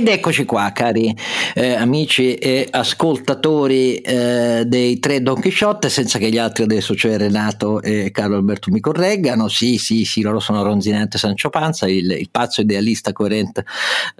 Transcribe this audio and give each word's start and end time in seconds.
Ed 0.00 0.08
eccoci 0.08 0.46
qua, 0.46 0.72
cari 0.72 1.14
eh, 1.54 1.74
amici 1.74 2.34
e 2.36 2.66
ascoltatori 2.70 3.96
eh, 3.96 4.64
dei 4.66 4.98
tre 4.98 5.20
Don 5.20 5.38
Quixote, 5.38 5.90
senza 5.90 6.18
che 6.18 6.30
gli 6.30 6.38
altri 6.38 6.62
adesso, 6.62 6.96
cioè 6.96 7.18
Renato 7.18 7.82
e 7.82 8.10
Carlo 8.10 8.36
Alberto, 8.36 8.70
mi 8.70 8.80
correggano. 8.80 9.48
Sì, 9.48 9.76
sì, 9.76 10.06
sì, 10.06 10.22
loro 10.22 10.40
sono 10.40 10.62
Ronzinante 10.62 11.18
Sancio 11.18 11.50
Panza, 11.50 11.86
il, 11.86 12.10
il 12.12 12.30
pazzo 12.30 12.62
idealista 12.62 13.12
coerente, 13.12 13.66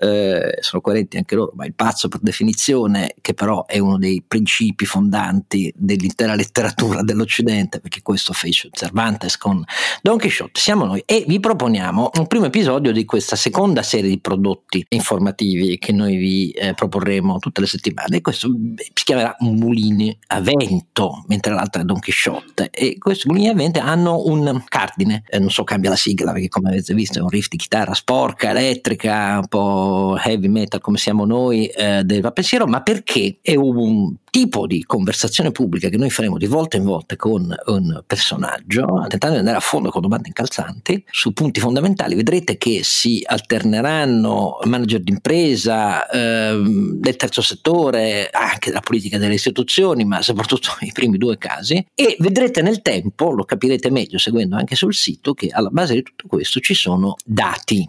eh, 0.00 0.58
sono 0.60 0.82
coerenti 0.82 1.16
anche 1.16 1.34
loro, 1.34 1.52
ma 1.56 1.64
il 1.64 1.72
pazzo 1.72 2.08
per 2.08 2.20
definizione, 2.20 3.14
che 3.22 3.32
però 3.32 3.64
è 3.64 3.78
uno 3.78 3.96
dei 3.96 4.22
principi 4.28 4.84
fondanti 4.84 5.72
dell'intera 5.74 6.34
letteratura 6.34 7.02
dell'Occidente, 7.02 7.80
perché 7.80 8.02
questo 8.02 8.34
fece 8.34 8.68
Cervantes 8.70 9.38
con 9.38 9.64
Don 10.02 10.18
Quixote, 10.18 10.60
siamo 10.60 10.84
noi 10.84 11.02
e 11.06 11.24
vi 11.26 11.40
proponiamo 11.40 12.10
un 12.18 12.26
primo 12.26 12.44
episodio 12.44 12.92
di 12.92 13.06
questa 13.06 13.34
seconda 13.34 13.82
serie 13.82 14.10
di 14.10 14.20
prodotti 14.20 14.84
informativi 14.90 15.68
che 15.78 15.92
noi 15.92 16.16
vi 16.16 16.50
eh, 16.50 16.74
proporremo 16.74 17.38
tutte 17.38 17.60
le 17.60 17.66
settimane. 17.66 18.20
Questo 18.20 18.48
si 18.76 19.04
chiamerà 19.04 19.36
Mulini 19.40 20.16
a 20.28 20.40
vento, 20.40 21.24
mentre 21.28 21.52
l'altra 21.52 21.82
è 21.82 21.84
Don 21.84 22.00
Quixote. 22.00 22.70
E 22.70 22.98
questi 22.98 23.28
Mulini 23.28 23.48
a 23.48 23.54
vento 23.54 23.80
hanno 23.80 24.26
un 24.26 24.62
cardine, 24.68 25.22
eh, 25.28 25.38
non 25.38 25.50
so, 25.50 25.64
cambia 25.64 25.90
la 25.90 25.96
sigla 25.96 26.32
perché 26.32 26.48
come 26.48 26.70
avete 26.70 26.94
visto 26.94 27.18
è 27.18 27.22
un 27.22 27.28
riff 27.28 27.48
di 27.48 27.56
chitarra 27.56 27.94
sporca, 27.94 28.50
elettrica, 28.50 29.38
un 29.38 29.48
po' 29.48 30.18
heavy 30.22 30.48
metal 30.48 30.80
come 30.80 30.98
siamo 30.98 31.24
noi 31.24 31.66
eh, 31.66 32.02
del 32.04 32.30
pensiero, 32.32 32.66
ma 32.66 32.82
perché 32.82 33.38
è 33.42 33.54
un 33.54 34.14
tipo 34.30 34.66
di 34.66 34.84
conversazione 34.84 35.50
pubblica 35.50 35.88
che 35.88 35.96
noi 35.96 36.08
faremo 36.08 36.38
di 36.38 36.46
volta 36.46 36.76
in 36.76 36.84
volta 36.84 37.16
con 37.16 37.52
un 37.66 38.02
personaggio, 38.06 39.04
tentando 39.08 39.34
di 39.34 39.40
andare 39.40 39.56
a 39.56 39.60
fondo 39.60 39.90
con 39.90 40.00
domande 40.00 40.28
incalzanti 40.28 41.04
su 41.10 41.32
punti 41.32 41.60
fondamentali, 41.60 42.14
vedrete 42.14 42.56
che 42.56 42.80
si 42.82 43.22
alterneranno 43.24 44.58
manager 44.64 45.00
d'impresa, 45.00 45.59
ehm, 45.66 46.94
del 46.94 47.16
terzo 47.16 47.42
settore, 47.42 48.30
anche 48.30 48.70
della 48.70 48.80
politica 48.80 49.18
delle 49.18 49.34
istituzioni, 49.34 50.04
ma 50.04 50.22
soprattutto 50.22 50.70
nei 50.80 50.92
primi 50.92 51.18
due 51.18 51.38
casi, 51.38 51.84
e 51.94 52.16
vedrete 52.18 52.62
nel 52.62 52.82
tempo, 52.82 53.30
lo 53.30 53.44
capirete 53.44 53.90
meglio 53.90 54.18
seguendo 54.18 54.56
anche 54.56 54.76
sul 54.76 54.94
sito, 54.94 55.34
che 55.34 55.48
alla 55.50 55.70
base 55.70 55.94
di 55.94 56.02
tutto 56.02 56.26
questo 56.28 56.60
ci 56.60 56.74
sono 56.74 57.16
dati 57.24 57.88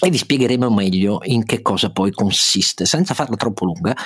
e 0.00 0.10
vi 0.10 0.16
spiegheremo 0.16 0.70
meglio 0.70 1.20
in 1.24 1.44
che 1.44 1.62
cosa 1.62 1.90
poi 1.90 2.10
consiste. 2.10 2.84
Senza 2.84 3.14
farla 3.14 3.36
troppo 3.36 3.64
lunga, 3.64 3.96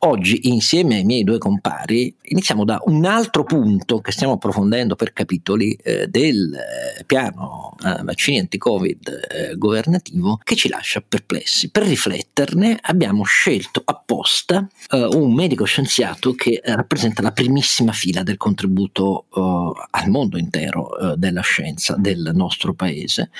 oggi 0.00 0.48
insieme 0.48 0.96
ai 0.96 1.04
miei 1.04 1.24
due 1.24 1.38
compari 1.38 2.14
iniziamo 2.32 2.64
da 2.64 2.80
un 2.86 3.04
altro 3.04 3.44
punto 3.44 4.00
che 4.00 4.12
stiamo 4.12 4.34
approfondendo 4.34 4.96
per 4.96 5.12
capitoli 5.12 5.72
eh, 5.74 6.08
del 6.08 6.54
eh, 6.54 7.04
piano 7.04 7.76
eh, 7.84 8.02
vaccini 8.02 8.38
anti-Covid 8.40 9.08
eh, 9.08 9.56
governativo 9.56 10.40
che 10.42 10.56
ci 10.56 10.68
lascia 10.68 11.02
perplessi. 11.06 11.70
Per 11.70 11.84
rifletterne 11.84 12.78
abbiamo 12.80 13.22
scelto 13.24 13.82
apposta 13.84 14.66
eh, 14.90 15.04
un 15.12 15.34
medico 15.34 15.64
scienziato 15.64 16.34
che 16.34 16.60
rappresenta 16.64 17.22
la 17.22 17.32
primissima 17.32 17.92
fila 17.92 18.22
del 18.22 18.36
contributo 18.36 19.26
al 19.32 20.08
mondo 20.08 20.38
intero 20.38 21.14
della 21.16 21.40
scienza 21.40 21.96
del 21.96 22.30
nostro 22.34 22.74
paese, 22.74 23.30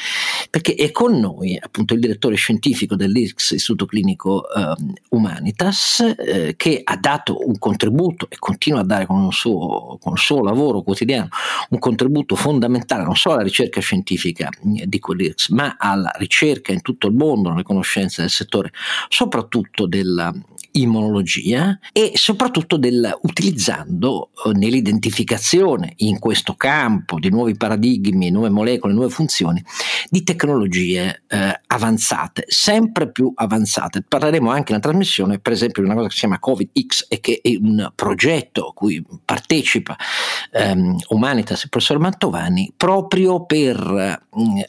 perché 0.50 0.74
è 0.74 0.90
con 0.90 1.18
noi 1.18 1.58
appunto 1.60 1.94
il 1.94 2.00
direttore 2.02 2.34
scientifico 2.34 2.96
dell'IRCS, 2.96 3.52
Istituto 3.52 3.86
Clinico 3.86 4.44
eh, 4.52 4.74
Humanitas, 5.10 6.14
eh, 6.18 6.54
che 6.56 6.80
ha 6.84 6.96
dato 6.96 7.46
un 7.46 7.58
contributo 7.58 8.26
e 8.28 8.36
continua 8.38 8.80
a 8.80 8.84
dare 8.84 9.06
con 9.06 9.24
il, 9.24 9.32
suo, 9.32 9.98
con 10.00 10.12
il 10.12 10.18
suo 10.18 10.42
lavoro 10.42 10.82
quotidiano 10.82 11.28
un 11.70 11.78
contributo 11.78 12.34
fondamentale 12.34 13.04
non 13.04 13.16
solo 13.16 13.36
alla 13.36 13.44
ricerca 13.44 13.80
scientifica 13.80 14.48
eh, 14.48 14.86
di 14.86 14.98
quell'IRCS, 14.98 15.48
ma 15.50 15.76
alla 15.78 16.12
ricerca 16.18 16.72
in 16.72 16.82
tutto 16.82 17.06
il 17.06 17.14
mondo, 17.14 17.50
nelle 17.50 17.62
conoscenze 17.62 18.20
del 18.22 18.30
settore, 18.30 18.72
soprattutto 19.08 19.86
della 19.86 20.32
immunologia 20.72 21.78
e 21.92 22.12
soprattutto 22.14 22.76
del, 22.76 23.18
utilizzando 23.22 24.30
eh, 24.44 24.52
nell'identificazione 24.52 25.94
in 25.96 26.18
questo 26.18 26.54
campo 26.54 27.18
di 27.18 27.30
nuovi 27.30 27.56
paradigmi, 27.56 28.30
nuove 28.30 28.50
molecole, 28.50 28.92
nuove 28.92 29.10
funzioni, 29.10 29.62
di 30.08 30.22
tecnologie 30.22 31.22
eh, 31.28 31.60
avanzate, 31.66 32.44
sempre 32.48 33.10
più 33.10 33.32
avanzate. 33.34 34.02
Parleremo 34.06 34.50
anche 34.50 34.72
nella 34.72 34.82
trasmissione, 34.82 35.38
per 35.38 35.52
esempio, 35.52 35.82
di 35.82 35.88
una 35.88 35.96
cosa 35.96 36.08
che 36.08 36.14
si 36.14 36.20
chiama 36.20 36.38
COVID-X 36.38 37.06
e 37.08 37.20
che 37.20 37.40
è 37.42 37.56
un 37.56 37.90
progetto 37.94 38.68
a 38.68 38.72
cui 38.72 39.04
partecipa 39.24 39.96
ehm, 40.52 40.96
Humanitas 41.08 41.64
il 41.64 41.68
professor 41.68 41.98
Mantovani 41.98 42.72
proprio 42.76 43.44
per 43.44 43.76
eh, 43.78 44.66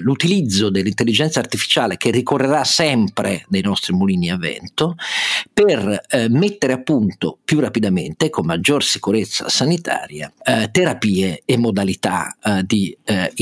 l'utilizzo 0.00 0.70
dell'intelligenza 0.70 1.40
artificiale 1.40 1.96
che 1.96 2.10
ricorrerà 2.10 2.64
sempre 2.64 3.44
nei 3.48 3.62
nostri 3.62 3.94
mulini 3.94 4.30
a 4.30 4.36
vento 4.36 4.96
per 5.52 6.00
eh, 6.08 6.28
mettere 6.28 6.72
a 6.72 6.82
punto 6.82 7.38
più 7.44 7.60
rapidamente, 7.60 8.30
con 8.30 8.46
maggior 8.46 8.82
sicurezza 8.82 9.48
sanitaria, 9.48 10.32
eh, 10.42 10.70
terapie 10.70 11.42
e 11.44 11.56
modalità 11.56 12.36
eh, 12.42 12.62
di 12.64 12.96
eh, 13.04 13.32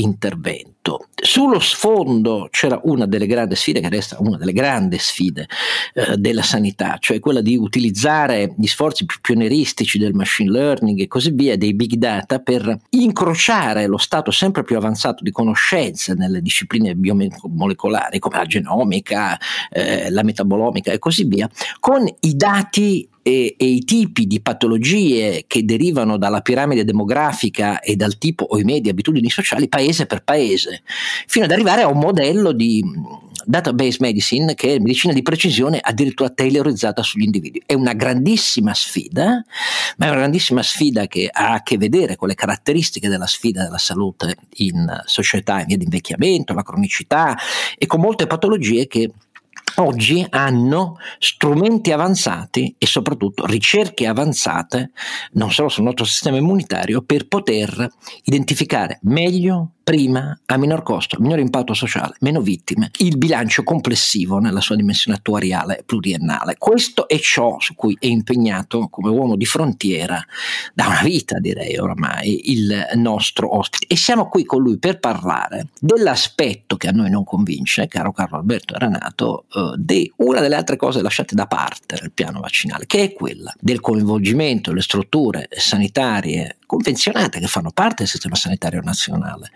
intervento. 0.87 1.07
Sullo 1.13 1.59
sfondo 1.59 2.47
c'era 2.51 2.79
una 2.83 3.05
delle 3.05 3.25
grandi 3.25 3.55
sfide, 3.55 3.81
che 3.81 3.89
resta 3.89 4.17
una 4.19 4.37
delle 4.37 4.53
grandi 4.53 4.97
sfide 4.97 5.47
eh, 5.93 6.15
della 6.17 6.41
sanità, 6.41 6.97
cioè 6.99 7.19
quella 7.19 7.41
di 7.41 7.57
utilizzare 7.57 8.53
gli 8.57 8.67
sforzi 8.67 9.05
più 9.05 9.17
pionieristici 9.19 9.97
del 9.97 10.13
machine 10.13 10.51
learning 10.51 10.99
e 11.01 11.07
così 11.07 11.31
via, 11.31 11.57
dei 11.57 11.73
big 11.73 11.95
data, 11.95 12.39
per 12.39 12.79
incrociare 12.91 13.87
lo 13.87 13.97
stato 13.97 14.31
sempre 14.31 14.63
più 14.63 14.77
avanzato 14.77 15.23
di 15.23 15.31
conoscenze 15.31 16.13
nelle 16.13 16.41
discipline 16.41 16.95
biomolecolari 16.95 18.19
come 18.19 18.37
la 18.37 18.45
genomica, 18.45 19.37
eh, 19.69 20.09
la 20.09 20.23
metabolomica 20.23 20.91
e 20.91 20.99
così 20.99 21.25
via, 21.25 21.49
con 21.79 22.07
i 22.21 22.35
dati 22.35 23.07
e, 23.27 23.55
e, 23.57 23.65
i 23.65 23.83
tipi 23.83 24.25
di 24.25 24.39
patologie 24.39 25.43
che 25.47 25.65
derivano 25.65 26.15
dalla 26.15 26.39
piramide 26.39 26.85
demografica 26.85 27.81
e 27.81 27.97
dal 27.97 28.17
tipo 28.17 28.45
o 28.45 28.57
i 28.57 28.63
media 28.63 28.91
abitudini 28.91 29.29
sociali 29.29 29.67
paese 29.67 30.05
per 30.05 30.23
paese, 30.23 30.81
fino 31.27 31.43
ad 31.43 31.51
arrivare 31.51 31.81
a 31.81 31.89
un 31.89 31.99
modello 31.99 32.53
di 32.53 32.81
database 33.43 33.97
medicine 33.99 34.55
che 34.55 34.75
è 34.75 34.79
medicina 34.79 35.13
di 35.13 35.21
precisione 35.21 35.79
addirittura 35.81 36.29
tailorizzata 36.29 37.03
sugli 37.03 37.23
individui. 37.23 37.61
È 37.65 37.73
una 37.73 37.93
grandissima 37.93 38.73
sfida, 38.73 39.43
ma 39.97 40.05
è 40.05 40.09
una 40.09 40.19
grandissima 40.19 40.63
sfida 40.63 41.07
che 41.07 41.29
ha 41.29 41.51
a 41.51 41.63
che 41.63 41.77
vedere 41.77 42.15
con 42.15 42.29
le 42.29 42.35
caratteristiche 42.35 43.09
della 43.09 43.27
sfida 43.27 43.63
della 43.63 43.77
salute 43.77 44.37
in 44.57 45.01
società 45.05 45.59
in 45.59 45.67
via 45.67 45.77
di 45.77 45.83
invecchiamento, 45.83 46.53
la 46.53 46.63
cronicità 46.63 47.37
e 47.77 47.85
con 47.87 47.99
molte 47.99 48.25
patologie 48.25 48.87
che 48.87 49.11
oggi 49.75 50.25
hanno 50.29 50.97
strumenti 51.19 51.91
avanzati 51.91 52.75
e 52.77 52.85
soprattutto 52.85 53.45
ricerche 53.45 54.07
avanzate, 54.07 54.91
non 55.33 55.51
solo 55.51 55.69
sul 55.69 55.83
nostro 55.83 56.05
sistema 56.05 56.37
immunitario, 56.37 57.01
per 57.01 57.27
poter 57.27 57.89
identificare 58.23 58.99
meglio 59.03 59.71
prima, 59.87 60.37
a 60.47 60.57
minor 60.57 60.83
costo, 60.83 61.15
minor 61.21 61.39
impatto 61.39 61.73
sociale, 61.73 62.15
meno 62.19 62.41
vittime, 62.41 62.91
il 62.97 63.17
bilancio 63.17 63.63
complessivo 63.63 64.37
nella 64.37 64.59
sua 64.59 64.75
dimensione 64.75 65.15
attuariale 65.17 65.81
pluriennale. 65.85 66.55
Questo 66.57 67.07
è 67.07 67.17
ciò 67.19 67.55
su 67.59 67.73
cui 67.73 67.95
è 67.97 68.07
impegnato 68.07 68.89
come 68.89 69.09
uomo 69.09 69.37
di 69.37 69.45
frontiera 69.45 70.21
da 70.73 70.87
una 70.87 71.01
vita, 71.03 71.39
direi 71.39 71.77
oramai, 71.77 72.51
il 72.51 72.85
nostro 72.95 73.57
ospite. 73.57 73.85
E 73.87 73.95
siamo 73.95 74.27
qui 74.27 74.43
con 74.43 74.61
lui 74.61 74.77
per 74.77 74.99
parlare 74.99 75.69
dell'aspetto 75.79 76.75
che 76.75 76.89
a 76.89 76.91
noi 76.91 77.09
non 77.09 77.23
convince, 77.23 77.87
caro 77.87 78.11
Carlo 78.11 78.39
Alberto 78.39 78.77
Renato, 78.77 79.45
eh, 79.57 79.73
di 79.77 80.11
una 80.17 80.39
delle 80.39 80.55
altre 80.55 80.75
cose 80.75 81.01
lasciate 81.01 81.35
da 81.35 81.47
parte 81.47 81.97
nel 81.99 82.11
piano 82.11 82.39
vaccinale, 82.39 82.85
che 82.85 83.03
è 83.03 83.13
quella 83.13 83.53
del 83.59 83.79
coinvolgimento 83.79 84.69
delle 84.69 84.81
strutture 84.81 85.47
sanitarie 85.51 86.57
convenzionate 86.67 87.39
che 87.39 87.47
fanno 87.47 87.71
parte 87.71 87.95
del 87.99 88.07
sistema 88.07 88.35
sanitario 88.35 88.81
nazionale 88.81 89.51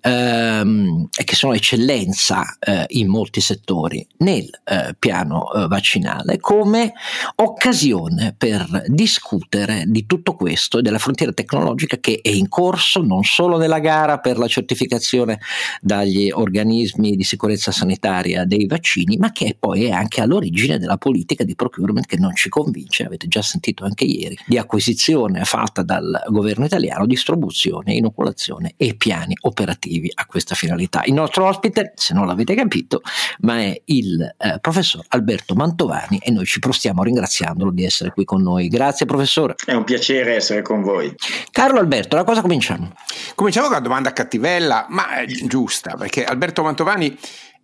ehm, 0.00 1.08
e 1.14 1.22
che 1.22 1.36
sono 1.36 1.52
eccellenza 1.52 2.56
eh, 2.58 2.86
in 2.88 3.08
molti 3.08 3.42
settori 3.42 4.04
nel 4.18 4.48
eh, 4.64 4.96
piano 4.98 5.52
eh, 5.52 5.68
vaccinale 5.68 6.38
come 6.40 6.94
occasione 7.36 8.34
per 8.36 8.84
discutere 8.86 9.84
di 9.86 10.06
tutto 10.06 10.34
questo 10.34 10.78
e 10.78 10.82
della 10.82 10.98
frontiera 10.98 11.32
tecnologica 11.32 11.98
che 11.98 12.20
è 12.22 12.30
in 12.30 12.48
corso 12.48 13.02
non 13.02 13.24
solo 13.24 13.58
nella 13.58 13.78
gara 13.78 14.18
per 14.18 14.38
la 14.38 14.48
certificazione 14.48 15.40
dagli 15.82 16.30
organismi 16.30 17.14
di 17.14 17.24
sicurezza 17.24 17.72
sanitaria 17.72 18.46
dei 18.46 18.66
vaccini, 18.66 19.18
ma 19.18 19.32
che 19.32 19.43
poi 19.58 19.84
è 19.84 19.90
anche 19.90 20.20
all'origine 20.20 20.78
della 20.78 20.96
politica 20.96 21.44
di 21.44 21.54
procurement 21.54 22.06
che 22.06 22.16
non 22.16 22.34
ci 22.34 22.48
convince, 22.48 23.04
avete 23.04 23.28
già 23.28 23.42
sentito 23.42 23.84
anche 23.84 24.04
ieri, 24.04 24.38
di 24.46 24.56
acquisizione 24.56 25.44
fatta 25.44 25.82
dal 25.82 26.22
governo 26.28 26.54
governo 26.54 26.64
italiano 26.66 27.06
distribuzione, 27.06 27.94
inoculazione 27.94 28.74
e 28.76 28.94
piani 28.94 29.36
operativi 29.42 30.10
a 30.14 30.26
questa 30.26 30.54
finalità. 30.54 31.02
Il 31.04 31.14
nostro 31.14 31.46
ospite, 31.46 31.92
se 31.96 32.14
non 32.14 32.26
l'avete 32.26 32.54
capito, 32.54 33.02
ma 33.40 33.60
è 33.60 33.80
il 33.86 34.22
eh, 34.22 34.58
professor 34.60 35.04
Alberto 35.08 35.54
Mantovani 35.54 36.18
e 36.22 36.30
noi 36.30 36.44
ci 36.44 36.60
prostiamo 36.60 37.02
ringraziandolo 37.02 37.70
di 37.70 37.84
essere 37.84 38.10
qui 38.10 38.24
con 38.24 38.42
noi. 38.42 38.68
Grazie 38.68 39.06
professore. 39.06 39.54
È 39.64 39.72
un 39.72 39.84
piacere 39.84 40.36
essere 40.36 40.62
con 40.62 40.82
voi. 40.82 41.14
Carlo 41.50 41.78
Alberto, 41.78 42.16
da 42.16 42.24
cosa 42.24 42.40
cominciamo? 42.40 42.92
Cominciamo 43.34 43.66
con 43.66 43.76
una 43.76 43.84
domanda 43.84 44.12
cattivella, 44.12 44.86
ma 44.90 45.06
giusta, 45.46 45.96
perché 45.96 46.24
Alberto 46.24 46.62
Mantovani 46.62 47.16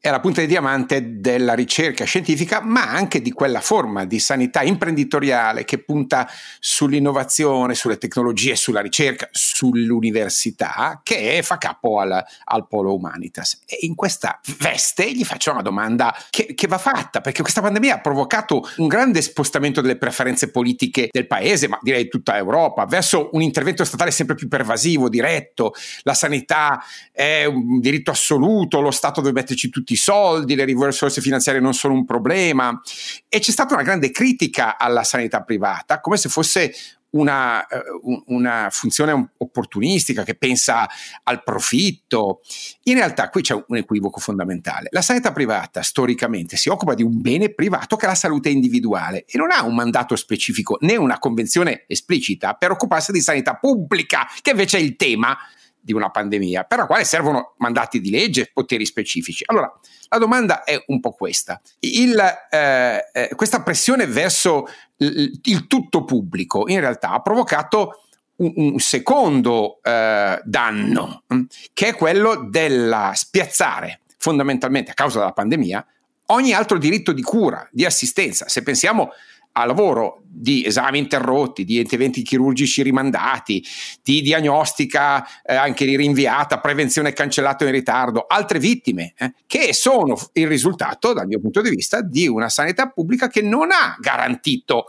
è 0.03 0.09
la 0.09 0.21
punta 0.21 0.41
di 0.41 0.47
diamante 0.47 1.21
della 1.21 1.53
ricerca 1.53 2.05
scientifica, 2.05 2.63
ma 2.63 2.91
anche 2.91 3.21
di 3.21 3.33
quella 3.33 3.61
forma 3.61 4.07
di 4.07 4.19
sanità 4.19 4.63
imprenditoriale 4.63 5.67
che 5.67 5.77
punta 5.77 6.27
sull'innovazione, 6.59 7.75
sulle 7.75 7.99
tecnologie, 7.99 8.57
sulla 8.57 8.81
ricerca, 8.81 9.29
sull'università, 9.31 11.01
che 11.03 11.43
fa 11.43 11.59
capo 11.59 12.01
al, 12.01 12.25
al 12.45 12.67
polo 12.67 12.95
humanitas. 12.95 13.61
E 13.67 13.81
in 13.83 13.95
questa 13.95 14.41
veste 14.59 15.13
gli 15.13 15.23
faccio 15.23 15.53
una 15.53 15.61
domanda 15.61 16.17
che, 16.31 16.55
che 16.55 16.67
va 16.67 16.79
fatta, 16.79 17.21
perché 17.21 17.43
questa 17.43 17.61
pandemia 17.61 17.97
ha 17.97 18.01
provocato 18.01 18.67
un 18.79 18.89
grande 18.89 19.21
spostamento 19.21 19.83
delle 19.83 19.99
preferenze 19.99 20.51
politiche 20.51 21.09
del 21.11 21.27
paese, 21.27 21.69
ma 21.69 21.79
direi 21.83 22.09
tutta 22.09 22.39
Europa, 22.39 22.87
verso 22.87 23.29
un 23.33 23.43
intervento 23.43 23.85
statale 23.85 24.13
sempre 24.13 24.35
più 24.35 24.49
pervasivo, 24.49 25.11
diretto, 25.11 25.75
la 26.05 26.15
sanità 26.15 26.83
è 27.13 27.45
un 27.45 27.81
diritto 27.81 28.13
assoluto, 28.13 28.81
lo 28.81 28.91
Stato 28.91 29.21
deve 29.21 29.35
metterci 29.35 29.69
tutti 29.69 29.89
tutti 29.91 29.93
i 29.93 29.97
soldi, 29.97 30.55
le 30.55 30.65
risorse 30.65 31.21
finanziarie 31.21 31.61
non 31.61 31.75
sono 31.75 31.95
un 31.95 32.05
problema 32.05 32.81
e 33.29 33.41
c'è 33.41 33.51
stata 33.51 33.75
una 33.75 33.83
grande 33.83 34.11
critica 34.11 34.79
alla 34.79 35.03
sanità 35.03 35.43
privata, 35.43 36.01
come 36.01 36.17
se 36.17 36.29
fosse 36.29 36.73
una, 37.11 37.67
eh, 37.67 37.83
una, 38.27 38.69
funzione 38.71 39.33
opportunistica 39.39 40.23
che 40.23 40.37
pensa 40.37 40.89
al 41.25 41.43
profitto. 41.43 42.41
In 42.85 42.95
realtà 42.95 43.31
qui 43.31 43.43
c'è 43.43 43.61
un 43.67 43.77
equivoco 43.77 44.21
fondamentale. 44.21 44.89
La 44.93 45.03
sanità 45.03 45.33
privata 45.33 45.83
storicamente 45.83 46.57
si 46.57 46.69
occupa 46.69 46.95
di 46.95 47.03
un 47.03 47.21
bene 47.21 47.53
privato 47.53 47.97
che 47.97 48.05
è 48.05 48.09
la 48.09 48.15
salute 48.15 48.49
individuale 48.49 49.25
e 49.27 49.39
non 49.39 49.51
ha 49.51 49.65
un 49.65 49.75
mandato 49.75 50.15
specifico 50.15 50.79
né 50.83 50.95
una 50.95 51.19
convenzione 51.19 51.83
esplicita 51.89 52.55
per 52.55 52.71
occuparsi 52.71 53.11
di 53.11 53.21
sanità 53.21 53.57
pubblica, 53.57 54.29
che 54.41 54.51
invece 54.51 54.79
è 54.79 54.81
il 54.81 54.95
tema 54.95 55.37
di 55.81 55.93
una 55.93 56.11
pandemia, 56.11 56.65
per 56.65 56.79
la 56.79 56.87
quale 56.87 57.05
servono 57.05 57.55
mandati 57.59 58.01
di 58.01 58.11
legge, 58.11 58.51
poteri 58.53 58.85
specifici. 58.85 59.45
Allora, 59.47 59.73
la 60.09 60.19
domanda 60.19 60.65
è 60.65 60.83
un 60.89 61.01
po' 61.01 61.13
questa. 61.13 61.61
Il, 61.81 62.19
eh, 62.51 63.11
eh, 63.13 63.31
questa 63.35 63.63
pressione 63.63 64.07
verso 64.07 64.67
il, 64.97 65.41
il, 65.43 65.67
tutto 65.67 66.05
pubblico 66.05 66.69
in 66.69 66.81
realtà 66.81 67.11
ha 67.11 67.23
provocato 67.23 68.05
un, 68.37 68.53
un 68.57 68.79
secondo 68.79 69.81
eh, 69.83 70.41
danno, 70.45 71.23
mm, 71.33 71.43
che 71.73 71.89
è 71.89 71.95
quello 71.95 72.47
della 72.49 73.13
spiazzare 73.15 74.01
fondamentalmente 74.19 74.91
a 74.91 74.95
causa 74.95 75.19
della 75.19 75.33
pandemia 75.33 75.87
ogni 76.31 76.53
altro 76.53 76.79
diritto 76.79 77.13
di 77.13 77.23
cura, 77.23 77.67
di 77.71 77.85
assistenza. 77.85 78.49
Se 78.49 78.63
pensiamo 78.63 79.11
a 79.53 79.65
lavoro 79.65 80.23
di 80.23 80.65
esami 80.65 80.99
interrotti, 80.99 81.65
di 81.65 81.79
interventi 81.79 82.23
chirurgici 82.23 82.83
rimandati, 82.83 83.65
di 84.03 84.23
diagnostica 84.23 85.27
eh, 85.43 85.55
anche 85.55 85.85
rinviata, 85.85 86.61
prevenzione 86.61 87.13
cancellata 87.13 87.65
in 87.65 87.73
ritardo, 87.73 88.27
altre 88.29 88.59
vittime 88.59 89.15
eh, 89.19 89.35
che 89.47 89.73
sono 89.75 90.17
il 90.35 90.47
risultato, 90.47 91.13
dal 91.13 91.27
mio 91.27 91.41
punto 91.41 91.61
di 91.61 91.71
vista, 91.71 92.01
di 92.01 92.29
una 92.29 92.49
sanità 92.49 92.89
pubblica 92.89 93.29
che 93.29 93.43
non 93.43 93.71
ha 93.73 93.97
garantito 93.99 94.87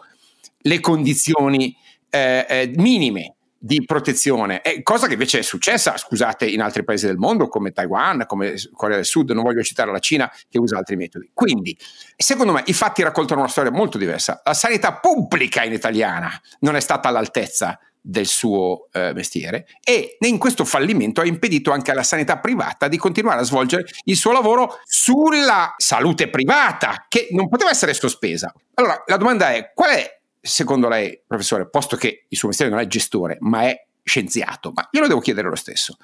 le 0.64 0.80
condizioni 0.80 1.76
eh, 2.10 2.46
eh 2.48 2.72
minime 2.76 3.36
di 3.64 3.86
protezione, 3.86 4.62
è 4.62 4.82
cosa 4.82 5.06
che 5.06 5.14
invece 5.14 5.40
è 5.40 5.42
successa, 5.44 5.96
scusate, 5.96 6.48
in 6.48 6.62
altri 6.62 6.84
paesi 6.84 7.06
del 7.06 7.18
mondo 7.18 7.48
come 7.48 7.72
Taiwan, 7.72 8.26
come 8.26 8.56
Corea 8.74 8.96
del 8.96 9.06
Sud, 9.06 9.30
non 9.30 9.44
voglio 9.44 9.62
citare 9.62 9.92
la 9.92 10.00
Cina 10.00 10.32
che 10.50 10.58
usa 10.58 10.80
altri 10.80 10.96
metodi. 10.96 11.30
Quindi, 11.32 11.78
secondo 12.18 12.54
me, 12.54 12.64
i 12.66 12.74
fatti 12.74 13.04
raccontano 13.04 13.42
una 13.42 13.50
storia 13.50 13.70
molto 13.70 14.00
diversa. 14.00 14.42
La 14.44 14.56
sanità 14.56 14.96
pubblica 14.96 15.64
in 15.64 15.74
italiana 15.74 16.32
non 16.62 16.76
è 16.76 16.80
stata 16.80 17.10
all'altezza 17.10 17.80
del 18.04 18.26
suo 18.26 18.88
eh, 18.92 19.14
mestiere 19.14 19.68
e 19.84 20.18
in 20.22 20.40
questo 20.40 20.66
fallimento 20.66 21.22
ha 21.22 21.26
impedito 21.26 21.72
anche 21.72 21.92
alla 21.92 22.02
sanità 22.02 22.40
privata 22.40 22.88
di 22.88 22.98
continuare 22.98 23.42
a 23.42 23.44
svolgere 23.44 23.86
il 24.06 24.16
suo 24.16 24.32
lavoro 24.32 24.80
sulla 24.86 25.76
salute 25.78 26.28
privata 26.32 27.06
che 27.08 27.28
non 27.30 27.48
poteva 27.48 27.70
essere 27.70 27.94
sospesa. 27.94 28.52
Allora 28.74 29.04
la 29.06 29.18
domanda 29.18 29.54
è 29.54 29.72
qual 29.76 29.92
è 29.92 30.21
secondo 30.42 30.88
lei, 30.88 31.22
professore, 31.26 31.70
posto 31.70 31.96
che 31.96 32.26
il 32.28 32.38
suo 32.38 32.48
mestiere 32.48 32.72
non 32.72 32.82
è 32.82 32.88
gestore, 32.88 33.38
ma 33.42 33.64
è 33.64 33.86
scienziato, 34.04 34.72
ma 34.74 34.88
io 34.92 35.02
lo 35.02 35.08
devo 35.08 35.20
chiedere 35.20 35.48
lo 35.48 35.56
stesso, 35.56 35.98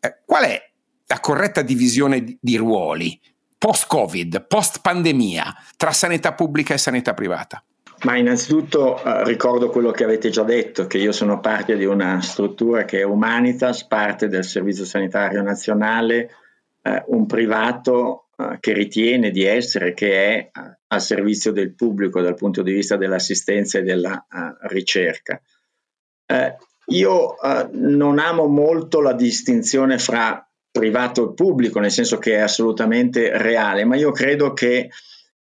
eh, 0.00 0.18
qual 0.24 0.44
è 0.44 0.70
la 1.06 1.20
corretta 1.20 1.62
divisione 1.62 2.22
di, 2.24 2.36
di 2.40 2.56
ruoli 2.56 3.20
post-Covid, 3.56 4.46
post-pandemia, 4.46 5.54
tra 5.76 5.92
sanità 5.92 6.34
pubblica 6.34 6.74
e 6.74 6.78
sanità 6.78 7.14
privata? 7.14 7.64
Ma 8.02 8.16
innanzitutto 8.16 9.02
eh, 9.02 9.24
ricordo 9.24 9.70
quello 9.70 9.90
che 9.90 10.04
avete 10.04 10.28
già 10.28 10.42
detto, 10.42 10.86
che 10.86 10.98
io 10.98 11.12
sono 11.12 11.40
parte 11.40 11.76
di 11.76 11.86
una 11.86 12.20
struttura 12.20 12.84
che 12.84 13.00
è 13.00 13.04
Humanitas, 13.04 13.86
parte 13.86 14.28
del 14.28 14.44
Servizio 14.44 14.84
Sanitario 14.84 15.40
Nazionale, 15.40 16.30
eh, 16.82 17.04
un 17.06 17.24
privato 17.24 18.23
che 18.60 18.72
ritiene 18.72 19.30
di 19.30 19.44
essere, 19.44 19.94
che 19.94 20.12
è 20.12 20.36
eh, 20.38 20.78
al 20.88 21.00
servizio 21.00 21.52
del 21.52 21.74
pubblico 21.74 22.20
dal 22.20 22.34
punto 22.34 22.62
di 22.62 22.72
vista 22.72 22.96
dell'assistenza 22.96 23.78
e 23.78 23.82
della 23.82 24.26
uh, 24.28 24.66
ricerca. 24.68 25.40
Uh, 26.26 26.94
io 26.94 27.34
uh, 27.34 27.68
non 27.72 28.18
amo 28.18 28.46
molto 28.46 29.00
la 29.00 29.12
distinzione 29.12 29.98
fra 29.98 30.46
privato 30.70 31.30
e 31.30 31.34
pubblico, 31.34 31.78
nel 31.78 31.92
senso 31.92 32.18
che 32.18 32.36
è 32.36 32.40
assolutamente 32.40 33.36
reale, 33.38 33.84
ma 33.84 33.96
io 33.96 34.10
credo 34.10 34.52
che 34.52 34.90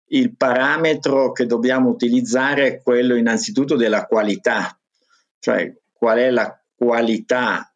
il 0.08 0.36
parametro 0.36 1.32
che 1.32 1.46
dobbiamo 1.46 1.88
utilizzare 1.88 2.66
è 2.66 2.82
quello 2.82 3.14
innanzitutto 3.14 3.76
della 3.76 4.04
qualità, 4.04 4.78
cioè 5.38 5.74
qual 5.90 6.18
è 6.18 6.30
la 6.30 6.54
qualità 6.74 7.66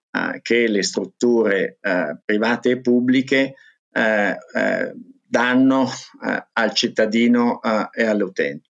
che 0.42 0.66
le 0.66 0.82
strutture 0.82 1.78
private 2.24 2.70
e 2.70 2.80
pubbliche 2.80 3.54
eh, 3.96 4.36
eh, 4.52 4.92
danno 5.26 5.88
eh, 6.22 6.46
al 6.52 6.74
cittadino 6.74 7.60
e 7.92 8.04
all'utente. 8.04 8.68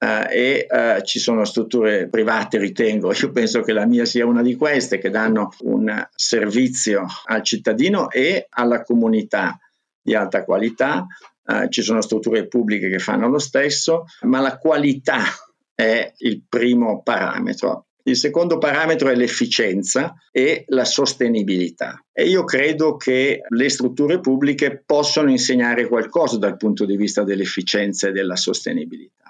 Uh, 0.00 0.24
e 0.30 0.66
ci 1.04 1.18
sono 1.18 1.44
strutture 1.44 2.08
private, 2.08 2.56
ritengo, 2.56 3.12
io 3.20 3.30
penso 3.32 3.60
che 3.60 3.74
la 3.74 3.84
mia 3.84 4.06
sia 4.06 4.24
una 4.24 4.40
di 4.40 4.54
queste, 4.54 4.96
che 4.96 5.10
danno 5.10 5.50
un 5.60 6.08
servizio 6.14 7.06
al 7.26 7.42
cittadino 7.42 8.10
e 8.10 8.46
alla 8.48 8.82
comunità 8.82 9.58
di 10.00 10.14
alta 10.14 10.44
qualità. 10.44 11.06
Ci 11.68 11.82
sono 11.82 12.00
strutture 12.00 12.46
pubbliche 12.46 12.88
che 12.88 13.00
fanno 13.00 13.28
lo 13.28 13.38
stesso, 13.38 14.04
ma 14.22 14.40
la 14.40 14.56
qualità 14.56 15.18
è 15.74 16.12
il 16.18 16.44
primo 16.48 17.02
parametro. 17.02 17.89
Il 18.04 18.16
secondo 18.16 18.58
parametro 18.58 19.08
è 19.08 19.14
l'efficienza 19.14 20.14
e 20.30 20.64
la 20.68 20.84
sostenibilità. 20.84 22.04
E 22.12 22.26
io 22.26 22.44
credo 22.44 22.96
che 22.96 23.42
le 23.46 23.68
strutture 23.68 24.20
pubbliche 24.20 24.82
possono 24.84 25.30
insegnare 25.30 25.86
qualcosa 25.86 26.38
dal 26.38 26.56
punto 26.56 26.84
di 26.84 26.96
vista 26.96 27.24
dell'efficienza 27.24 28.08
e 28.08 28.12
della 28.12 28.36
sostenibilità. 28.36 29.20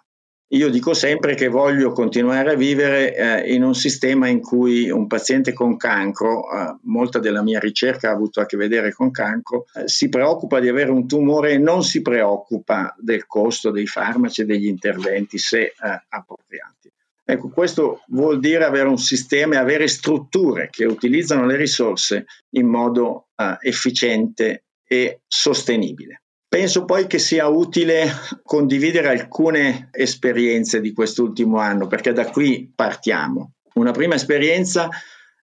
Io 0.52 0.68
dico 0.68 0.94
sempre 0.94 1.36
che 1.36 1.46
voglio 1.46 1.92
continuare 1.92 2.50
a 2.50 2.56
vivere 2.56 3.14
eh, 3.14 3.54
in 3.54 3.62
un 3.62 3.74
sistema 3.74 4.26
in 4.26 4.40
cui 4.40 4.90
un 4.90 5.06
paziente 5.06 5.52
con 5.52 5.76
cancro, 5.76 6.42
eh, 6.50 6.76
molta 6.82 7.20
della 7.20 7.40
mia 7.40 7.60
ricerca 7.60 8.08
ha 8.08 8.14
avuto 8.14 8.40
a 8.40 8.46
che 8.46 8.56
vedere 8.56 8.92
con 8.92 9.12
cancro, 9.12 9.66
eh, 9.74 9.86
si 9.86 10.08
preoccupa 10.08 10.58
di 10.58 10.66
avere 10.66 10.90
un 10.90 11.06
tumore 11.06 11.52
e 11.52 11.58
non 11.58 11.84
si 11.84 12.02
preoccupa 12.02 12.92
del 12.98 13.26
costo 13.26 13.70
dei 13.70 13.86
farmaci 13.86 14.40
e 14.40 14.44
degli 14.44 14.66
interventi 14.66 15.38
se 15.38 15.60
eh, 15.60 15.74
appropriati. 16.08 16.90
Ecco, 17.30 17.48
questo 17.48 18.02
vuol 18.08 18.40
dire 18.40 18.64
avere 18.64 18.88
un 18.88 18.98
sistema 18.98 19.54
e 19.54 19.58
avere 19.58 19.86
strutture 19.86 20.68
che 20.68 20.84
utilizzano 20.84 21.46
le 21.46 21.54
risorse 21.54 22.26
in 22.56 22.66
modo 22.66 23.28
uh, 23.36 23.56
efficiente 23.60 24.64
e 24.84 25.20
sostenibile. 25.28 26.22
Penso 26.48 26.84
poi 26.84 27.06
che 27.06 27.20
sia 27.20 27.46
utile 27.46 28.10
condividere 28.42 29.10
alcune 29.10 29.90
esperienze 29.92 30.80
di 30.80 30.92
quest'ultimo 30.92 31.58
anno, 31.58 31.86
perché 31.86 32.12
da 32.12 32.28
qui 32.28 32.72
partiamo. 32.74 33.52
Una 33.74 33.92
prima 33.92 34.16
esperienza 34.16 34.88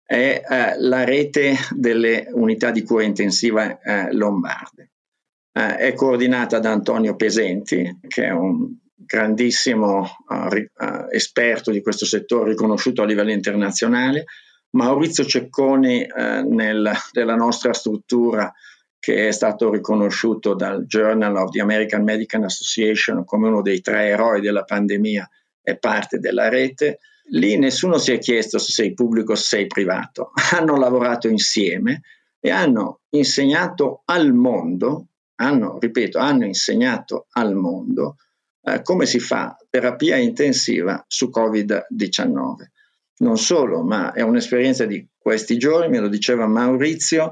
è 0.03 0.41
eh, 0.46 0.79
la 0.79 1.06
rete 1.06 1.56
delle 1.74 2.27
unità 2.34 2.72
di 2.72 2.84
cura 2.84 3.03
intensiva 3.03 3.79
eh, 3.79 4.12
lombarde. 4.12 4.91
Eh, 5.53 5.77
è 5.77 5.94
coordinata 5.94 6.60
da 6.60 6.74
Antonio 6.74 7.15
Pesenti, 7.15 8.00
che 8.06 8.25
è 8.25 8.32
un 8.32 8.75
grandissimo 8.97 10.01
uh, 10.01 11.07
esperto 11.11 11.71
di 11.71 11.81
questo 11.81 12.05
settore 12.05 12.49
riconosciuto 12.49 13.03
a 13.03 13.05
livello 13.05 13.31
internazionale, 13.31 14.25
Maurizio 14.71 15.23
Cecconi 15.23 16.01
uh, 16.03 16.51
nel, 16.51 16.91
della 17.11 17.35
nostra 17.35 17.73
struttura 17.73 18.51
che 18.99 19.27
è 19.27 19.31
stato 19.31 19.71
riconosciuto 19.71 20.55
dal 20.55 20.85
Journal 20.85 21.35
of 21.37 21.51
the 21.51 21.61
American 21.61 22.03
Medical 22.03 22.43
Association 22.43 23.23
come 23.23 23.47
uno 23.47 23.61
dei 23.61 23.79
tre 23.79 24.07
eroi 24.07 24.41
della 24.41 24.63
pandemia, 24.63 25.29
è 25.61 25.77
parte 25.77 26.17
della 26.17 26.49
rete. 26.49 26.99
Lì 27.29 27.57
nessuno 27.57 27.97
si 27.99 28.11
è 28.11 28.17
chiesto 28.17 28.57
se 28.57 28.71
sei 28.71 28.93
pubblico 28.93 29.33
o 29.33 29.35
se 29.35 29.43
sei 29.43 29.67
privato, 29.67 30.31
hanno 30.51 30.75
lavorato 30.75 31.27
insieme 31.27 32.01
e 32.39 32.49
hanno 32.49 33.01
insegnato 33.09 34.01
al 34.05 34.33
mondo, 34.33 35.07
hanno, 35.35 35.77
ripeto, 35.79 36.17
hanno 36.17 36.45
insegnato 36.45 37.27
al 37.31 37.53
mondo 37.53 38.17
eh, 38.67 38.81
come 38.81 39.05
si 39.05 39.19
fa 39.19 39.55
terapia 39.69 40.17
intensiva 40.17 41.03
su 41.07 41.29
Covid-19. 41.33 42.53
Non 43.19 43.38
solo, 43.38 43.81
ma 43.81 44.12
è 44.12 44.21
un'esperienza 44.21 44.86
di 44.86 45.07
questi 45.17 45.57
giorni, 45.57 45.89
me 45.89 46.00
lo 46.00 46.09
diceva 46.09 46.45
Maurizio, 46.47 47.31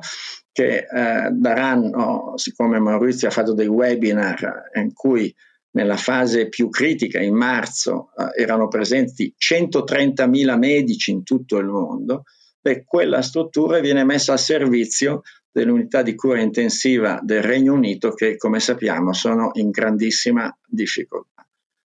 che 0.51 0.77
eh, 0.77 1.29
daranno, 1.31 2.33
siccome 2.37 2.79
Maurizio 2.79 3.27
ha 3.27 3.31
fatto 3.31 3.53
dei 3.53 3.67
webinar 3.67 4.71
in 4.75 4.93
cui 4.93 5.33
nella 5.71 5.97
fase 5.97 6.47
più 6.47 6.69
critica, 6.69 7.19
in 7.19 7.35
marzo, 7.35 8.11
eh, 8.17 8.41
erano 8.41 8.69
presenti 8.69 9.35
130.000 9.37 10.57
medici 10.57 11.11
in 11.11 11.23
tutto 11.23 11.57
il 11.57 11.67
mondo, 11.67 12.23
beh, 12.61 12.85
quella 12.85 13.21
struttura 13.21 13.79
viene 13.79 14.05
messa 14.05 14.31
al 14.31 14.39
servizio 14.39 15.23
dell'unità 15.55 16.01
di 16.01 16.15
cura 16.15 16.41
intensiva 16.41 17.21
del 17.23 17.41
Regno 17.41 17.71
Unito 17.71 18.11
che, 18.11 18.35
come 18.35 18.59
sappiamo, 18.59 19.13
sono 19.13 19.51
in 19.53 19.69
grandissima 19.69 20.53
difficoltà. 20.67 21.47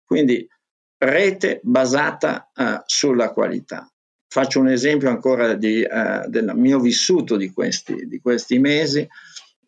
Quindi 0.05 0.47
rete 0.97 1.59
basata 1.61 2.49
uh, 2.55 2.81
sulla 2.85 3.33
qualità. 3.33 3.91
Faccio 4.29 4.61
un 4.61 4.69
esempio 4.69 5.09
ancora 5.09 5.55
di, 5.55 5.85
uh, 5.85 6.29
del 6.29 6.53
mio 6.55 6.79
vissuto 6.79 7.35
di 7.35 7.51
questi, 7.51 8.07
di 8.07 8.21
questi 8.21 8.59
mesi. 8.59 9.05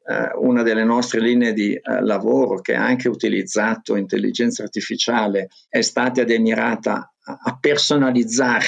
Uh, 0.03 0.47
una 0.47 0.63
delle 0.63 0.85
nostre 0.85 1.19
linee 1.19 1.51
di 1.51 1.77
lavoro 1.83 2.61
che 2.61 2.75
ha 2.75 2.85
anche 2.85 3.09
utilizzato 3.09 3.97
intelligenza 3.97 4.63
artificiale 4.63 5.49
è 5.67 5.81
stata 5.81 6.21
admirata 6.21 7.13
a, 7.23 7.39
a 7.43 7.57
personalizzare 7.59 8.65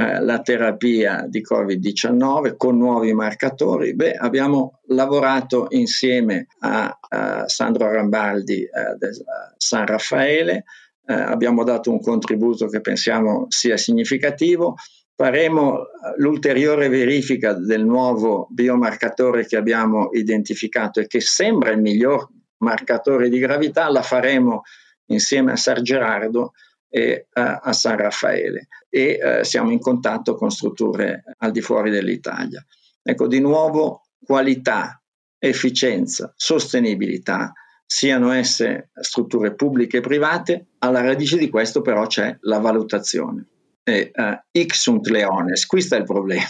la 0.00 0.40
terapia 0.42 1.24
di 1.28 1.42
Covid-19 1.42 2.56
con 2.56 2.78
nuovi 2.78 3.12
marcatori. 3.12 3.94
Beh, 3.94 4.12
abbiamo 4.12 4.80
lavorato 4.88 5.66
insieme 5.70 6.46
a, 6.60 6.96
a 7.08 7.48
Sandro 7.48 7.90
Rambaldi 7.90 8.62
uh, 8.62 8.96
del 8.96 9.12
San 9.56 9.86
Raffaele 9.86 10.64
eh, 11.08 11.14
abbiamo 11.14 11.64
dato 11.64 11.90
un 11.90 12.00
contributo 12.00 12.68
che 12.68 12.82
pensiamo 12.82 13.46
sia 13.48 13.78
significativo. 13.78 14.74
Faremo 15.16 15.80
eh, 15.80 15.86
l'ulteriore 16.18 16.88
verifica 16.88 17.54
del 17.54 17.82
nuovo 17.82 18.46
biomarcatore 18.50 19.46
che 19.46 19.56
abbiamo 19.56 20.10
identificato 20.12 21.00
e 21.00 21.06
che 21.06 21.22
sembra 21.22 21.70
il 21.70 21.80
miglior 21.80 22.28
marcatore 22.58 23.30
di 23.30 23.38
gravità, 23.38 23.88
la 23.88 24.02
faremo 24.02 24.62
insieme 25.06 25.52
a 25.52 25.56
San 25.56 25.82
Gerardo 25.82 26.52
e 26.90 27.28
uh, 27.32 27.40
a 27.40 27.72
San 27.72 27.96
Raffaele 27.96 28.68
e 28.88 29.18
uh, 29.20 29.44
siamo 29.44 29.70
in 29.70 29.78
contatto 29.78 30.34
con 30.34 30.50
strutture 30.50 31.24
al 31.38 31.52
di 31.52 31.60
fuori 31.60 31.90
dell'Italia. 31.90 32.64
Ecco, 33.02 33.26
di 33.26 33.40
nuovo 33.40 34.06
qualità, 34.24 35.00
efficienza, 35.38 36.32
sostenibilità 36.36 37.52
siano 37.86 38.32
esse 38.32 38.90
strutture 39.00 39.54
pubbliche 39.54 39.98
e 39.98 40.00
private, 40.00 40.66
alla 40.78 41.00
radice 41.00 41.38
di 41.38 41.48
questo 41.48 41.80
però 41.80 42.06
c'è 42.06 42.36
la 42.40 42.58
valutazione. 42.58 43.46
E, 43.82 44.12
X 44.52 44.80
sunt 44.80 45.06
leones, 45.08 45.64
qui 45.64 45.80
sta 45.80 45.96
il 45.96 46.04
problema. 46.04 46.44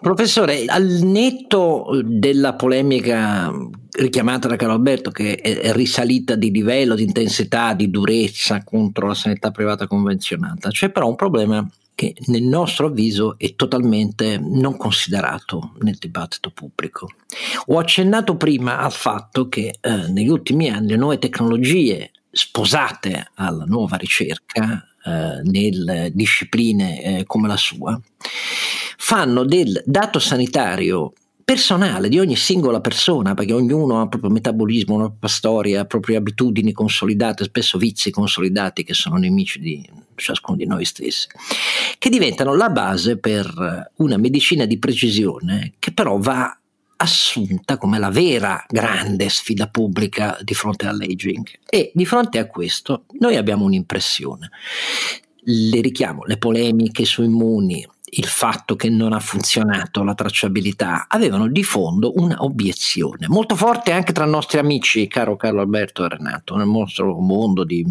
Professore, 0.00 0.64
al 0.66 0.86
netto 0.86 1.88
della 2.02 2.54
polemica 2.54 3.52
richiamata 4.00 4.48
da 4.48 4.56
Carlo 4.56 4.74
Alberto, 4.74 5.10
che 5.10 5.36
è 5.36 5.72
risalita 5.72 6.34
di 6.34 6.50
livello, 6.50 6.94
di 6.94 7.02
intensità, 7.02 7.74
di 7.74 7.90
durezza 7.90 8.64
contro 8.64 9.08
la 9.08 9.14
sanità 9.14 9.50
privata 9.50 9.86
convenzionata, 9.86 10.70
c'è 10.70 10.90
però 10.90 11.08
un 11.08 11.16
problema 11.16 11.68
che 11.94 12.14
nel 12.26 12.44
nostro 12.44 12.86
avviso 12.86 13.34
è 13.38 13.54
totalmente 13.54 14.38
non 14.38 14.76
considerato 14.78 15.74
nel 15.80 15.96
dibattito 15.98 16.50
pubblico. 16.50 17.08
Ho 17.66 17.78
accennato 17.78 18.36
prima 18.36 18.78
al 18.78 18.92
fatto 18.92 19.48
che 19.48 19.74
eh, 19.78 20.08
negli 20.08 20.28
ultimi 20.28 20.70
anni 20.70 20.88
le 20.88 20.96
nuove 20.96 21.18
tecnologie 21.18 22.10
sposate 22.30 23.30
alla 23.34 23.64
nuova 23.66 23.96
ricerca 23.96 24.82
eh, 25.04 25.40
nelle 25.42 26.10
discipline 26.14 27.02
eh, 27.02 27.24
come 27.24 27.48
la 27.48 27.56
sua 27.56 28.00
fanno 29.10 29.44
del 29.44 29.82
dato 29.84 30.18
sanitario 30.18 31.12
personale 31.50 32.08
di 32.08 32.20
ogni 32.20 32.36
singola 32.36 32.80
persona, 32.80 33.34
perché 33.34 33.52
ognuno 33.52 33.98
ha 33.98 34.02
il 34.04 34.08
proprio 34.08 34.30
metabolismo, 34.30 34.94
una 34.94 35.08
propria 35.08 35.28
storia, 35.28 35.84
proprie 35.84 36.16
abitudini 36.16 36.70
consolidate, 36.70 37.42
spesso 37.42 37.76
vizi 37.76 38.12
consolidati 38.12 38.84
che 38.84 38.94
sono 38.94 39.16
nemici 39.16 39.58
di 39.58 39.84
ciascuno 40.14 40.56
di 40.56 40.64
noi 40.64 40.84
stessi, 40.84 41.26
che 41.98 42.08
diventano 42.08 42.54
la 42.54 42.70
base 42.70 43.18
per 43.18 43.90
una 43.96 44.16
medicina 44.16 44.64
di 44.64 44.78
precisione 44.78 45.72
che 45.80 45.90
però 45.90 46.18
va 46.18 46.56
assunta 46.98 47.78
come 47.78 47.98
la 47.98 48.10
vera 48.10 48.64
grande 48.68 49.28
sfida 49.28 49.66
pubblica 49.66 50.38
di 50.42 50.54
fronte 50.54 50.86
all'aging. 50.86 51.48
E 51.68 51.90
di 51.92 52.06
fronte 52.06 52.38
a 52.38 52.46
questo 52.46 53.06
noi 53.18 53.34
abbiamo 53.34 53.64
un'impressione. 53.64 54.50
Le 55.42 55.80
richiamo, 55.80 56.22
le 56.26 56.36
polemiche 56.36 57.04
su 57.04 57.22
immuni, 57.22 57.84
il 58.12 58.26
fatto 58.26 58.76
che 58.76 58.88
non 58.88 59.12
ha 59.12 59.20
funzionato 59.20 60.02
la 60.02 60.14
tracciabilità 60.14 61.06
avevano 61.08 61.48
di 61.48 61.62
fondo 61.62 62.12
una 62.16 62.42
obiezione 62.42 63.28
molto 63.28 63.56
forte 63.56 63.92
anche 63.92 64.12
tra 64.12 64.26
i 64.26 64.30
nostri 64.30 64.58
amici, 64.58 65.06
caro 65.06 65.36
Carlo 65.36 65.60
Alberto 65.60 66.04
e 66.04 66.08
Renato, 66.08 66.56
nel 66.56 66.66
nostro 66.66 67.18
mondo 67.18 67.64
di 67.64 67.84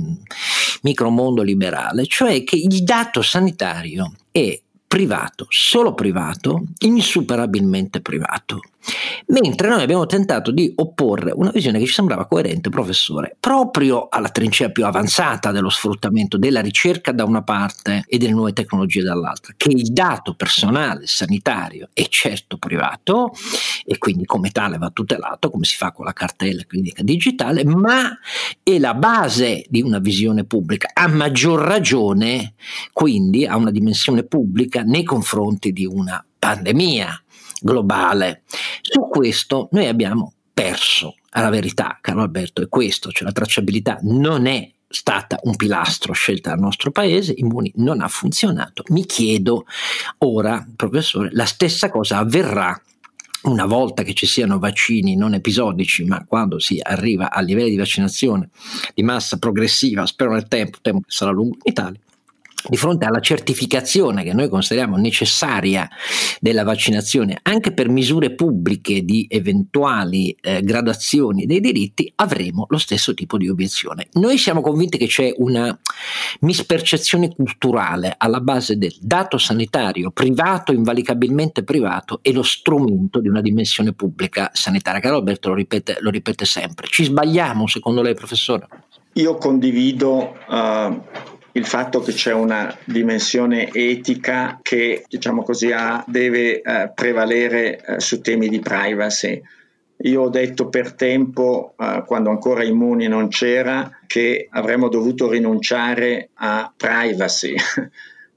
micromondo 0.82 1.42
liberale, 1.42 2.06
cioè 2.06 2.44
che 2.44 2.56
il 2.56 2.84
dato 2.84 3.22
sanitario 3.22 4.14
è 4.32 4.60
privato, 4.88 5.46
solo 5.50 5.94
privato, 5.94 6.64
insuperabilmente 6.80 8.02
privato. 8.02 8.62
Mentre 9.28 9.70
noi 9.70 9.84
abbiamo 9.84 10.06
tentato 10.06 10.52
di 10.52 10.72
opporre 10.78 11.32
una 11.36 11.52
visione 11.52 11.78
che 11.80 11.86
ci 11.86 11.94
sembrava 11.94 12.26
coerente, 12.26 12.70
professore, 12.70 13.36
proprio 13.40 14.08
alla 14.10 14.30
trincea 14.30 14.70
più 14.70 14.86
avanzata 14.86 15.52
dello 15.52 15.70
sfruttamento 15.70 16.38
della 16.38 16.62
ricerca 16.62 17.12
da 17.12 17.26
una 17.26 17.44
parte 17.44 18.04
e 18.08 18.18
delle 18.18 18.32
nuove 18.32 18.54
tecnologie 18.54 19.04
dall'altra, 19.04 19.54
che 19.56 19.70
il 19.70 19.92
dato 19.92 20.34
personale 20.34 21.06
sanitario 21.06 21.90
è 21.94 22.08
certo 22.08 22.58
privato 22.58 23.34
e 23.86 23.98
quindi 23.98 24.26
come 24.26 24.50
tale 24.50 24.78
va 24.78 24.90
tutelato, 24.90 25.52
come 25.52 25.66
si 25.66 25.76
fa 25.76 25.92
con 25.92 26.06
la 26.06 26.14
cartella 26.14 26.64
clinica 26.66 27.04
digitale, 27.04 27.64
ma 27.66 28.18
è 28.64 28.80
la 28.80 28.96
base 28.96 29.66
di 29.70 29.82
una 29.82 30.00
visione 30.00 30.46
pubblica, 30.46 30.90
a 30.94 31.08
maggior 31.08 31.60
ragione 31.60 32.54
quindi 32.94 33.46
ha 33.46 33.56
una 33.56 33.72
dimensione 33.72 34.24
pubblica 34.24 34.82
nei 34.82 35.04
confronti 35.04 35.72
di 35.72 35.86
una 35.86 36.24
pandemia 36.40 37.24
globale. 37.62 38.44
Su 38.82 39.08
questo 39.10 39.70
noi 39.72 39.88
abbiamo 39.88 40.34
perso, 40.54 41.16
alla 41.32 41.50
verità, 41.50 41.98
caro 42.02 42.22
Alberto, 42.22 42.62
è 42.62 42.68
questo, 42.68 43.12
cioè 43.12 43.28
la 43.28 43.34
tracciabilità 43.34 44.00
non 44.02 44.46
è 44.46 44.70
stata 44.92 45.40
un 45.44 45.56
pilastro 45.56 46.14
scelto 46.14 46.50
dal 46.50 46.60
nostro 46.60 46.92
paese, 46.92 47.34
Immuni 47.36 47.72
non 47.76 48.02
ha 48.02 48.08
funzionato. 48.08 48.84
Mi 48.90 49.06
chiedo 49.06 49.66
ora, 50.20 50.66
professore, 50.76 51.30
la 51.32 51.46
stessa 51.46 51.90
cosa 51.90 52.18
avverrà 52.18 52.80
una 53.44 53.66
volta 53.66 54.04
che 54.04 54.14
ci 54.14 54.26
siano 54.26 54.60
vaccini 54.60 55.16
non 55.16 55.34
episodici, 55.34 56.04
ma 56.04 56.26
quando 56.26 56.60
si 56.60 56.80
arriva 56.82 57.32
a 57.32 57.40
livelli 57.40 57.70
di 57.70 57.78
vaccinazione 57.78 58.50
di 58.94 59.04
massa 59.04 59.38
progressiva, 59.38 60.06
spero 60.06 60.34
nel 60.34 60.48
tempo, 60.48 60.80
temo 60.82 61.00
che 61.00 61.06
sarà 61.10 61.32
lungo 61.32 61.56
in 61.56 61.62
Italia, 61.64 62.00
di 62.68 62.78
fronte 62.78 63.06
alla 63.06 63.20
certificazione 63.20 64.24
che 64.24 64.34
noi 64.34 64.50
consideriamo 64.50 64.98
necessaria 64.98 65.90
della 66.40 66.64
vaccinazione 66.64 67.40
anche 67.42 67.74
per 67.74 67.90
misure 67.90 68.34
pubbliche 68.34 69.04
di 69.04 69.28
eventuali 69.30 70.36
eh, 70.42 70.62
gradazioni 70.62 71.46
dei 71.46 71.60
diritti, 71.60 72.12
avremo 72.16 72.66
lo 72.70 72.78
stesso 72.78 73.14
tipo 73.14 73.38
di 73.38 73.50
obiezione. 73.50 74.08
Noi 74.14 74.38
siamo 74.38 74.62
convinti 74.62 74.98
che 74.98 75.08
c'è 75.08 75.34
una 75.38 75.78
mispercezione 76.42 77.34
culturale 77.34 78.16
alla 78.18 78.42
base 78.42 78.78
del 78.78 78.96
dato 79.00 79.38
sanitario 79.38 80.12
privato, 80.12 80.72
invalicabilmente 80.72 81.64
privato, 81.64 82.20
e 82.22 82.32
lo 82.32 82.44
strumento 82.44 83.20
di 83.20 83.28
una 83.28 83.42
dimensione 83.42 83.94
pubblica 83.94 84.50
sanitaria. 84.54 85.00
Caro 85.00 85.18
Alberto 85.18 85.50
lo 85.50 85.56
ripete, 85.56 85.98
lo 86.00 86.10
ripete 86.10 86.46
sempre. 86.46 86.88
Ci 86.88 87.04
sbagliamo 87.06 87.68
secondo 87.68 88.02
lei, 88.02 88.14
professore? 88.14 88.68
Io 89.14 89.36
condivido 89.36 90.36
uh, 90.48 91.02
il 91.54 91.66
fatto 91.66 92.02
che 92.02 92.14
c'è 92.14 92.34
una 92.34 92.76
dimensione 92.84 93.72
etica 93.72 94.60
che, 94.62 95.04
diciamo 95.08 95.44
così, 95.44 95.72
ha, 95.72 96.04
deve 96.08 96.62
eh, 96.62 96.92
prevalere 96.94 97.84
eh, 97.84 98.00
su 98.00 98.22
temi 98.22 98.50
di 98.50 98.60
privacy. 98.60 99.42
Io 100.04 100.22
ho 100.22 100.30
detto 100.30 100.70
per 100.70 100.94
tempo, 100.94 101.74
eh, 101.78 102.04
quando 102.06 102.30
ancora 102.30 102.64
Immuni 102.64 103.08
non 103.08 103.28
c'era, 103.30 104.00
che 104.06 104.48
avremmo 104.50 104.90
dovuto 104.90 105.30
rinunciare 105.30 106.30
a 106.36 106.72
privacy. 106.76 107.56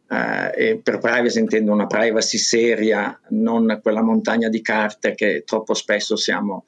Uh, 0.09 0.50
e 0.57 0.81
per 0.83 0.99
privacy 0.99 1.38
intendo 1.38 1.73
una 1.73 1.87
privacy 1.87 2.38
seria, 2.38 3.19
non 3.31 3.78
quella 3.81 4.02
montagna 4.02 4.49
di 4.49 4.61
carte 4.61 5.14
che 5.14 5.42
troppo 5.47 5.73
spesso 5.75 6.16
siamo, 6.16 6.64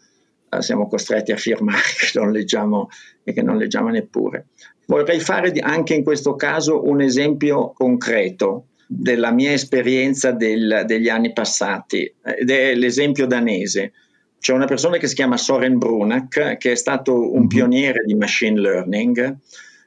uh, 0.50 0.60
siamo 0.60 0.88
costretti 0.88 1.32
a 1.32 1.36
firmare 1.36 1.82
che 1.98 2.18
non 2.18 2.30
leggiamo, 2.30 2.88
e 3.24 3.32
che 3.32 3.42
non 3.42 3.56
leggiamo 3.56 3.88
neppure. 3.88 4.46
Vorrei 4.86 5.20
fare 5.20 5.52
anche 5.60 5.94
in 5.94 6.04
questo 6.04 6.34
caso 6.34 6.86
un 6.86 7.00
esempio 7.00 7.72
concreto 7.72 8.68
della 8.86 9.32
mia 9.32 9.52
esperienza 9.52 10.30
del, 10.32 10.84
degli 10.86 11.08
anni 11.08 11.32
passati 11.32 12.14
ed 12.22 12.50
è 12.50 12.74
l'esempio 12.74 13.26
danese. 13.26 13.92
C'è 14.38 14.52
una 14.52 14.66
persona 14.66 14.98
che 14.98 15.06
si 15.06 15.14
chiama 15.14 15.38
Soren 15.38 15.78
Brunak 15.78 16.58
che 16.58 16.72
è 16.72 16.74
stato 16.74 17.32
un 17.32 17.42
mhm. 17.42 17.46
pioniere 17.46 18.04
di 18.04 18.14
machine 18.14 18.60
learning. 18.60 19.38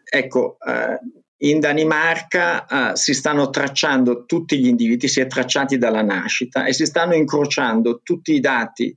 Ecco, 0.04 0.58
eh, 0.66 1.00
in 1.40 1.60
Danimarca 1.60 2.66
uh, 2.68 2.96
si 2.96 3.14
stanno 3.14 3.52
tracciando 3.52 4.26
tutti 4.26 4.58
gli 4.58 4.66
individui, 4.66 5.08
si 5.08 5.20
è 5.20 5.28
tracciati 5.28 5.78
dalla 5.78 6.02
nascita 6.02 6.66
e 6.66 6.74
si 6.74 6.86
stanno 6.88 7.14
incrociando 7.14 8.02
tutti 8.02 8.34
i 8.34 8.40
dati 8.40 8.96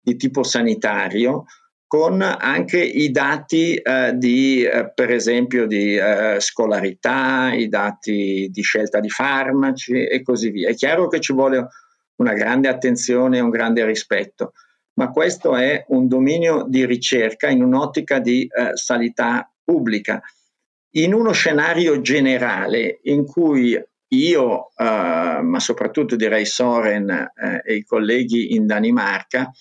di 0.00 0.16
tipo 0.16 0.42
sanitario 0.42 1.44
con 1.92 2.22
anche 2.22 2.82
i 2.82 3.10
dati 3.10 3.74
eh, 3.74 4.14
di, 4.16 4.64
eh, 4.64 4.90
per 4.94 5.10
esempio, 5.10 5.66
di 5.66 5.94
eh, 5.94 6.38
scolarità, 6.40 7.52
i 7.52 7.68
dati 7.68 8.48
di 8.50 8.62
scelta 8.62 8.98
di 8.98 9.10
farmaci 9.10 10.06
e 10.06 10.22
così 10.22 10.48
via. 10.48 10.70
È 10.70 10.74
chiaro 10.74 11.08
che 11.08 11.20
ci 11.20 11.34
vuole 11.34 11.68
una 12.16 12.32
grande 12.32 12.68
attenzione 12.68 13.36
e 13.36 13.40
un 13.42 13.50
grande 13.50 13.84
rispetto, 13.84 14.54
ma 14.94 15.10
questo 15.10 15.54
è 15.54 15.84
un 15.88 16.08
dominio 16.08 16.64
di 16.66 16.86
ricerca 16.86 17.50
in 17.50 17.62
un'ottica 17.62 18.20
di 18.20 18.46
eh, 18.46 18.70
sanità 18.72 19.52
pubblica. 19.62 20.22
In 20.92 21.12
uno 21.12 21.32
scenario 21.32 22.00
generale 22.00 23.00
in 23.02 23.26
cui 23.26 23.78
io, 24.08 24.70
eh, 24.78 25.40
ma 25.42 25.60
soprattutto 25.60 26.16
direi 26.16 26.46
Soren 26.46 27.10
eh, 27.10 27.62
e 27.62 27.74
i 27.74 27.84
colleghi 27.84 28.54
in 28.54 28.64
Danimarca, 28.64 29.52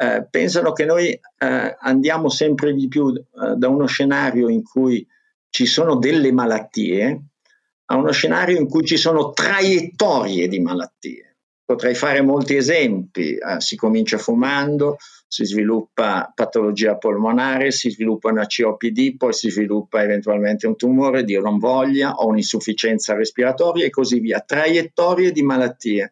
eh, 0.00 0.26
pensano 0.30 0.72
che 0.72 0.86
noi 0.86 1.08
eh, 1.10 1.76
andiamo 1.78 2.30
sempre 2.30 2.72
di 2.72 2.88
più 2.88 3.12
eh, 3.12 3.22
da 3.56 3.68
uno 3.68 3.84
scenario 3.84 4.48
in 4.48 4.62
cui 4.62 5.06
ci 5.50 5.66
sono 5.66 5.96
delle 5.96 6.32
malattie 6.32 7.24
a 7.84 7.96
uno 7.96 8.10
scenario 8.10 8.56
in 8.56 8.66
cui 8.66 8.86
ci 8.86 8.96
sono 8.96 9.32
traiettorie 9.32 10.48
di 10.48 10.58
malattie. 10.58 11.36
Potrei 11.62 11.94
fare 11.94 12.22
molti 12.22 12.56
esempi, 12.56 13.34
eh, 13.34 13.60
si 13.60 13.76
comincia 13.76 14.16
fumando, 14.16 14.96
si 15.28 15.44
sviluppa 15.44 16.32
patologia 16.34 16.96
polmonare, 16.96 17.70
si 17.70 17.90
sviluppa 17.90 18.30
una 18.30 18.46
COPD, 18.46 19.18
poi 19.18 19.34
si 19.34 19.50
sviluppa 19.50 20.02
eventualmente 20.02 20.66
un 20.66 20.76
tumore, 20.76 21.24
Dio 21.24 21.42
non 21.42 21.58
voglia, 21.58 22.14
o 22.14 22.26
un'insufficienza 22.28 23.14
respiratoria 23.14 23.84
e 23.84 23.90
così 23.90 24.18
via. 24.18 24.40
Traiettorie 24.40 25.30
di 25.30 25.42
malattie 25.42 26.10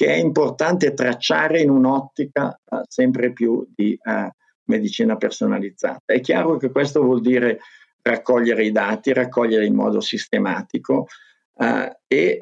che 0.00 0.06
è 0.06 0.16
importante 0.16 0.94
tracciare 0.94 1.60
in 1.60 1.68
un'ottica 1.68 2.58
uh, 2.64 2.80
sempre 2.88 3.34
più 3.34 3.68
di 3.74 3.98
uh, 4.02 4.30
medicina 4.64 5.16
personalizzata. 5.16 6.00
È 6.06 6.20
chiaro 6.20 6.56
che 6.56 6.70
questo 6.70 7.02
vuol 7.02 7.20
dire 7.20 7.58
raccogliere 8.00 8.64
i 8.64 8.72
dati, 8.72 9.12
raccogliere 9.12 9.66
in 9.66 9.74
modo 9.74 10.00
sistematico 10.00 11.06
uh, 11.52 11.64
e 12.06 12.38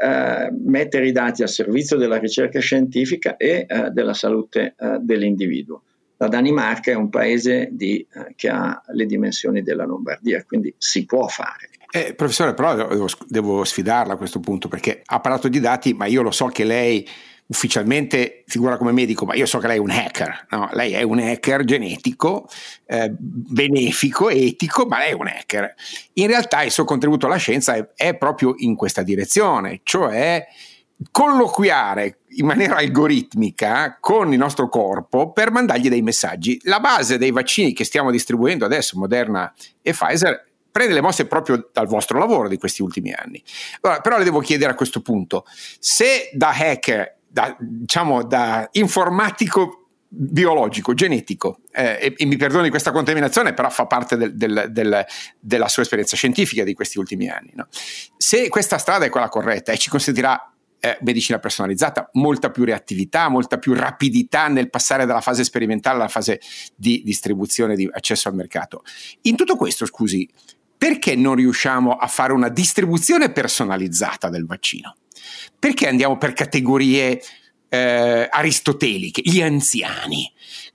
mettere 0.65 1.09
i 1.09 1.11
dati 1.11 1.43
al 1.43 1.49
servizio 1.49 1.97
della 1.97 2.19
ricerca 2.19 2.61
scientifica 2.61 3.37
e 3.37 3.67
della 3.91 4.15
salute 4.15 4.77
dell'individuo. 5.01 5.83
La 6.19 6.29
Danimarca 6.29 6.93
è 6.93 6.95
un 6.95 7.11
paese 7.11 7.71
di, 7.73 8.07
che 8.37 8.49
ha 8.49 8.81
le 8.93 9.05
dimensioni 9.05 9.63
della 9.63 9.85
Lombardia, 9.85 10.45
quindi 10.45 10.73
si 10.79 11.05
può 11.05 11.27
fare. 11.27 11.71
Eh, 11.91 12.15
professore, 12.15 12.55
però 12.55 12.75
devo, 12.77 13.09
devo 13.27 13.65
sfidarla 13.65 14.13
a 14.13 14.17
questo 14.17 14.39
punto 14.39 14.69
perché 14.69 15.03
ha 15.05 15.21
parlato 15.21 15.49
di 15.49 15.59
dati, 15.59 15.93
ma 15.93 16.07
io 16.07 16.23
lo 16.23 16.31
so 16.31 16.47
che 16.47 16.65
lei 16.65 17.07
ufficialmente 17.49 18.45
figura 18.47 18.77
come 18.77 18.93
medico, 18.93 19.25
ma 19.25 19.35
io 19.35 19.47
so 19.47 19.59
che 19.59 19.69
lei 19.69 19.77
è 19.77 19.81
un 19.81 19.91
hacker, 19.91 20.47
no? 20.51 20.69
lei 20.73 20.93
è 20.93 21.03
un 21.03 21.19
hacker 21.19 21.65
genetico, 21.65 22.49
eh, 22.87 23.11
benefico, 23.11 24.29
etico, 24.29 24.85
ma 24.87 24.99
lei 24.99 25.11
è 25.11 25.15
un 25.15 25.29
hacker. 25.29 25.75
In 26.15 26.27
realtà 26.27 26.63
il 26.63 26.71
suo 26.71 26.85
contributo 26.85 27.27
alla 27.27 27.37
scienza 27.37 27.75
è, 27.75 27.89
è 27.95 28.17
proprio 28.17 28.55
in 28.59 28.77
questa 28.77 29.03
direzione, 29.03 29.81
cioè 29.83 30.47
colloquiare 31.11 32.19
in 32.31 32.45
maniera 32.45 32.77
algoritmica 32.77 33.97
con 34.01 34.33
il 34.33 34.39
nostro 34.39 34.69
corpo 34.69 35.33
per 35.33 35.51
mandargli 35.51 35.89
dei 35.89 36.03
messaggi. 36.03 36.61
La 36.65 36.81
base 36.81 37.17
dei 37.17 37.31
vaccini 37.31 37.73
che 37.73 37.85
stiamo 37.85 38.11
distribuendo 38.11 38.67
adesso, 38.67 38.99
Moderna 38.99 39.53
e 39.81 39.93
Pfizer, 39.93 40.47
prende 40.71 40.93
le 40.93 41.01
mosse 41.01 41.27
proprio 41.27 41.71
dal 41.73 41.87
vostro 41.87 42.19
lavoro 42.19 42.47
di 42.47 42.59
questi 42.59 42.83
ultimi 42.83 43.13
anni. 43.13 43.43
Allora, 43.81 44.01
però 44.01 44.19
le 44.19 44.25
devo 44.25 44.41
chiedere 44.41 44.73
a 44.73 44.75
questo 44.75 45.01
punto, 45.01 45.45
se 45.79 46.31
da 46.35 46.51
hacker 46.51 47.18
da, 47.29 47.57
diciamo, 47.59 48.25
da 48.25 48.69
informatico 48.73 49.89
biologico, 50.11 50.95
genetico, 50.95 51.61
eh, 51.71 51.99
e, 52.01 52.15
e, 52.17 52.25
mi 52.25 52.37
perdoni 52.37 52.71
questa 52.71 52.93
contaminazione, 52.93 53.53
però 53.53 53.69
fa 53.69 53.87
parte 53.87 54.17
del, 54.17 54.35
del, 54.35 54.69
del, 54.71 55.05
della 55.39 55.69
sua 55.69 55.83
esperienza 55.83 56.17
scientifica 56.17 56.65
di 56.65 56.73
questi 56.73 56.99
ultimi 56.99 57.29
anni. 57.29 57.53
No? 57.55 57.69
Se 58.17 58.49
questa 58.49 58.79
strada 58.79 59.05
è 59.05 59.11
quella 59.11 59.29
corretta 59.29 59.73
e 59.73 59.79
ci 59.79 59.91
consentirà 59.91 60.53
eh, 60.81 60.97
medicina 61.03 61.39
personalizzata, 61.39 62.09
molta 62.15 62.51
più 62.51 62.65
reattività, 62.65 63.29
molta 63.29 63.59
più 63.59 63.75
rapidità 63.75 64.49
nel 64.49 64.71
passare 64.71 65.05
dalla 65.07 65.21
fase 65.21 65.45
sperimentale 65.45 65.97
alla 65.97 66.09
fase 66.09 66.41
di 66.75 67.03
distribuzione, 67.05 67.75
di 67.75 67.89
accesso 67.93 68.29
al 68.29 68.35
mercato. 68.35 68.83
In 69.23 69.37
tutto 69.37 69.57
questo, 69.57 69.85
scusi, 69.87 70.29
perché 70.77 71.17
non 71.17 71.35
riusciamo 71.35 71.93
a 71.93 72.07
fare 72.07 72.33
una 72.33 72.49
distribuzione 72.49 73.31
personalizzata 73.31 74.29
del 74.29 74.47
vaccino? 74.47 74.95
Perché 75.59 75.89
andiamo 75.89 76.17
per 76.17 76.33
categorie 76.33 77.21
eh, 77.69 78.29
aristoteliche, 78.31 79.23
gli 79.25 79.41
anziani? 79.41 80.31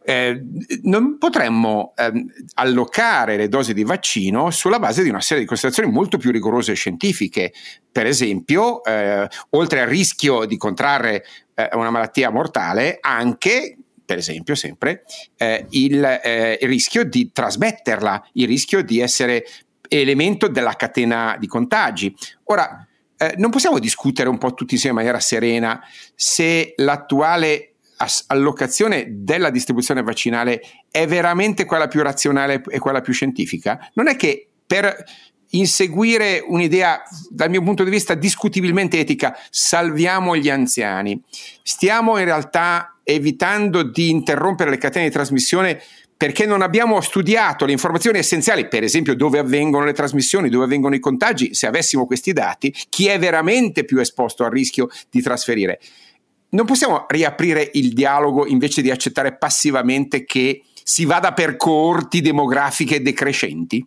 Eh, 0.05 0.43
non 0.83 1.17
potremmo 1.17 1.93
eh, 1.95 2.11
allocare 2.55 3.37
le 3.37 3.47
dosi 3.47 3.73
di 3.73 3.83
vaccino 3.83 4.51
sulla 4.51 4.79
base 4.79 5.01
di 5.01 5.09
una 5.09 5.21
serie 5.21 5.43
di 5.43 5.47
considerazioni 5.47 5.91
molto 5.91 6.17
più 6.17 6.31
rigorose 6.31 6.73
e 6.73 6.75
scientifiche. 6.75 7.53
Per 7.91 8.05
esempio, 8.05 8.83
eh, 8.83 9.27
oltre 9.51 9.81
al 9.81 9.87
rischio 9.87 10.45
di 10.45 10.57
contrarre 10.57 11.25
eh, 11.55 11.69
una 11.73 11.89
malattia 11.89 12.29
mortale, 12.29 12.97
anche 12.99 13.77
per 14.05 14.17
esempio, 14.17 14.53
sempre 14.53 15.03
eh, 15.37 15.65
il, 15.71 16.03
eh, 16.03 16.57
il, 16.61 16.67
rischio 16.67 17.05
di 17.05 17.31
trasmetterla, 17.31 18.29
il 18.33 18.47
rischio 18.47 18.83
di 18.83 18.99
essere 18.99 19.45
elemento 19.87 20.47
della 20.47 20.73
catena 20.73 21.37
di 21.39 21.47
contagi. 21.47 22.13
Ora, 22.45 22.85
eh, 23.23 23.35
non 23.37 23.49
possiamo 23.49 23.79
discutere 23.79 24.29
un 24.29 24.37
po' 24.37 24.53
tutti 24.53 24.73
insieme 24.73 24.99
in 24.99 25.05
maniera 25.05 25.23
serena 25.23 25.81
se 26.15 26.73
l'attuale 26.77 27.69
allocazione 28.27 29.05
della 29.09 29.49
distribuzione 29.49 30.03
vaccinale 30.03 30.61
è 30.91 31.07
veramente 31.07 31.65
quella 31.65 31.87
più 31.87 32.01
razionale 32.01 32.61
e 32.67 32.79
quella 32.79 33.01
più 33.01 33.13
scientifica? 33.13 33.89
Non 33.93 34.07
è 34.07 34.15
che 34.15 34.49
per 34.65 35.03
inseguire 35.51 36.43
un'idea, 36.45 37.01
dal 37.29 37.49
mio 37.49 37.61
punto 37.61 37.83
di 37.83 37.89
vista, 37.89 38.15
discutibilmente 38.15 38.99
etica, 38.99 39.37
salviamo 39.49 40.35
gli 40.35 40.49
anziani. 40.49 41.21
Stiamo 41.61 42.17
in 42.17 42.25
realtà 42.25 42.97
evitando 43.03 43.83
di 43.83 44.09
interrompere 44.09 44.69
le 44.69 44.77
catene 44.77 45.05
di 45.05 45.11
trasmissione 45.11 45.81
perché 46.23 46.45
non 46.45 46.61
abbiamo 46.61 47.01
studiato 47.01 47.65
le 47.65 47.73
informazioni 47.73 48.17
essenziali, 48.17 48.69
per 48.69 48.81
esempio 48.81 49.13
dove 49.13 49.39
avvengono 49.39 49.83
le 49.83 49.91
trasmissioni, 49.91 50.47
dove 50.47 50.63
avvengono 50.63 50.95
i 50.95 50.99
contagi, 51.01 51.53
se 51.53 51.67
avessimo 51.67 52.05
questi 52.05 52.31
dati, 52.31 52.73
chi 52.87 53.07
è 53.07 53.19
veramente 53.19 53.83
più 53.83 53.99
esposto 53.99 54.45
al 54.45 54.51
rischio 54.51 54.87
di 55.09 55.21
trasferire. 55.21 55.81
Non 56.51 56.65
possiamo 56.65 57.07
riaprire 57.09 57.71
il 57.73 57.91
dialogo 57.91 58.47
invece 58.47 58.81
di 58.81 58.89
accettare 58.89 59.35
passivamente 59.35 60.23
che 60.23 60.63
si 60.83 61.05
vada 61.05 61.33
per 61.33 61.55
coorti 61.57 62.21
demografiche 62.21 63.01
decrescenti? 63.01 63.85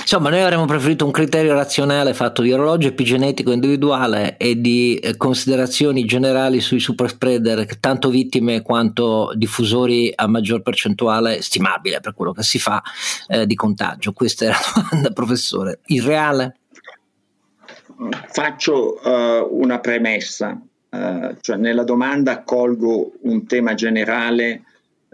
Insomma, 0.00 0.30
noi 0.30 0.40
avremmo 0.40 0.64
preferito 0.64 1.04
un 1.04 1.10
criterio 1.10 1.54
razionale 1.54 2.14
fatto 2.14 2.42
di 2.42 2.52
orologio 2.52 2.88
epigenetico 2.88 3.52
individuale 3.52 4.36
e 4.38 4.60
di 4.60 4.96
eh, 4.96 5.16
considerazioni 5.16 6.04
generali 6.04 6.60
sui 6.60 6.80
super 6.80 7.08
spreader, 7.08 7.78
tanto 7.78 8.08
vittime 8.08 8.62
quanto 8.62 9.32
diffusori 9.34 10.10
a 10.14 10.26
maggior 10.26 10.62
percentuale 10.62 11.42
stimabile 11.42 12.00
per 12.00 12.14
quello 12.14 12.32
che 12.32 12.42
si 12.42 12.58
fa 12.58 12.82
eh, 13.28 13.46
di 13.46 13.54
contagio. 13.54 14.12
Questa 14.12 14.46
è 14.46 14.48
la 14.48 14.58
domanda, 14.74 15.10
professore. 15.10 15.80
Il 15.86 16.02
reale? 16.02 16.56
Faccio 18.28 18.98
uh, 19.02 19.46
una 19.50 19.78
premessa, 19.78 20.58
uh, 20.88 21.36
cioè 21.40 21.56
nella 21.56 21.84
domanda 21.84 22.42
colgo 22.42 23.12
un 23.22 23.46
tema 23.46 23.74
generale 23.74 24.62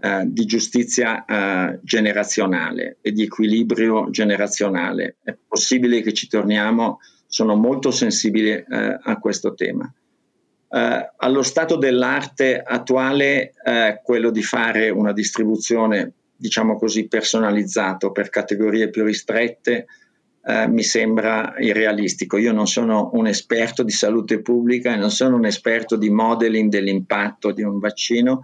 eh, 0.07 0.23
di 0.27 0.45
giustizia 0.45 1.25
eh, 1.25 1.81
generazionale 1.83 2.99
e 3.01 3.11
di 3.11 3.25
equilibrio 3.25 4.09
generazionale. 4.11 5.16
È 5.21 5.37
possibile 5.47 6.01
che 6.01 6.12
ci 6.12 6.29
torniamo, 6.29 7.01
sono 7.27 7.57
molto 7.57 7.90
sensibile 7.90 8.64
eh, 8.71 8.99
a 9.03 9.19
questo 9.19 9.55
tema. 9.55 9.92
Eh, 10.69 11.11
allo 11.16 11.42
stato 11.42 11.77
dell'arte 11.77 12.62
attuale, 12.62 13.55
eh, 13.64 14.01
quello 14.05 14.31
di 14.31 14.42
fare 14.42 14.90
una 14.90 15.12
distribuzione, 15.12 16.12
diciamo 16.37 16.77
così, 16.77 17.09
personalizzata 17.09 18.11
per 18.11 18.31
categorie 18.31 18.90
più 18.90 19.05
ristrette, 19.05 19.87
Uh, 20.47 20.71
mi 20.71 20.85
sembra 20.85 21.57
irrealistico. 21.59 22.37
Io 22.37 22.53
non 22.53 22.69
sono 22.69 23.11
un 23.14 23.27
esperto 23.27 23.83
di 23.83 23.90
salute 23.90 24.42
pubblica 24.42 24.92
e 24.92 24.97
non 24.97 25.11
sono 25.11 25.35
un 25.35 25.45
esperto 25.45 25.97
di 25.97 26.09
modeling 26.09 26.71
dell'impatto 26.71 27.51
di 27.51 27.64
un 27.64 27.81
vaccino, 27.81 28.42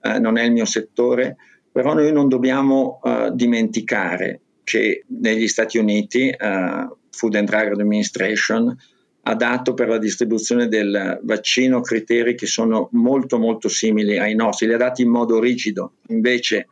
eh, 0.00 0.18
non 0.18 0.38
è 0.38 0.44
il 0.44 0.52
mio 0.52 0.64
settore, 0.64 1.36
però 1.70 1.94
noi 1.94 2.12
non 2.12 2.28
dobbiamo 2.28 3.00
eh, 3.04 3.30
dimenticare 3.32 4.40
che 4.64 5.04
negli 5.06 5.48
Stati 5.48 5.78
Uniti 5.78 6.28
eh, 6.28 6.88
Food 7.10 7.34
and 7.34 7.48
Drug 7.48 7.72
Administration 7.72 8.76
ha 9.22 9.34
dato 9.34 9.74
per 9.74 9.88
la 9.88 9.98
distribuzione 9.98 10.68
del 10.68 11.20
vaccino 11.22 11.80
criteri 11.80 12.34
che 12.34 12.46
sono 12.46 12.88
molto 12.92 13.38
molto 13.38 13.68
simili 13.68 14.18
ai 14.18 14.34
nostri, 14.34 14.66
li 14.66 14.72
ha 14.72 14.78
dati 14.78 15.02
in 15.02 15.10
modo 15.10 15.38
rigido, 15.38 15.94
invece 16.08 16.66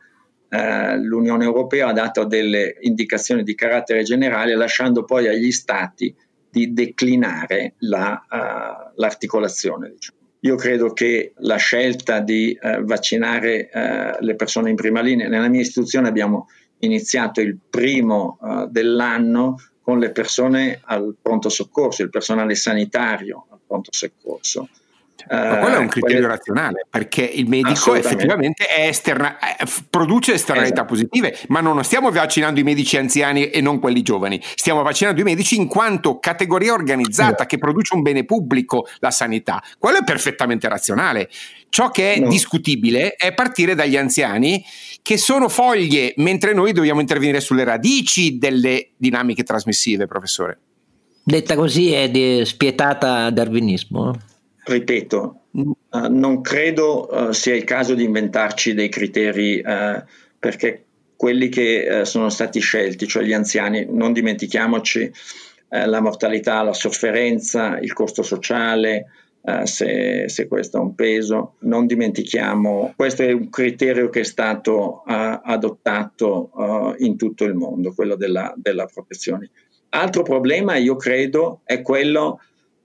eh, 0.49 0.97
l'Unione 0.97 1.43
Europea 1.43 1.87
ha 1.87 1.93
dato 1.93 2.25
delle 2.25 2.77
indicazioni 2.81 3.43
di 3.43 3.53
carattere 3.53 4.03
generale 4.03 4.55
lasciando 4.55 5.03
poi 5.03 5.27
agli 5.27 5.51
Stati 5.51 6.13
di 6.49 6.73
declinare 6.73 7.75
la, 7.79 8.25
uh, 8.27 8.91
l'articolazione. 8.95 9.91
Diciamo. 9.91 10.18
Io 10.41 10.55
credo 10.55 10.93
che 10.93 11.33
la 11.37 11.57
scelta 11.57 12.19
di 12.19 12.51
eh, 12.53 12.81
vaccinare 12.81 13.69
eh, 13.69 14.17
le 14.19 14.35
persone 14.35 14.69
in 14.69 14.75
prima 14.75 15.01
linea, 15.01 15.27
nella 15.27 15.49
mia 15.49 15.59
istituzione 15.59 16.07
abbiamo 16.07 16.47
iniziato 16.79 17.41
il 17.41 17.57
primo 17.69 18.39
eh, 18.41 18.67
dell'anno 18.69 19.57
con 19.81 19.99
le 19.99 20.11
persone 20.11 20.79
al 20.83 21.15
pronto 21.21 21.49
soccorso, 21.49 22.03
il 22.03 22.09
personale 22.09 22.55
sanitario 22.55 23.47
al 23.49 23.59
pronto 23.65 23.89
soccorso. 23.91 24.69
Ma 25.27 25.57
quello 25.57 25.75
è 25.75 25.79
un 25.79 25.85
eh, 25.85 25.89
criterio 25.89 26.17
quelle... 26.17 26.27
razionale, 26.27 26.87
perché 26.89 27.23
il 27.23 27.47
medico 27.47 27.95
effettivamente 27.95 28.65
esterna, 28.77 29.37
eh, 29.39 29.65
produce 29.89 30.33
esternalità 30.33 30.83
esatto. 30.83 30.93
positive, 30.93 31.37
ma 31.47 31.61
non 31.61 31.83
stiamo 31.83 32.11
vaccinando 32.11 32.59
i 32.59 32.63
medici 32.63 32.97
anziani 32.97 33.49
e 33.49 33.61
non 33.61 33.79
quelli 33.79 34.01
giovani, 34.01 34.41
stiamo 34.55 34.81
vaccinando 34.81 35.21
i 35.21 35.23
medici 35.23 35.55
in 35.55 35.67
quanto 35.67 36.19
categoria 36.19 36.73
organizzata 36.73 37.29
esatto. 37.29 37.45
che 37.45 37.57
produce 37.57 37.95
un 37.95 38.01
bene 38.01 38.25
pubblico, 38.25 38.87
la 38.99 39.11
sanità. 39.11 39.61
Quello 39.77 39.99
è 39.99 40.03
perfettamente 40.03 40.67
razionale. 40.67 41.29
Ciò 41.69 41.91
che 41.91 42.15
è 42.15 42.19
no. 42.19 42.29
discutibile 42.29 43.13
è 43.13 43.33
partire 43.33 43.75
dagli 43.75 43.95
anziani 43.95 44.63
che 45.01 45.17
sono 45.17 45.49
foglie, 45.49 46.13
mentre 46.17 46.53
noi 46.53 46.71
dobbiamo 46.71 46.99
intervenire 46.99 47.39
sulle 47.39 47.63
radici 47.63 48.37
delle 48.37 48.91
dinamiche 48.97 49.43
trasmissive, 49.43 50.07
professore. 50.07 50.59
Detta 51.23 51.55
così 51.55 51.91
è 51.91 52.09
di 52.09 52.43
spietata 52.43 53.29
darwinismo 53.29 54.15
ripeto, 54.63 55.41
uh, 55.51 55.75
non 56.09 56.41
credo 56.41 57.07
uh, 57.07 57.31
sia 57.31 57.55
il 57.55 57.63
caso 57.63 57.93
di 57.93 58.03
inventarci 58.03 58.73
dei 58.73 58.89
criteri 58.89 59.61
uh, 59.63 60.03
perché 60.37 60.85
quelli 61.15 61.49
che 61.49 62.03
sono 62.05 62.29
stati 62.29 62.61
scelti, 62.61 63.05
cioè 63.05 63.23
gli 63.23 63.33
anziani, 63.33 63.85
non 63.89 64.13
dimentichiamoci 64.13 65.11
la 65.67 65.99
mortalità, 65.99 66.63
la 66.63 66.71
sofferenza, 66.71 67.77
il 67.77 67.91
costo 67.91 68.23
sociale, 68.23 69.07
se, 69.63 70.29
se, 70.29 70.47
questo 70.47 70.77
ha 70.77 70.81
un 70.81 70.95
peso. 70.95 71.55
Non 71.59 71.87
dimentichiamo, 71.87 72.93
questo 72.95 73.23
è 73.23 73.33
un 73.33 73.49
criterio 73.49 74.07
che 74.07 74.21
è 74.21 74.23
stato 74.23 75.03
adottato 75.03 76.95
in 76.99 77.17
tutto 77.17 77.43
il 77.43 77.53
mondo, 77.53 77.91
quello 77.93 78.15
della, 78.15 78.53
della 78.55 78.85
protezione. 78.85 79.49
Altro 79.89 80.23
problema, 80.23 80.77
io 80.77 80.95
credo, 80.95 81.59
è 81.65 81.81
quello 81.81 82.39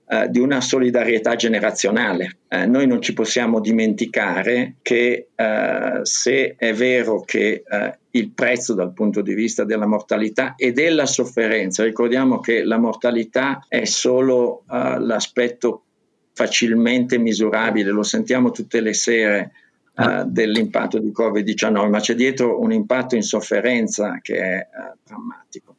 eh, 0.07 0.29
di 0.29 0.39
una 0.39 0.61
solidarietà 0.61 1.35
generazionale. 1.35 2.37
Eh, 2.47 2.67
noi 2.67 2.85
non 2.85 3.01
ci 3.01 3.13
possiamo 3.13 3.59
dimenticare 3.59 4.75
che 4.83 5.29
eh, 5.33 5.99
se 6.03 6.55
è 6.57 6.73
vero 6.73 7.21
che 7.21 7.63
eh, 7.67 7.97
il 8.11 8.29
prezzo 8.29 8.75
dal 8.75 8.93
punto 8.93 9.21
di 9.21 9.33
vista 9.33 9.63
della 9.63 9.87
mortalità 9.87 10.53
e 10.55 10.71
della 10.71 11.07
sofferenza, 11.07 11.83
ricordiamo 11.83 12.39
che 12.39 12.63
la 12.63 12.77
mortalità 12.77 13.65
è 13.67 13.85
solo 13.85 14.63
eh, 14.71 14.99
l'aspetto 14.99 15.85
facilmente 16.33 17.17
misurabile, 17.17 17.89
lo 17.89 18.03
sentiamo 18.03 18.51
tutte 18.51 18.81
le 18.81 18.93
sere 18.93 19.51
Uh, 19.95 20.25
dell'impatto 20.25 20.99
di 20.99 21.13
Covid-19, 21.17 21.87
ma 21.87 22.01
c'è 22.01 22.15
dietro 22.15 22.59
un 22.59 22.73
impatto 22.73 23.15
in 23.15 23.21
sofferenza 23.21 24.19
che 24.21 24.35
è 24.35 24.67
uh, 24.69 24.97
drammatico. 25.07 25.74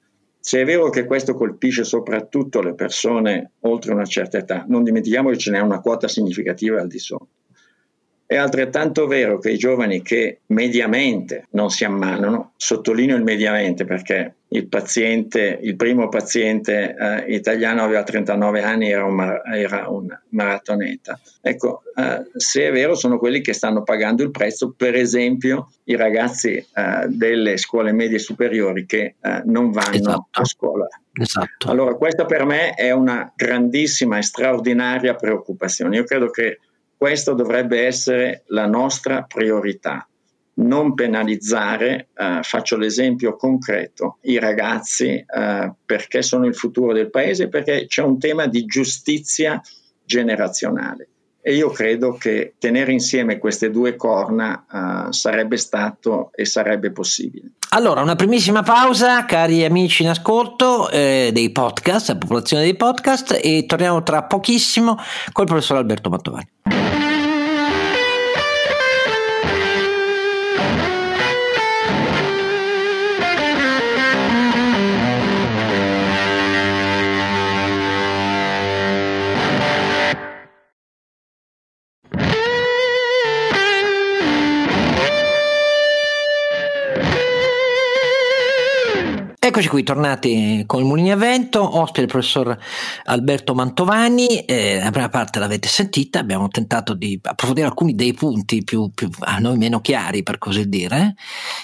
Se 0.47 0.61
è 0.61 0.65
vero 0.65 0.91
che 0.91 1.07
questo 1.07 1.35
colpisce 1.35 1.83
soprattutto 1.83 2.63
le 2.63 2.75
persone 2.75 3.51
oltre 3.63 3.93
una 3.93 4.05
certa 4.05 4.39
età, 4.39 4.65
non 4.69 4.85
dimentichiamo 4.85 5.31
che 5.31 5.39
ce 5.39 5.51
n'è 5.51 5.59
una 5.59 5.81
quota 5.81 6.07
significativa 6.07 6.81
al 6.81 6.87
di 6.87 7.01
sotto. 7.01 7.27
È 8.25 8.37
altrettanto 8.37 9.09
vero 9.09 9.41
che 9.41 9.51
i 9.51 9.59
giovani 9.59 10.03
che 10.03 10.43
mediamente 10.47 11.49
non 11.51 11.71
si 11.71 11.85
ammalano, 11.85 12.53
sottolineo 12.55 13.17
il 13.17 13.25
mediamente 13.25 13.85
perché 13.87 14.35
il 14.57 14.69
paziente, 14.69 15.59
il 15.63 15.77
primo 15.77 16.09
paziente 16.09 16.95
eh, 16.99 17.35
italiano 17.35 17.83
aveva 17.83 18.03
39 18.03 18.63
anni, 18.63 18.91
era 18.91 19.05
un, 19.05 19.41
era 19.53 19.89
un 19.89 20.07
maratoneta. 20.31 21.21
Ecco, 21.43 21.83
eh, 21.95 22.25
se 22.35 22.67
è 22.67 22.73
vero, 22.73 22.95
sono 22.95 23.19
quelli 23.19 23.43
che 23.43 23.53
stanno 23.53 23.83
pagando 23.83 24.23
il 24.23 24.31
prezzo, 24.31 24.73
per 24.77 24.95
esempio 24.95 25.71
i 25.85 25.97
ragazzi 25.97 26.55
eh, 26.55 27.07
delle 27.09 27.59
scuole 27.59 27.93
medie 27.93 28.19
superiori 28.19 28.87
che 28.87 29.17
eh, 29.21 29.43
non 29.45 29.71
vanno 29.71 29.95
esatto. 29.95 30.29
a 30.31 30.45
scuola. 30.45 30.87
Esatto. 31.13 31.71
Allora, 31.71 31.95
questa 31.95 32.25
per 32.25 32.45
me 32.45 32.73
è 32.73 32.91
una 32.93 33.31
grandissima 33.37 34.19
e 34.19 34.23
straordinaria 34.23 35.15
preoccupazione. 35.15 35.97
Io 35.97 36.05
credo 36.05 36.31
che 36.31 36.61
questo 36.97 37.35
dovrebbe 37.35 37.85
essere 37.85 38.45
la 38.47 38.67
nostra 38.67 39.23
priorità. 39.23 40.09
Non 40.59 40.95
penalizzare, 40.95 42.09
eh, 42.17 42.41
faccio 42.43 42.77
l'esempio 42.77 43.37
concreto, 43.37 44.19
i 44.23 44.39
ragazzi 44.39 45.13
eh, 45.13 45.73
perché 45.85 46.23
sono 46.23 46.47
il 46.47 46.55
futuro 46.55 46.95
del 46.95 47.11
paese, 47.11 47.49
perché 47.49 47.87
c'è 47.87 48.03
un 48.03 48.19
tema 48.19 48.47
di 48.47 48.65
giustizia 48.65 49.61
generazionale. 50.05 51.09
E 51.43 51.55
io 51.55 51.71
credo 51.71 52.15
che 52.15 52.55
tenere 52.59 52.91
insieme 52.91 53.39
queste 53.39 53.71
due 53.71 53.95
corna 53.95 54.65
uh, 54.69 55.13
sarebbe 55.13 55.57
stato 55.57 56.33
e 56.35 56.45
sarebbe 56.45 56.91
possibile. 56.91 57.53
Allora, 57.69 58.01
una 58.01 58.17
primissima 58.17 58.65
pausa, 58.65 59.25
cari 59.27 59.65
amici 59.65 60.03
in 60.03 60.09
ascolto 60.09 60.91
eh, 60.91 61.31
dei 61.33 61.53
podcast, 61.53 62.09
la 62.09 62.17
popolazione 62.17 62.65
dei 62.65 62.75
podcast, 62.75 63.39
e 63.41 63.65
torniamo 63.65 64.03
tra 64.03 64.25
pochissimo 64.25 64.97
col 65.31 65.47
professor 65.47 65.77
Alberto 65.77 66.11
Mantovani. 66.11 66.49
Eccoci 89.57 89.71
qui, 89.71 89.85
tornati 89.85 90.65
con 90.67 90.81
il 90.81 90.85
Mulini 90.85 91.13
a 91.13 91.17
Vento, 91.17 91.79
ospite 91.79 92.03
il 92.03 92.09
professor 92.09 92.59
Alberto 93.05 93.55
Mantovani. 93.55 94.45
Eh, 94.45 94.79
la 94.85 94.91
prima 94.91 95.09
parte 95.09 95.39
l'avete 95.39 95.67
sentita, 95.67 96.19
abbiamo 96.19 96.49
tentato 96.49 96.93
di 96.93 97.19
approfondire 97.23 97.67
alcuni 97.67 97.95
dei 97.95 98.13
punti 98.13 98.63
più, 98.65 98.91
più 98.95 99.09
a 99.21 99.39
noi 99.39 99.57
meno 99.57 99.81
chiari, 99.81 100.23
per 100.23 100.37
così 100.37 100.69
dire, 100.69 101.15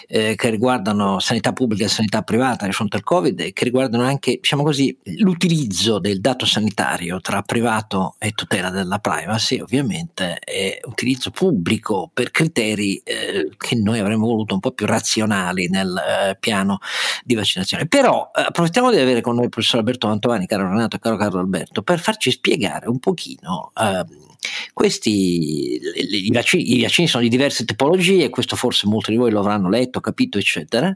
eh, 0.08 0.36
che 0.36 0.48
riguardano 0.48 1.18
sanità 1.18 1.52
pubblica 1.52 1.84
e 1.84 1.88
sanità 1.88 2.22
privata 2.22 2.64
di 2.64 2.72
fronte 2.72 2.96
al 2.96 3.02
Covid 3.02 3.38
e 3.38 3.52
che 3.52 3.64
riguardano 3.64 4.04
anche, 4.04 4.38
diciamo 4.40 4.62
così, 4.62 4.96
l'utilizzo 5.18 5.98
del 5.98 6.22
dato 6.22 6.46
sanitario 6.46 7.20
tra 7.20 7.42
privato 7.42 8.14
e 8.16 8.30
tutela 8.30 8.70
della 8.70 9.00
privacy, 9.00 9.60
ovviamente, 9.60 10.38
e 10.42 10.80
utilizzo 10.86 11.30
pubblico 11.30 12.10
per 12.10 12.30
criteri 12.30 12.96
eh, 13.04 13.50
che 13.54 13.76
noi 13.76 13.98
avremmo 13.98 14.24
voluto 14.24 14.54
un 14.54 14.60
po' 14.60 14.70
più 14.70 14.86
razionali 14.86 15.68
nel 15.68 15.94
eh, 15.94 16.38
piano 16.40 16.78
di 17.22 17.34
vaccinazione. 17.34 17.80
Però 17.88 18.30
eh, 18.34 18.42
approfittiamo 18.42 18.90
di 18.90 18.98
avere 18.98 19.20
con 19.20 19.34
noi 19.34 19.44
il 19.44 19.50
professor 19.50 19.80
Alberto 19.80 20.08
Mantovani, 20.08 20.46
caro 20.46 20.68
Renato 20.68 20.96
e 20.96 20.98
caro 20.98 21.16
Carlo 21.16 21.40
Alberto, 21.40 21.82
per 21.82 22.00
farci 22.00 22.30
spiegare 22.30 22.88
un 22.88 22.98
pochino 22.98 23.72
eh, 23.80 24.04
questi 24.72 25.80
i 26.26 26.30
vaccini, 26.32 26.78
i 26.78 26.82
vaccini, 26.82 27.06
sono 27.06 27.22
di 27.22 27.28
diverse 27.28 27.64
tipologie, 27.64 28.28
questo 28.28 28.56
forse 28.56 28.86
molti 28.86 29.12
di 29.12 29.16
voi 29.16 29.30
lo 29.30 29.40
avranno 29.40 29.68
letto, 29.68 30.00
capito, 30.00 30.38
eccetera. 30.38 30.94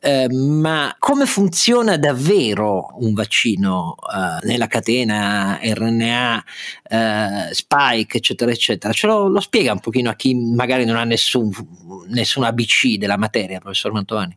Eh, 0.00 0.28
ma 0.30 0.94
come 0.98 1.26
funziona 1.26 1.96
davvero 1.96 2.96
un 2.98 3.12
vaccino 3.12 3.94
eh, 4.12 4.46
nella 4.46 4.66
catena 4.66 5.60
RNA, 5.62 6.44
eh, 6.82 7.54
spike, 7.54 8.18
eccetera, 8.18 8.50
eccetera? 8.50 8.92
Ce 8.92 9.06
lo, 9.06 9.28
lo, 9.28 9.40
spiega 9.40 9.72
un 9.72 9.80
pochino 9.80 10.10
a 10.10 10.14
chi 10.14 10.34
magari 10.34 10.84
non 10.84 10.96
ha 10.96 11.04
nessun, 11.04 11.50
nessun 12.08 12.44
ABC 12.44 12.96
della 12.96 13.16
materia, 13.16 13.60
professor 13.60 13.92
Mantovani? 13.92 14.36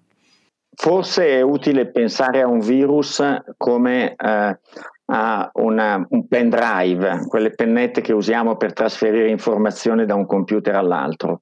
Forse 0.76 1.28
è 1.28 1.42
utile 1.42 1.90
pensare 1.90 2.42
a 2.42 2.48
un 2.48 2.60
virus 2.60 3.24
come 3.58 4.16
eh, 4.16 4.60
a 5.08 5.50
una, 5.54 6.06
un 6.10 6.28
pendrive, 6.28 7.26
quelle 7.28 7.52
pennette 7.52 8.02
che 8.02 8.14
usiamo 8.14 8.58
per 8.58 8.74
trasferire 8.74 9.30
informazioni 9.30 10.06
da 10.06 10.16
un 10.16 10.26
computer 10.26 10.76
all'altro. 10.76 11.42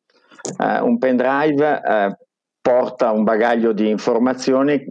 Eh, 0.60 0.82
un 0.82 0.98
pendrive 0.98 1.82
eh, 1.82 2.18
porta 2.62 3.12
un 3.12 3.24
bagaglio 3.24 3.72
di 3.72 3.90
informazioni 3.90 4.86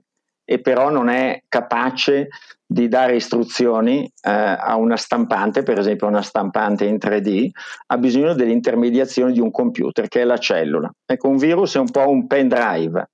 e 0.44 0.60
però 0.60 0.90
non 0.90 1.08
è 1.08 1.42
capace 1.48 2.28
di 2.66 2.88
dare 2.88 3.16
istruzioni 3.16 4.04
eh, 4.04 4.30
a 4.30 4.76
una 4.76 4.96
stampante, 4.96 5.62
per 5.62 5.78
esempio 5.78 6.06
una 6.06 6.22
stampante 6.22 6.86
in 6.86 6.96
3D, 6.96 7.48
ha 7.86 7.98
bisogno 7.98 8.32
dell'intermediazione 8.32 9.32
di 9.32 9.40
un 9.40 9.50
computer 9.50 10.08
che 10.08 10.22
è 10.22 10.24
la 10.24 10.38
cellula. 10.38 10.90
Ecco, 11.04 11.28
un 11.28 11.36
virus 11.36 11.76
è 11.76 11.78
un 11.78 11.90
po' 11.90 12.08
un 12.08 12.26
pendrive 12.26 13.10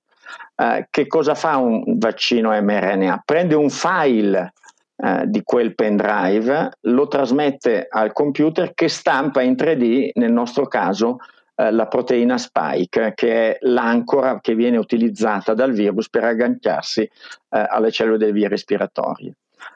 eh, 0.59 0.87
che 0.89 1.07
cosa 1.07 1.35
fa 1.35 1.55
un 1.55 1.97
vaccino 1.97 2.49
mRNA? 2.51 3.21
Prende 3.23 3.55
un 3.55 3.69
file 3.69 4.51
eh, 4.97 5.23
di 5.27 5.41
quel 5.41 5.73
pendrive, 5.73 6.71
lo 6.81 7.07
trasmette 7.07 7.87
al 7.89 8.11
computer 8.11 8.73
che 8.73 8.89
stampa 8.89 9.41
in 9.41 9.53
3D, 9.53 10.09
nel 10.15 10.33
nostro 10.33 10.67
caso, 10.67 11.19
eh, 11.55 11.71
la 11.71 11.87
proteina 11.87 12.37
spike, 12.37 13.13
che 13.15 13.51
è 13.51 13.57
l'ancora 13.61 14.41
che 14.41 14.53
viene 14.55 14.75
utilizzata 14.75 15.53
dal 15.53 15.71
virus 15.71 16.09
per 16.09 16.25
agganciarsi 16.25 17.03
eh, 17.03 17.09
alle 17.49 17.91
cellule 17.91 18.17
delle 18.17 18.33
vie 18.33 18.49
respiratorie. 18.49 19.33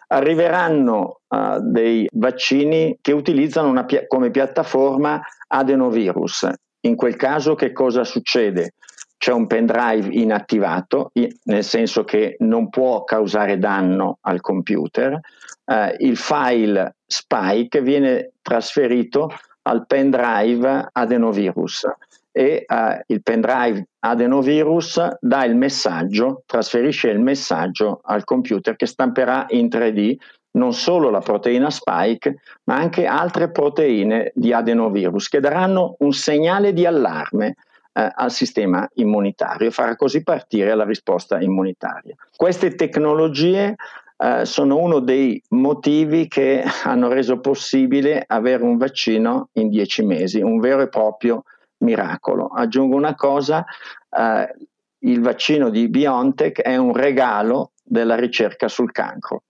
arriveranno 0.07 1.21
uh, 1.27 1.59
dei 1.59 2.07
vaccini 2.13 2.97
che 3.01 3.13
utilizzano 3.13 3.69
una, 3.69 3.85
come 4.07 4.31
piattaforma 4.31 5.21
adenovirus. 5.47 6.49
In 6.81 6.95
quel 6.95 7.15
caso 7.15 7.55
che 7.55 7.71
cosa 7.71 8.03
succede? 8.03 8.73
C'è 9.23 9.31
un 9.31 9.47
pendrive 9.47 10.09
inattivato, 10.11 11.13
nel 11.43 11.63
senso 11.63 12.03
che 12.03 12.35
non 12.39 12.67
può 12.67 13.05
causare 13.05 13.57
danno 13.57 14.17
al 14.19 14.41
computer. 14.41 15.17
Uh, 15.63 15.95
il 15.99 16.17
file 16.17 16.97
spike 17.05 17.81
viene 17.81 18.33
trasferito 18.41 19.31
al 19.61 19.85
pendrive 19.87 20.89
adenovirus 20.91 21.87
e 22.33 22.65
uh, 22.67 23.01
il 23.05 23.23
pendrive 23.23 23.87
adenovirus 23.99 25.15
dà 25.21 25.45
il 25.45 25.55
messaggio, 25.55 26.43
trasferisce 26.45 27.07
il 27.07 27.21
messaggio 27.21 28.01
al 28.03 28.25
computer 28.25 28.75
che 28.75 28.87
stamperà 28.87 29.45
in 29.51 29.67
3D 29.67 30.15
non 30.57 30.73
solo 30.73 31.09
la 31.09 31.21
proteina 31.21 31.69
spike, 31.69 32.41
ma 32.65 32.75
anche 32.75 33.05
altre 33.05 33.51
proteine 33.51 34.33
di 34.35 34.51
adenovirus 34.51 35.29
che 35.29 35.39
daranno 35.39 35.95
un 35.99 36.11
segnale 36.11 36.73
di 36.73 36.85
allarme 36.85 37.55
eh, 37.93 38.11
al 38.13 38.31
sistema 38.31 38.89
immunitario 38.95 39.67
e 39.67 39.71
farà 39.71 39.95
così 39.95 40.23
partire 40.23 40.75
la 40.75 40.83
risposta 40.83 41.39
immunitaria. 41.39 42.15
Queste 42.35 42.75
tecnologie 42.75 43.75
eh, 44.17 44.45
sono 44.45 44.77
uno 44.77 44.99
dei 44.99 45.41
motivi 45.49 46.27
che 46.27 46.63
hanno 46.83 47.07
reso 47.07 47.39
possibile 47.39 48.23
avere 48.25 48.63
un 48.63 48.77
vaccino 48.77 49.49
in 49.53 49.69
dieci 49.69 50.03
mesi, 50.03 50.41
un 50.41 50.59
vero 50.59 50.81
e 50.81 50.89
proprio 50.89 51.43
miracolo. 51.79 52.47
Aggiungo 52.47 52.95
una 52.95 53.15
cosa, 53.15 53.65
eh, 54.09 54.55
il 54.99 55.21
vaccino 55.21 55.69
di 55.69 55.89
BioNTech 55.89 56.61
è 56.61 56.77
un 56.77 56.93
regalo 56.93 57.71
della 57.83 58.15
ricerca 58.15 58.67
sul 58.67 58.91
cancro. 58.91 59.43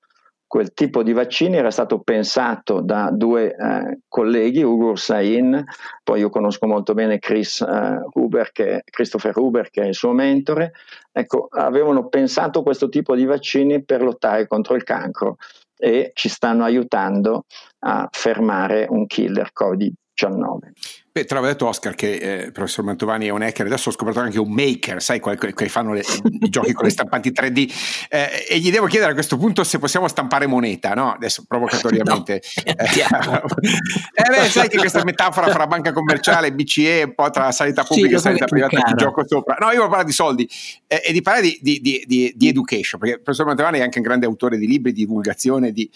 Quel 0.53 0.71
tipo 0.73 1.01
di 1.01 1.13
vaccini 1.13 1.55
era 1.55 1.71
stato 1.71 2.01
pensato 2.01 2.79
da 2.79 3.09
due 3.11 3.55
eh, 3.55 4.01
colleghi, 4.07 4.61
Ugur 4.61 4.99
Sain, 4.99 5.65
poi 6.03 6.19
io 6.19 6.29
conosco 6.29 6.67
molto 6.67 6.93
bene 6.93 7.17
Chris, 7.17 7.59
eh, 7.61 8.01
Huber, 8.13 8.51
che, 8.51 8.83
Christopher 8.85 9.35
Huber, 9.35 9.71
che 9.71 9.81
è 9.81 9.87
il 9.87 9.95
suo 9.95 10.11
mentore, 10.11 10.73
ecco, 11.11 11.47
avevano 11.49 12.07
pensato 12.07 12.61
questo 12.61 12.87
tipo 12.87 13.15
di 13.15 13.25
vaccini 13.25 13.83
per 13.83 14.03
lottare 14.03 14.45
contro 14.45 14.75
il 14.75 14.83
cancro 14.83 15.37
e 15.75 16.11
ci 16.13 16.29
stanno 16.29 16.65
aiutando 16.65 17.45
a 17.79 18.07
fermare 18.11 18.85
un 18.87 19.07
killer 19.07 19.49
Covid-19. 19.59 21.02
Beh, 21.15 21.25
te 21.25 21.35
l'avevo 21.35 21.51
detto 21.53 21.67
Oscar 21.67 21.93
che 21.93 22.13
eh, 22.13 22.45
il 22.45 22.51
professor 22.51 22.83
Mantovani 22.83 23.27
è 23.27 23.29
un 23.29 23.43
hacker, 23.43 23.67
adesso 23.67 23.89
ho 23.89 23.91
scoperto 23.91 24.19
anche 24.19 24.39
un 24.39 24.51
maker, 24.51 24.99
sai, 24.99 25.19
quelli 25.19 25.53
che 25.53 25.69
fanno 25.69 25.93
le, 25.93 26.01
i 26.39 26.49
giochi 26.49 26.73
con 26.73 26.85
le 26.85 26.89
stampanti 26.89 27.29
3D, 27.29 27.71
eh, 28.09 28.47
e 28.49 28.57
gli 28.57 28.71
devo 28.71 28.87
chiedere 28.87 29.11
a 29.11 29.13
questo 29.13 29.37
punto 29.37 29.63
se 29.63 29.77
possiamo 29.77 30.07
stampare 30.07 30.47
moneta, 30.47 30.95
no? 30.95 31.13
Adesso 31.13 31.45
provocatoriamente. 31.47 32.41
No, 32.65 32.71
eh, 32.81 34.23
beh, 34.27 34.49
sai 34.49 34.67
che 34.67 34.77
questa 34.79 35.03
metafora 35.03 35.51
fra 35.51 35.67
banca 35.67 35.93
commerciale, 35.93 36.51
BCE, 36.51 37.03
un 37.03 37.13
po' 37.13 37.29
tra 37.29 37.51
sanità 37.51 37.83
pubblica 37.83 38.07
sì, 38.07 38.15
e 38.15 38.17
sanità 38.17 38.45
privata 38.45 38.81
ti 38.81 38.93
gioco 38.95 39.23
sopra. 39.27 39.55
No, 39.59 39.67
io 39.67 39.75
voglio 39.75 39.89
parlare 39.89 40.05
di 40.05 40.13
soldi 40.13 40.49
eh, 40.87 40.99
e 41.05 41.13
di 41.13 41.21
parlare 41.21 41.59
di, 41.61 41.79
di, 41.79 42.03
di, 42.07 42.33
di, 42.35 42.47
education, 42.47 42.99
perché 42.99 43.17
il 43.17 43.21
professor 43.21 43.45
Mantovani 43.45 43.77
è 43.77 43.83
anche 43.83 43.99
un 43.99 44.03
grande 44.03 44.25
autore 44.25 44.57
di 44.57 44.65
libri, 44.65 44.91
di 44.91 45.05
divulgazione, 45.05 45.71
di, 45.71 45.87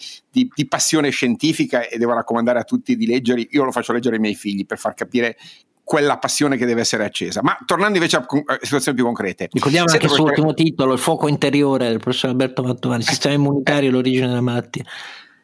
passione 0.68 1.10
scientifica 1.10 1.88
e 1.88 1.98
devo 1.98 2.14
raccomandare 2.14 2.60
a 2.60 2.62
tutti 2.62 2.94
di 2.94 3.04
leggerli. 3.04 3.48
Io 3.50 3.64
lo 3.64 3.72
faccio 3.72 3.92
leggere 3.92 4.14
ai 4.14 4.20
miei 4.20 4.36
figli 4.36 4.64
per 4.64 4.78
far 4.78 4.94
capire 4.94 5.06
capire 5.08 5.36
quella 5.88 6.18
passione 6.18 6.58
che 6.58 6.66
deve 6.66 6.82
essere 6.82 7.04
accesa. 7.04 7.40
Ma 7.42 7.56
tornando 7.64 7.96
invece 7.96 8.16
a, 8.16 8.26
situazioni 8.60 8.94
più 8.94 9.06
concrete. 9.06 9.48
Ricordiamo 9.50 9.86
anche 9.90 10.04
il 10.04 10.12
suo 10.12 10.24
ultimo 10.24 10.52
titolo, 10.52 10.92
Il 10.92 10.98
fuoco 10.98 11.28
interiore 11.28 11.88
del 11.88 11.98
professor 11.98 12.28
Alberto 12.28 12.62
Mattovani, 12.62 13.00
il 13.00 13.08
sistema 13.08 13.34
immunitario 13.34 13.88
e 13.88 13.92
l'origine 13.92 14.26
della 14.26 14.42
malattia. 14.42 14.84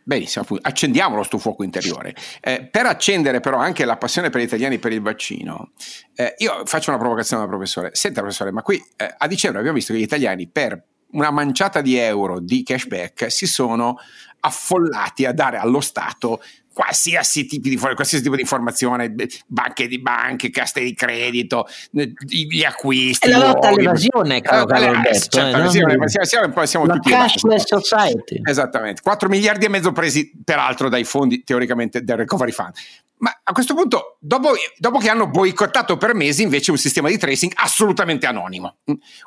Benissimo, 0.06 0.44
accendiamolo 0.60 1.22
sto 1.22 1.38
fuoco 1.38 1.64
interiore. 1.64 2.14
Eh, 2.42 2.68
per 2.70 2.84
accendere 2.84 3.40
però 3.40 3.56
anche 3.56 3.86
la 3.86 3.96
passione 3.96 4.28
per 4.28 4.42
gli 4.42 4.44
italiani 4.44 4.78
per 4.78 4.92
il 4.92 5.00
vaccino, 5.00 5.70
eh, 6.14 6.34
io 6.36 6.66
faccio 6.66 6.90
una 6.90 6.98
provocazione 6.98 7.42
al 7.42 7.48
professore. 7.48 7.88
Senta 7.94 8.20
professore, 8.20 8.52
ma 8.52 8.60
qui 8.60 8.76
eh, 8.96 9.14
a 9.16 9.26
dicembre 9.26 9.60
abbiamo 9.60 9.78
visto 9.78 9.94
che 9.94 9.98
gli 9.98 10.02
italiani 10.02 10.46
per 10.46 10.78
una 11.12 11.30
manciata 11.30 11.80
di 11.80 11.96
euro 11.96 12.38
di 12.38 12.62
cashback 12.62 13.32
si 13.32 13.46
sono 13.46 13.96
affollati 14.40 15.24
a 15.24 15.32
dare 15.32 15.56
allo 15.56 15.80
Stato 15.80 16.42
qualsiasi 16.74 17.46
tipo 17.46 17.68
di, 17.68 17.78
qualsiasi 17.78 18.22
tipo 18.22 18.34
di 18.34 18.42
informazione, 18.42 19.14
banche 19.46 19.86
di 19.86 20.00
banche, 20.00 20.50
caste 20.50 20.82
di 20.82 20.92
credito, 20.92 21.66
gli 21.90 22.64
acquisti. 22.64 23.28
È 23.28 23.30
la 23.30 23.38
lotta 23.38 23.68
all'evasione, 23.68 24.42
caro 24.42 24.66
Carlo 24.66 24.88
Alberto. 24.88 25.28
Certo, 25.28 25.62
eh, 25.62 25.70
siamo, 25.70 26.08
siamo, 26.08 26.66
siamo 26.66 26.86
la 26.86 26.98
cashless 26.98 27.64
society. 27.64 28.40
Esattamente, 28.42 29.00
4 29.00 29.28
miliardi 29.28 29.64
e 29.64 29.68
mezzo 29.68 29.92
presi 29.92 30.30
peraltro 30.44 30.88
dai 30.88 31.04
fondi 31.04 31.44
teoricamente 31.44 32.02
del 32.02 32.16
recovery 32.16 32.52
fund. 32.52 32.72
Ma 33.18 33.40
a 33.42 33.52
questo 33.52 33.74
punto, 33.74 34.16
dopo, 34.18 34.50
dopo, 34.76 34.98
che 34.98 35.08
hanno 35.08 35.28
boicottato 35.28 35.96
per 35.96 36.14
mesi 36.14 36.42
invece 36.42 36.72
un 36.72 36.76
sistema 36.76 37.08
di 37.08 37.16
tracing 37.16 37.52
assolutamente 37.54 38.26
anonimo. 38.26 38.78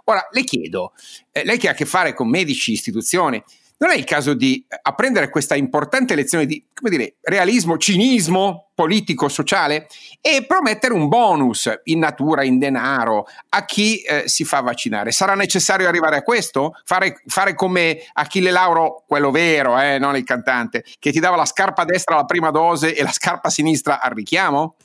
Ora, 0.04 0.28
le 0.32 0.44
chiedo, 0.44 0.92
eh, 1.32 1.46
lei 1.46 1.58
che 1.58 1.70
ha 1.70 1.72
a 1.72 1.74
che 1.74 1.86
fare 1.86 2.14
con 2.14 2.30
medici, 2.30 2.74
istituzioni, 2.74 3.42
non 3.80 3.92
è 3.92 3.96
il 3.96 4.06
caso 4.06 4.34
di 4.34 4.66
apprendere 4.82 5.30
questa 5.30 5.56
importante 5.56 6.16
lezione 6.16 6.46
di, 6.46 6.64
dire, 6.82 7.16
realismo, 7.22 7.78
cinismo 7.78 8.70
politico, 8.74 9.28
sociale 9.28 9.88
e 10.22 10.46
promettere 10.48 10.94
un 10.94 11.08
bonus 11.08 11.72
in 11.86 12.00
natura, 12.00 12.44
in 12.44 12.58
denaro 12.58 13.28
a 13.50 13.66
chi 13.66 14.02
eh, 14.02 14.24
si 14.28 14.44
fa 14.46 14.62
vaccinare. 14.62 15.12
Sarà 15.12 15.36
necessario 15.36 15.88
arrivare 15.88 16.18
a 16.18 16.22
questo? 16.24 16.74
Fare, 16.84 17.22
fare 17.28 17.54
come 17.54 18.00
Achille 18.14 18.52
Lauro, 18.52 19.04
quello 19.08 19.32
vero, 19.32 19.80
eh, 19.80 20.00
non 20.00 20.16
il 20.16 20.24
cantante, 20.24 20.84
che 21.00 21.12
ti 21.12 21.20
dava 21.20 21.36
la 21.36 21.46
scarpa 21.46 21.86
destra 21.86 22.16
alla 22.16 22.26
prima 22.26 22.50
dose 22.50 22.96
e 22.96 23.04
la 23.04 23.12
scarpa 23.12 23.50
sinistra 23.50 24.02
al 24.02 24.12
richiamo? 24.12 24.76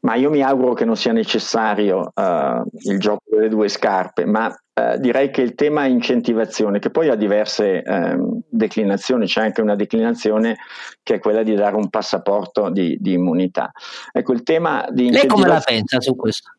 Ma 0.00 0.16
io 0.16 0.30
mi 0.30 0.42
auguro 0.42 0.74
che 0.74 0.84
non 0.84 0.96
sia 0.96 1.12
necessario 1.12 2.10
uh, 2.12 2.64
il 2.82 2.98
gioco 2.98 3.22
delle 3.30 3.48
due 3.48 3.68
scarpe, 3.68 4.24
ma 4.24 4.52
uh, 4.74 4.98
direi 4.98 5.30
che 5.30 5.42
il 5.42 5.54
tema 5.54 5.86
incentivazione, 5.86 6.78
che 6.78 6.90
poi 6.90 7.08
ha 7.08 7.14
diverse 7.14 7.82
uh, 7.84 8.42
declinazioni, 8.48 9.26
c'è 9.26 9.42
anche 9.42 9.60
una 9.60 9.76
declinazione 9.76 10.58
che 11.02 11.14
è 11.14 11.18
quella 11.18 11.42
di 11.42 11.54
dare 11.54 11.76
un 11.76 11.88
passaporto 11.88 12.70
di, 12.70 12.96
di 13.00 13.12
immunità. 13.12 13.70
Ecco, 14.12 14.32
il 14.32 14.42
tema 14.42 14.86
di 14.90 15.10
Lei 15.10 15.26
come 15.26 15.46
la 15.46 15.60
pensa 15.64 16.00
su 16.00 16.16
questo? 16.16 16.50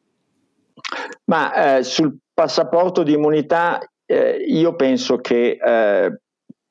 Ma 1.26 1.78
eh, 1.78 1.84
sul 1.84 2.18
passaporto 2.34 3.04
di 3.04 3.14
immunità 3.14 3.80
eh, 4.06 4.44
io 4.48 4.76
penso 4.76 5.18
che 5.18 5.58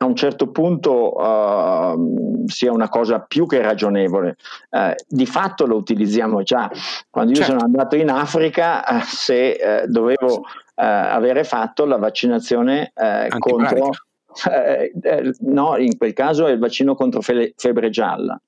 a 0.02 0.05
un 0.05 0.16
certo 0.16 0.50
punto 0.50 1.14
uh, 1.14 2.44
sia 2.46 2.72
una 2.72 2.88
cosa 2.88 3.20
più 3.20 3.46
che 3.46 3.62
ragionevole. 3.62 4.37
Uh, 4.70 4.92
di 5.07 5.26
fatto 5.26 5.64
lo 5.64 5.76
utilizziamo 5.76 6.42
già. 6.42 6.70
Quando 7.09 7.31
io 7.31 7.37
certo. 7.37 7.52
sono 7.52 7.64
andato 7.64 7.96
in 7.96 8.11
Africa, 8.11 8.85
uh, 8.87 9.00
se 9.05 9.85
dovevo 9.87 10.42
avere 10.74 11.44
fatto 11.44 11.85
la 11.85 11.96
vaccinazione 11.96 12.92
contro... 13.38 13.90
no, 15.40 15.76
in 15.76 15.96
quel 15.98 16.12
caso 16.12 16.46
è 16.46 16.52
il 16.52 16.58
vaccino 16.58 16.94
contro 16.94 17.20
fe- 17.20 17.52
febbre 17.56 17.90
gialla. 17.90 18.40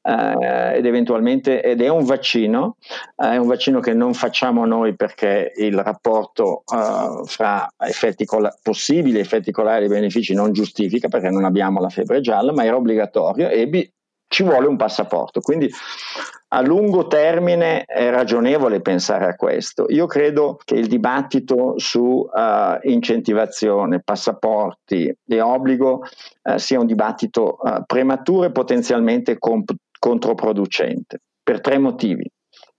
Eh, 0.00 0.76
ed 0.78 0.86
eventualmente 0.86 1.60
ed 1.62 1.82
è 1.82 1.88
un 1.88 2.04
vaccino, 2.04 2.76
eh, 3.14 3.32
è 3.32 3.36
un 3.36 3.46
vaccino 3.46 3.80
che 3.80 3.92
non 3.92 4.14
facciamo 4.14 4.64
noi 4.64 4.96
perché 4.96 5.52
il 5.56 5.78
rapporto 5.82 6.62
eh, 6.72 7.24
fra 7.26 7.68
effetti 7.76 8.24
col- 8.24 8.50
possibili 8.62 9.18
effetti 9.18 9.50
colari 9.50 9.84
e 9.84 9.88
benefici 9.88 10.32
non 10.32 10.52
giustifica 10.52 11.08
perché 11.08 11.28
non 11.28 11.44
abbiamo 11.44 11.80
la 11.80 11.90
febbre 11.90 12.22
gialla, 12.22 12.52
ma 12.52 12.64
era 12.64 12.76
obbligatorio 12.76 13.50
e 13.50 13.68
bi- 13.68 13.92
ci 14.28 14.42
vuole 14.42 14.66
un 14.66 14.76
passaporto. 14.76 15.40
Quindi 15.40 15.70
a 16.50 16.62
lungo 16.62 17.06
termine 17.06 17.84
è 17.84 18.08
ragionevole 18.10 18.80
pensare 18.80 19.26
a 19.26 19.34
questo. 19.34 19.86
Io 19.88 20.06
credo 20.06 20.58
che 20.64 20.76
il 20.76 20.86
dibattito 20.86 21.74
su 21.76 22.00
uh, 22.00 22.78
incentivazione, 22.82 24.00
passaporti 24.00 25.14
e 25.26 25.40
obbligo 25.40 26.04
uh, 26.42 26.56
sia 26.56 26.80
un 26.80 26.86
dibattito 26.86 27.58
uh, 27.60 27.84
prematuro 27.84 28.44
e 28.44 28.52
potenzialmente 28.52 29.38
comp- 29.38 29.74
controproducente 29.98 31.20
per 31.42 31.60
tre 31.60 31.78
motivi. 31.78 32.30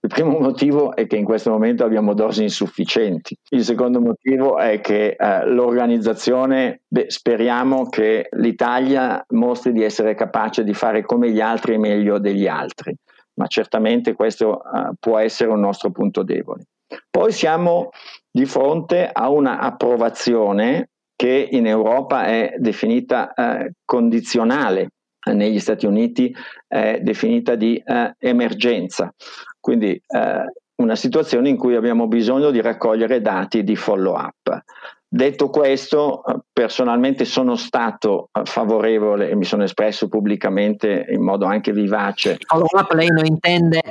Il 0.02 0.08
primo 0.08 0.38
motivo 0.38 0.96
è 0.96 1.06
che 1.06 1.16
in 1.16 1.24
questo 1.24 1.50
momento 1.50 1.84
abbiamo 1.84 2.14
dosi 2.14 2.42
insufficienti. 2.42 3.36
Il 3.50 3.62
secondo 3.62 4.00
motivo 4.00 4.56
è 4.56 4.80
che 4.80 5.14
eh, 5.18 5.46
l'organizzazione, 5.46 6.80
beh, 6.88 7.10
speriamo 7.10 7.86
che 7.90 8.28
l'Italia 8.32 9.22
mostri 9.30 9.72
di 9.72 9.82
essere 9.82 10.14
capace 10.14 10.64
di 10.64 10.72
fare 10.72 11.02
come 11.02 11.30
gli 11.30 11.40
altri 11.40 11.74
e 11.74 11.78
meglio 11.78 12.18
degli 12.18 12.46
altri, 12.46 12.94
ma 13.34 13.46
certamente 13.46 14.14
questo 14.14 14.62
eh, 14.62 14.92
può 14.98 15.18
essere 15.18 15.50
un 15.50 15.60
nostro 15.60 15.90
punto 15.90 16.22
debole. 16.22 16.64
Poi 17.10 17.30
siamo 17.30 17.90
di 18.30 18.46
fronte 18.46 19.06
a 19.12 19.28
una 19.28 19.58
approvazione 19.58 20.88
che 21.14 21.48
in 21.50 21.66
Europa 21.66 22.24
è 22.24 22.54
definita 22.56 23.34
eh, 23.34 23.72
condizionale 23.84 24.88
negli 25.26 25.58
Stati 25.58 25.86
Uniti 25.86 26.34
è 26.66 26.98
definita 27.02 27.54
di 27.54 27.80
eh, 27.84 28.14
emergenza, 28.18 29.12
quindi 29.60 29.92
eh, 29.92 30.44
una 30.76 30.96
situazione 30.96 31.48
in 31.48 31.56
cui 31.56 31.76
abbiamo 31.76 32.08
bisogno 32.08 32.50
di 32.50 32.60
raccogliere 32.60 33.20
dati 33.20 33.62
di 33.62 33.76
follow 33.76 34.16
up. 34.16 34.64
Detto 35.12 35.50
questo, 35.50 36.22
personalmente 36.52 37.24
sono 37.24 37.56
stato 37.56 38.30
favorevole 38.44 39.28
e 39.28 39.34
mi 39.34 39.44
sono 39.44 39.64
espresso 39.64 40.08
pubblicamente 40.08 41.04
in 41.10 41.20
modo 41.20 41.46
anche 41.46 41.72
vivace. 41.72 42.38
Follow 42.46 42.68
up 42.72 42.92
lei 42.92 43.08
non 43.08 43.26
intende, 43.26 43.82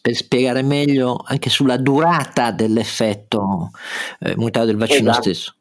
per 0.00 0.14
spiegare 0.14 0.62
meglio, 0.62 1.20
anche 1.26 1.50
sulla 1.50 1.76
durata 1.76 2.52
dell'effetto 2.52 3.70
eh, 4.20 4.34
del 4.36 4.76
vaccino 4.76 5.10
esatto. 5.10 5.22
stesso? 5.22 5.54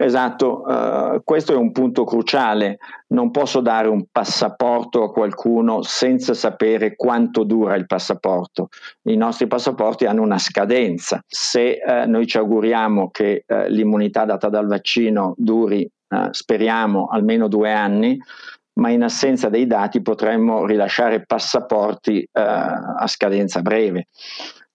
Esatto, 0.00 0.62
uh, 0.64 1.22
questo 1.24 1.52
è 1.52 1.56
un 1.56 1.72
punto 1.72 2.04
cruciale. 2.04 2.78
Non 3.08 3.32
posso 3.32 3.60
dare 3.60 3.88
un 3.88 4.04
passaporto 4.12 5.02
a 5.02 5.10
qualcuno 5.10 5.82
senza 5.82 6.34
sapere 6.34 6.94
quanto 6.94 7.42
dura 7.42 7.74
il 7.74 7.86
passaporto. 7.86 8.68
I 9.08 9.16
nostri 9.16 9.48
passaporti 9.48 10.04
hanno 10.04 10.22
una 10.22 10.38
scadenza. 10.38 11.20
Se 11.26 11.80
uh, 11.84 12.08
noi 12.08 12.28
ci 12.28 12.38
auguriamo 12.38 13.10
che 13.10 13.42
uh, 13.44 13.64
l'immunità 13.66 14.24
data 14.24 14.48
dal 14.48 14.68
vaccino 14.68 15.34
duri, 15.36 15.90
speriamo, 16.30 17.08
almeno 17.08 17.48
due 17.48 17.72
anni, 17.72 18.16
ma 18.74 18.90
in 18.90 19.02
assenza 19.02 19.48
dei 19.48 19.66
dati 19.66 20.00
potremmo 20.00 20.64
rilasciare 20.64 21.26
passaporti 21.26 22.26
a 22.32 23.06
scadenza 23.06 23.60
breve. 23.60 24.06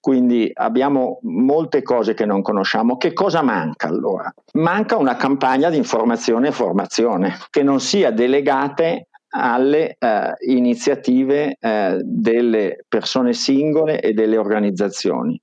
Quindi 0.04 0.52
abbiamo 0.54 1.20
molte 1.22 1.82
cose 1.82 2.14
che 2.14 2.26
non 2.26 2.42
conosciamo. 2.42 2.98
Che 2.98 3.14
cosa 3.14 3.42
manca 3.42 3.88
allora? 3.88 4.30
Manca 4.56 4.98
una 4.98 5.16
campagna 5.16 5.70
di 5.70 5.78
informazione 5.78 6.50
e 6.50 6.52
formazione 6.52 7.38
che 7.50 7.64
non 7.64 7.80
sia 7.80 8.12
delegate 8.12 9.08
alle 9.30 9.96
eh, 9.98 10.34
iniziative 10.50 11.56
eh, 11.58 12.02
delle 12.04 12.84
persone 12.86 13.32
singole 13.32 14.02
e 14.02 14.12
delle 14.12 14.36
organizzazioni. 14.36 15.40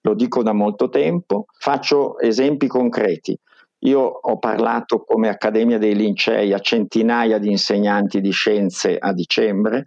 Lo 0.00 0.14
dico 0.14 0.42
da 0.42 0.54
molto 0.54 0.88
tempo, 0.88 1.44
faccio 1.56 2.18
esempi 2.18 2.66
concreti. 2.66 3.38
Io 3.84 4.00
ho 4.00 4.38
parlato 4.40 5.04
come 5.04 5.28
Accademia 5.28 5.78
dei 5.78 5.94
Lincei 5.94 6.52
a 6.52 6.58
centinaia 6.58 7.38
di 7.38 7.48
insegnanti 7.48 8.20
di 8.20 8.32
scienze 8.32 8.98
a 8.98 9.12
dicembre, 9.12 9.84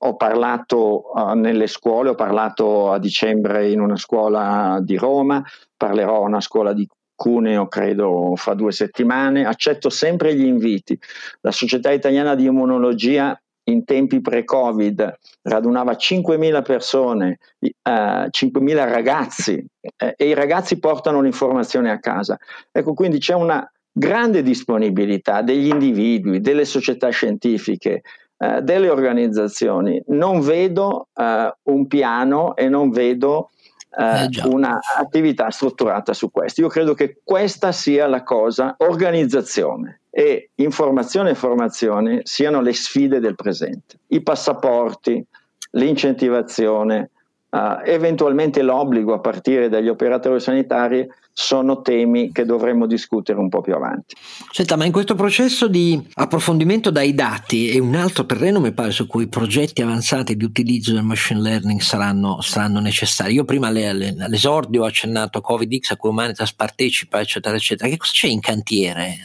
ho 0.00 0.16
parlato 0.16 1.10
uh, 1.12 1.32
nelle 1.32 1.66
scuole, 1.66 2.10
ho 2.10 2.14
parlato 2.14 2.92
a 2.92 2.98
dicembre 2.98 3.70
in 3.70 3.80
una 3.80 3.96
scuola 3.96 4.78
di 4.80 4.96
Roma, 4.96 5.44
parlerò 5.76 6.16
a 6.16 6.26
una 6.26 6.40
scuola 6.40 6.72
di 6.72 6.86
Cuneo, 7.14 7.66
credo 7.66 8.34
fra 8.36 8.54
due 8.54 8.70
settimane, 8.70 9.44
accetto 9.44 9.90
sempre 9.90 10.34
gli 10.34 10.44
inviti. 10.44 10.96
La 11.40 11.50
Società 11.50 11.90
Italiana 11.90 12.36
di 12.36 12.44
Immunologia 12.44 13.36
in 13.64 13.84
tempi 13.84 14.20
pre-Covid 14.20 15.18
radunava 15.42 15.92
5.000 15.92 16.62
persone, 16.62 17.38
eh, 17.58 17.70
5.000 17.82 18.74
ragazzi 18.88 19.64
eh, 19.96 20.14
e 20.16 20.28
i 20.28 20.34
ragazzi 20.34 20.78
portano 20.78 21.20
l'informazione 21.20 21.90
a 21.90 21.98
casa. 21.98 22.38
Ecco, 22.70 22.94
quindi 22.94 23.18
c'è 23.18 23.34
una 23.34 23.68
grande 23.90 24.42
disponibilità 24.42 25.42
degli 25.42 25.68
individui, 25.68 26.40
delle 26.40 26.64
società 26.64 27.08
scientifiche, 27.08 28.02
eh, 28.38 28.62
delle 28.62 28.88
organizzazioni. 28.88 30.00
Non 30.08 30.40
vedo 30.40 31.08
eh, 31.12 31.52
un 31.64 31.86
piano 31.88 32.54
e 32.54 32.68
non 32.68 32.90
vedo 32.90 33.50
eh, 33.96 34.24
eh 34.24 34.48
un'attività 34.48 35.50
strutturata 35.50 36.14
su 36.14 36.30
questo. 36.30 36.60
Io 36.60 36.68
credo 36.68 36.94
che 36.94 37.18
questa 37.24 37.72
sia 37.72 38.06
la 38.06 38.22
cosa, 38.22 38.76
organizzazione 38.78 40.02
e 40.10 40.50
informazione 40.56 41.30
e 41.30 41.34
formazione 41.34 42.20
siano 42.22 42.60
le 42.60 42.72
sfide 42.72 43.18
del 43.18 43.34
presente. 43.34 43.98
I 44.08 44.22
passaporti, 44.22 45.24
l'incentivazione, 45.72 47.10
Uh, 47.50 47.80
eventualmente 47.82 48.60
l'obbligo 48.60 49.14
a 49.14 49.20
partire 49.20 49.70
dagli 49.70 49.88
operatori 49.88 50.38
sanitari 50.38 51.08
sono 51.40 51.82
temi 51.82 52.32
che 52.32 52.44
dovremmo 52.44 52.86
discutere 52.86 53.38
un 53.38 53.48
po' 53.48 53.60
più 53.60 53.72
avanti. 53.72 54.16
Senta, 54.50 54.74
ma 54.74 54.84
in 54.84 54.90
questo 54.90 55.14
processo 55.14 55.68
di 55.68 56.04
approfondimento 56.14 56.90
dai 56.90 57.14
dati 57.14 57.70
è 57.70 57.78
un 57.78 57.94
altro 57.94 58.26
terreno, 58.26 58.58
mi 58.58 58.72
pare, 58.72 58.90
su 58.90 59.06
cui 59.06 59.28
progetti 59.28 59.80
avanzati 59.80 60.36
di 60.36 60.42
utilizzo 60.42 60.92
del 60.92 61.04
machine 61.04 61.40
learning 61.40 61.78
saranno, 61.78 62.40
saranno 62.40 62.80
necessari. 62.80 63.34
Io 63.34 63.44
prima 63.44 63.68
all'esordio 63.68 64.82
ho 64.82 64.86
accennato 64.86 65.38
a 65.38 65.40
CovidX 65.40 65.92
a 65.92 65.96
cui 65.96 66.10
Humanitas 66.10 66.52
partecipa, 66.52 67.20
eccetera, 67.20 67.54
eccetera. 67.54 67.88
Che 67.88 67.98
cosa 67.98 68.12
c'è 68.12 68.26
in 68.26 68.40
cantiere 68.40 69.18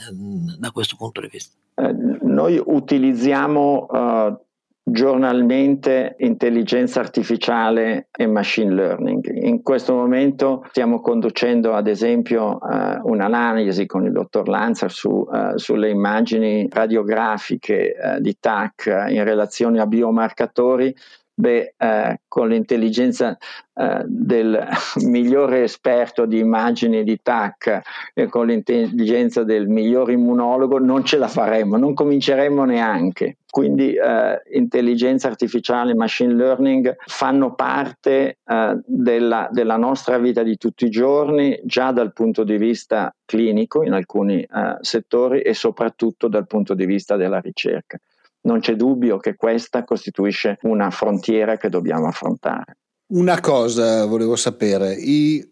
da 0.60 0.70
questo 0.70 0.96
punto 0.96 1.20
di 1.20 1.30
vista? 1.32 1.56
Eh, 1.74 1.96
noi 2.22 2.62
utilizziamo 2.64 3.88
uh, 3.90 4.38
giornalmente 4.86 6.16
intelligenza 6.20 7.00
artificiale 7.00 8.10
e 8.12 8.28
machine 8.28 8.74
learning. 8.74 9.26
In 9.44 9.62
questo 9.62 9.94
momento 9.94 10.66
stiamo 10.70 11.00
conducendo 11.00 11.74
ad 11.74 11.88
esempio 11.88 12.58
uh, 12.60 13.00
un'analisi 13.10 13.86
con 13.86 14.06
il 14.06 14.12
dottor 14.12 14.50
Lanza 14.50 14.90
su, 14.90 15.10
uh, 15.10 15.58
sulle 15.58 15.90
immagini 15.90 16.68
radiografiche 16.70 17.96
uh, 17.98 18.20
di 18.20 18.38
TAC 18.40 19.06
in 19.10 19.24
relazione 19.24 19.80
a 19.80 19.88
biomarcatori 19.88 20.94
Beh, 21.36 21.74
eh, 21.76 22.20
con 22.28 22.50
l'intelligenza 22.50 23.36
eh, 23.74 24.04
del 24.06 24.68
migliore 25.06 25.64
esperto 25.64 26.28
di 26.28 26.38
immagini 26.38 27.04
di 27.04 27.20
TAC 27.24 27.82
e 28.14 28.28
con 28.28 28.46
l'intelligenza 28.46 29.44
del 29.44 29.68
miglior 29.68 30.12
immunologo 30.12 30.78
non 30.78 31.04
ce 31.04 31.18
la 31.18 31.28
faremmo, 31.28 31.78
non 31.78 31.96
cominceremmo 31.96 32.66
neanche. 32.66 33.38
Quindi 33.50 33.96
eh, 33.96 34.42
intelligenza 34.52 35.28
artificiale, 35.28 35.96
machine 35.96 36.36
learning 36.36 36.96
fanno 37.06 37.56
parte 37.56 38.38
eh, 38.46 38.80
della, 38.86 39.48
della, 39.52 39.78
nostra 39.78 40.20
vita 40.20 40.44
di 40.44 40.58
tutti 40.58 40.86
i 40.86 40.90
giorni, 40.92 41.60
già 41.64 41.92
dal 41.92 42.14
punto 42.14 42.44
di 42.44 42.58
vista 42.58 43.14
clinico 43.26 43.84
in 43.84 43.94
alcuni 43.94 44.42
eh, 44.42 44.78
settori 44.82 45.42
e 45.42 45.56
soprattutto 45.56 46.28
dal 46.28 46.46
punto 46.46 46.76
di 46.76 46.86
vista 46.86 47.16
della 47.16 47.40
ricerca 47.40 47.98
non 48.44 48.60
c'è 48.60 48.76
dubbio 48.76 49.18
che 49.18 49.36
questa 49.36 49.84
costituisce 49.84 50.58
una 50.62 50.90
frontiera 50.90 51.58
che 51.58 51.70
dobbiamo 51.70 52.08
affrontare. 52.08 52.78
Una 53.14 53.40
cosa 53.40 54.06
volevo 54.06 54.36
sapere, 54.36 54.94
i 54.96 55.46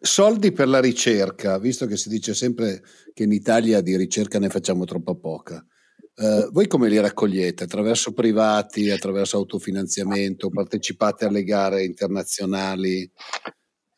soldi 0.00 0.52
per 0.52 0.68
la 0.68 0.80
ricerca, 0.80 1.58
visto 1.58 1.86
che 1.86 1.96
si 1.96 2.08
dice 2.08 2.34
sempre 2.34 2.82
che 3.12 3.24
in 3.24 3.32
Italia 3.32 3.80
di 3.80 3.96
ricerca 3.96 4.38
ne 4.38 4.48
facciamo 4.48 4.84
troppa 4.84 5.14
poca, 5.14 5.64
eh, 6.18 6.48
voi 6.50 6.66
come 6.66 6.88
li 6.88 6.98
raccogliete? 6.98 7.64
Attraverso 7.64 8.12
privati, 8.12 8.90
attraverso 8.90 9.36
autofinanziamento, 9.36 10.48
partecipate 10.48 11.26
alle 11.26 11.44
gare 11.44 11.84
internazionali? 11.84 13.10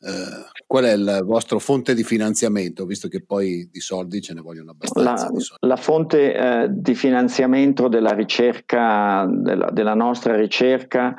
Eh, 0.00 0.62
qual 0.66 0.84
è 0.84 0.96
la 0.96 1.22
vostra 1.22 1.58
fonte 1.58 1.92
di 1.94 2.04
finanziamento, 2.04 2.86
visto 2.86 3.08
che 3.08 3.24
poi 3.24 3.68
di 3.70 3.80
soldi 3.80 4.20
ce 4.20 4.34
ne 4.34 4.40
vogliono 4.40 4.70
abbastanza? 4.70 5.56
La, 5.60 5.68
la 5.68 5.76
fonte 5.76 6.34
eh, 6.34 6.66
di 6.70 6.94
finanziamento 6.94 7.88
della 7.88 8.12
ricerca, 8.12 9.26
della, 9.28 9.70
della 9.70 9.94
nostra 9.94 10.36
ricerca, 10.36 11.16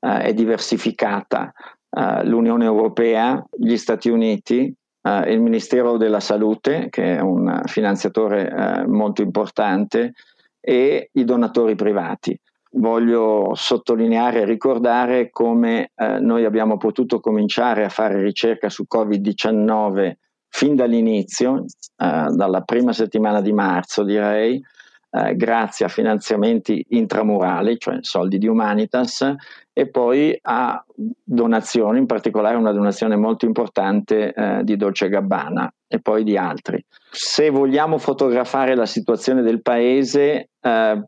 eh, 0.00 0.18
è 0.22 0.34
diversificata. 0.34 1.52
Eh, 1.90 2.24
L'Unione 2.24 2.64
Europea, 2.64 3.44
gli 3.50 3.76
Stati 3.76 4.08
Uniti, 4.08 4.74
eh, 5.02 5.32
il 5.32 5.40
Ministero 5.40 5.98
della 5.98 6.20
Salute, 6.20 6.88
che 6.88 7.16
è 7.16 7.20
un 7.20 7.62
finanziatore 7.66 8.84
molto 8.86 9.20
importante, 9.20 10.14
e 10.60 11.10
i 11.12 11.24
donatori 11.24 11.74
privati 11.74 12.40
voglio 12.74 13.52
sottolineare 13.54 14.40
e 14.40 14.44
ricordare 14.44 15.30
come 15.30 15.90
eh, 15.94 16.18
noi 16.18 16.44
abbiamo 16.44 16.76
potuto 16.76 17.20
cominciare 17.20 17.84
a 17.84 17.88
fare 17.88 18.20
ricerca 18.20 18.68
su 18.68 18.84
Covid-19 18.92 20.12
fin 20.48 20.76
dall'inizio, 20.76 21.64
eh, 21.64 22.26
dalla 22.30 22.60
prima 22.62 22.92
settimana 22.92 23.40
di 23.40 23.52
marzo 23.52 24.04
direi, 24.04 24.62
eh, 25.10 25.36
grazie 25.36 25.86
a 25.86 25.88
finanziamenti 25.88 26.84
intramurali, 26.90 27.78
cioè 27.78 27.98
soldi 28.00 28.38
di 28.38 28.48
Humanitas, 28.48 29.34
e 29.72 29.88
poi 29.88 30.36
a 30.42 30.84
donazioni, 30.94 31.98
in 31.98 32.06
particolare 32.06 32.56
una 32.56 32.72
donazione 32.72 33.16
molto 33.16 33.46
importante 33.46 34.32
eh, 34.32 34.60
di 34.64 34.76
Dolce 34.76 35.08
Gabbana 35.08 35.72
e 35.86 36.00
poi 36.00 36.24
di 36.24 36.36
altri. 36.36 36.84
Se 37.10 37.50
vogliamo 37.50 37.98
fotografare 37.98 38.74
la 38.74 38.86
situazione 38.86 39.42
del 39.42 39.62
paese, 39.62 40.50
eh, 40.60 41.04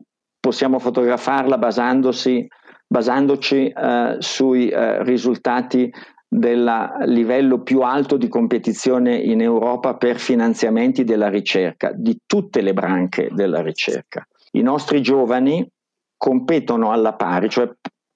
possiamo 0.47 0.79
fotografarla 0.79 1.57
basandosi, 1.57 2.47
basandoci 2.87 3.67
eh, 3.67 4.15
sui 4.19 4.69
eh, 4.69 5.03
risultati 5.03 5.91
del 6.25 6.93
livello 7.03 7.63
più 7.63 7.81
alto 7.81 8.15
di 8.15 8.29
competizione 8.29 9.17
in 9.17 9.41
Europa 9.41 9.95
per 9.95 10.19
finanziamenti 10.19 11.03
della 11.03 11.27
ricerca, 11.27 11.91
di 11.93 12.21
tutte 12.25 12.61
le 12.61 12.71
branche 12.71 13.27
della 13.33 13.61
ricerca. 13.61 14.25
I 14.51 14.61
nostri 14.61 15.01
giovani 15.01 15.69
competono 16.15 16.93
alla 16.93 17.13
pari, 17.13 17.49
cioè 17.49 17.69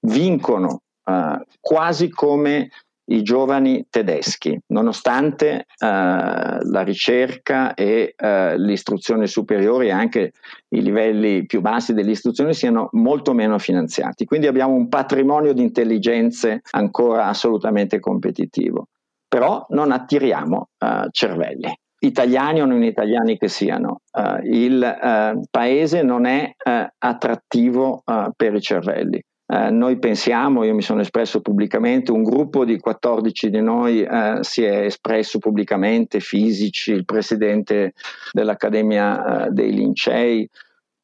vincono 0.08 0.84
eh, 1.04 1.46
quasi 1.60 2.10
come 2.10 2.70
i 3.12 3.24
giovani 3.24 3.86
tedeschi, 3.89 4.57
nonostante 4.68 5.47
eh, 5.49 5.64
la 5.78 6.82
ricerca 6.84 7.74
e 7.74 8.14
eh, 8.16 8.57
l'istruzione 8.57 9.28
superiore 9.28 9.88
e 9.88 9.91
anche 9.91 10.32
i 10.70 10.82
livelli 10.82 11.45
più 11.45 11.62
bassi 11.62 11.93
dell'istruzione 11.93 12.53
siano 12.53 12.89
molto 12.93 13.34
meno 13.34 13.57
finanziati. 13.59 14.26
Quindi 14.26 14.47
abbiamo 14.47 14.74
un 14.74 14.88
patrimonio 14.88 15.53
di 15.53 15.62
intelligenze 15.62 16.62
ancora 16.72 17.26
assolutamente 17.26 17.99
competitivo, 17.99 18.88
però 19.28 19.66
non 19.70 19.91
attiriamo 19.91 20.70
eh, 20.78 21.07
cervelli. 21.12 21.72
italiani 22.03 22.62
o 22.62 22.66
non 22.66 22.84
italiani 22.84 23.38
che 23.38 23.47
siano, 23.47 24.01
uh, 24.12 24.43
il 24.43 24.82
uh, 24.82 25.41
paese 25.49 26.01
non 26.01 26.26
è 26.26 26.51
uh, 26.57 26.88
attrattivo 26.97 28.03
per 28.36 28.55
i 28.55 28.62
cervelli. 28.62 29.22
Noi 29.52 29.99
pensiamo, 29.99 30.64
io 30.64 30.74
mi 30.74 30.82
sono 30.82 31.02
espresso 31.02 31.41
pubblicamente, 31.41 32.12
un 32.12 32.24
gruppo 32.24 32.64
di 32.64 32.80
14 32.80 33.49
di 33.49 33.62
noi 33.62 34.08
si 34.41 34.64
è 34.64 34.86
espresso 34.86 35.39
pubblicamente, 35.39 36.22
fisici, 36.22 36.93
il 36.93 37.04
presidente 37.04 37.93
dell'Accademia 38.32 39.47
dei 39.49 39.74
Lincei, 39.74 40.49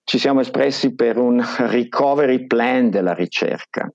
ci 0.06 0.18
siamo 0.18 0.40
espressi 0.40 0.96
per 0.96 1.18
un 1.18 1.44
recovery 1.58 2.48
plan 2.48 2.90
della 2.90 3.14
ricerca, 3.14 3.92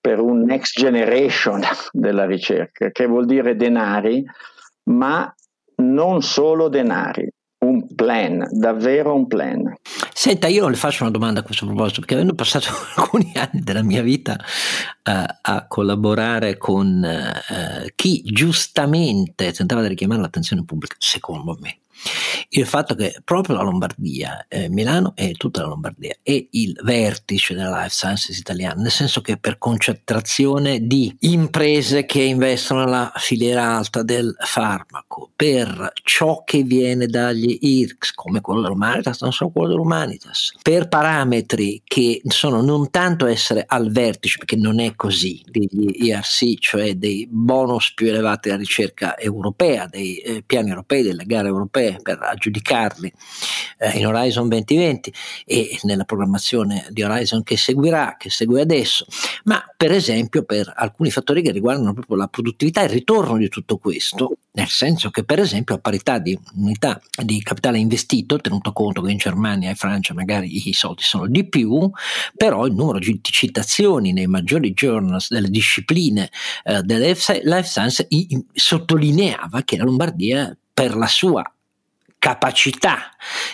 per 0.00 0.18
un 0.18 0.44
next 0.44 0.78
generation 0.78 1.60
della 1.92 2.24
ricerca, 2.24 2.90
che 2.90 3.06
vuol 3.06 3.26
dire 3.26 3.54
denari, 3.56 4.24
ma 4.84 5.30
non 5.82 6.22
solo 6.22 6.68
denari, 6.68 7.30
un 7.62 7.94
plan, 7.94 8.46
davvero 8.50 9.14
un 9.14 9.26
plan. 9.26 9.74
Senta, 10.12 10.48
io 10.48 10.68
le 10.68 10.76
faccio 10.76 11.02
una 11.02 11.12
domanda 11.12 11.40
a 11.40 11.42
questo 11.42 11.66
proposito, 11.66 12.00
perché 12.00 12.14
avendo 12.14 12.34
passato 12.34 12.68
alcuni 12.96 13.32
anni 13.34 13.60
della 13.62 13.82
mia 13.82 14.02
vita 14.02 14.32
uh, 14.34 15.24
a 15.40 15.66
collaborare 15.68 16.56
con 16.56 17.02
uh, 17.02 17.86
chi 17.94 18.22
giustamente 18.24 19.52
tentava 19.52 19.82
di 19.82 19.88
richiamare 19.88 20.20
l'attenzione 20.20 20.64
pubblica, 20.64 20.96
secondo 20.98 21.56
me, 21.60 21.78
il 22.50 22.66
fatto 22.66 22.94
che 22.94 23.20
proprio 23.24 23.56
la 23.56 23.62
Lombardia, 23.62 24.46
eh, 24.48 24.68
Milano 24.68 25.12
e 25.14 25.32
tutta 25.32 25.62
la 25.62 25.68
Lombardia, 25.68 26.16
è 26.22 26.46
il 26.50 26.78
vertice 26.82 27.54
della 27.54 27.82
life 27.82 27.90
sciences 27.90 28.38
italiana, 28.38 28.80
nel 28.80 28.90
senso 28.90 29.20
che 29.20 29.36
per 29.36 29.58
concentrazione 29.58 30.86
di 30.86 31.14
imprese 31.20 32.04
che 32.04 32.22
investono 32.22 32.84
nella 32.84 33.12
filiera 33.16 33.76
alta 33.76 34.02
del 34.02 34.34
farmaco, 34.38 35.11
per 35.34 35.92
ciò 36.02 36.42
che 36.44 36.62
viene 36.62 37.06
dagli 37.06 37.58
IRCS, 37.60 38.12
come 38.12 38.40
quello 38.40 38.62
dell'Humanitas, 38.62 39.20
non 39.22 39.32
solo 39.32 39.50
quello 39.50 39.68
dell'Humanitas, 39.68 40.54
per 40.62 40.88
parametri 40.88 41.82
che 41.84 42.20
sono 42.24 42.62
non 42.62 42.90
tanto 42.90 43.26
essere 43.26 43.64
al 43.66 43.90
vertice, 43.90 44.38
perché 44.38 44.56
non 44.56 44.80
è 44.80 44.94
così, 44.94 45.42
degli 45.48 46.06
IRC, 46.06 46.58
cioè 46.58 46.94
dei 46.94 47.26
bonus 47.30 47.92
più 47.94 48.08
elevati 48.08 48.48
alla 48.48 48.58
ricerca 48.58 49.18
europea, 49.18 49.86
dei 49.86 50.16
eh, 50.18 50.42
piani 50.44 50.70
europei, 50.70 51.02
delle 51.02 51.24
gare 51.24 51.48
europee, 51.48 51.98
per 52.02 52.18
aggiudicarli 52.20 53.12
eh, 53.78 53.98
in 53.98 54.06
Horizon 54.06 54.48
2020 54.48 55.12
e 55.44 55.78
nella 55.82 56.04
programmazione 56.04 56.86
di 56.90 57.02
Horizon 57.02 57.42
che 57.42 57.56
seguirà, 57.56 58.16
che 58.18 58.30
segue 58.30 58.60
adesso, 58.60 59.06
ma 59.44 59.62
per 59.76 59.92
esempio 59.92 60.44
per 60.44 60.72
alcuni 60.74 61.10
fattori 61.10 61.42
che 61.42 61.50
riguardano 61.50 61.92
proprio 61.92 62.16
la 62.16 62.28
produttività 62.28 62.82
e 62.82 62.84
il 62.84 62.90
ritorno 62.90 63.36
di 63.36 63.48
tutto 63.48 63.78
questo, 63.78 64.36
nel 64.52 64.68
senso 64.68 65.01
che 65.10 65.24
per 65.24 65.38
esempio 65.38 65.74
a 65.74 65.78
parità 65.78 66.18
di 66.18 66.38
unità 66.54 67.00
di 67.22 67.42
capitale 67.42 67.78
investito, 67.78 68.38
tenuto 68.38 68.72
conto 68.72 69.02
che 69.02 69.10
in 69.10 69.18
Germania 69.18 69.70
e 69.70 69.74
Francia 69.74 70.14
magari 70.14 70.68
i 70.68 70.72
soldi 70.72 71.02
sono 71.02 71.26
di 71.26 71.44
più, 71.48 71.90
però 72.36 72.66
il 72.66 72.74
numero 72.74 72.98
di 72.98 73.20
citazioni 73.22 74.12
nei 74.12 74.26
maggiori 74.26 74.72
journals 74.72 75.30
delle 75.30 75.48
discipline 75.48 76.30
eh, 76.64 76.82
delle 76.82 77.08
life 77.08 77.62
science 77.62 78.06
sottolineava 78.52 79.62
che 79.62 79.76
la 79.76 79.84
Lombardia 79.84 80.56
per 80.72 80.96
la 80.96 81.06
sua 81.06 81.42
capacità 82.22 83.10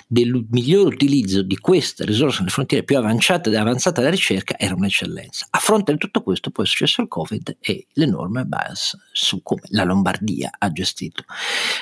del 0.07 0.45
miglior 0.51 0.93
utilizzo 0.93 1.41
di 1.41 1.57
queste 1.57 2.05
risorse 2.05 2.41
nelle 2.41 2.51
frontiere 2.51 2.85
più 2.85 2.99
avanzate, 2.99 3.57
avanzate 3.57 4.01
della 4.01 4.13
ricerca 4.13 4.59
era 4.59 4.75
un'eccellenza. 4.75 5.47
A 5.49 5.59
fronte 5.59 5.93
di 5.93 5.97
tutto 5.97 6.21
questo 6.21 6.51
poi 6.51 6.67
è 6.67 6.69
successo 6.69 7.01
il 7.01 7.09
Covid 7.09 7.57
e 7.61 7.87
l'enorme 7.95 8.45
bias 8.45 8.95
su 9.11 9.41
come 9.43 9.63
la 9.69 9.85
Lombardia 9.85 10.51
ha 10.59 10.71
gestito 10.71 11.25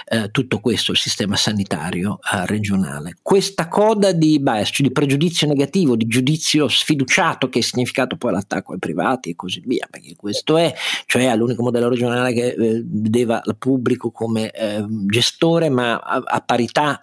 eh, 0.06 0.30
tutto 0.30 0.60
questo, 0.60 0.92
il 0.92 0.98
sistema 0.98 1.34
sanitario 1.34 2.20
eh, 2.20 2.46
regionale. 2.46 3.16
Questa 3.20 3.66
coda 3.66 4.12
di 4.12 4.38
bias, 4.38 4.68
cioè 4.72 4.86
di 4.86 4.92
pregiudizio 4.92 5.48
negativo, 5.48 5.96
di 5.96 6.06
giudizio 6.06 6.68
sfiduciato 6.68 7.48
che 7.48 7.58
ha 7.58 7.62
significato 7.62 8.16
poi 8.16 8.30
l'attacco 8.30 8.74
ai 8.74 8.78
privati 8.78 9.30
e 9.30 9.34
così 9.34 9.60
via, 9.66 9.88
perché 9.90 10.14
questo 10.14 10.56
è, 10.56 10.72
cioè 11.06 11.24
all'unico 11.26 11.64
modello 11.64 11.88
regionale 11.88 12.32
che 12.32 12.46
eh, 12.46 12.84
vedeva 12.86 13.42
il 13.44 13.56
pubblico 13.56 14.12
come 14.12 14.52
eh, 14.52 14.84
gestore 14.88 15.68
ma 15.68 15.96
a, 15.98 16.22
a 16.24 16.40
parità 16.42 16.75
qualità 16.76 16.98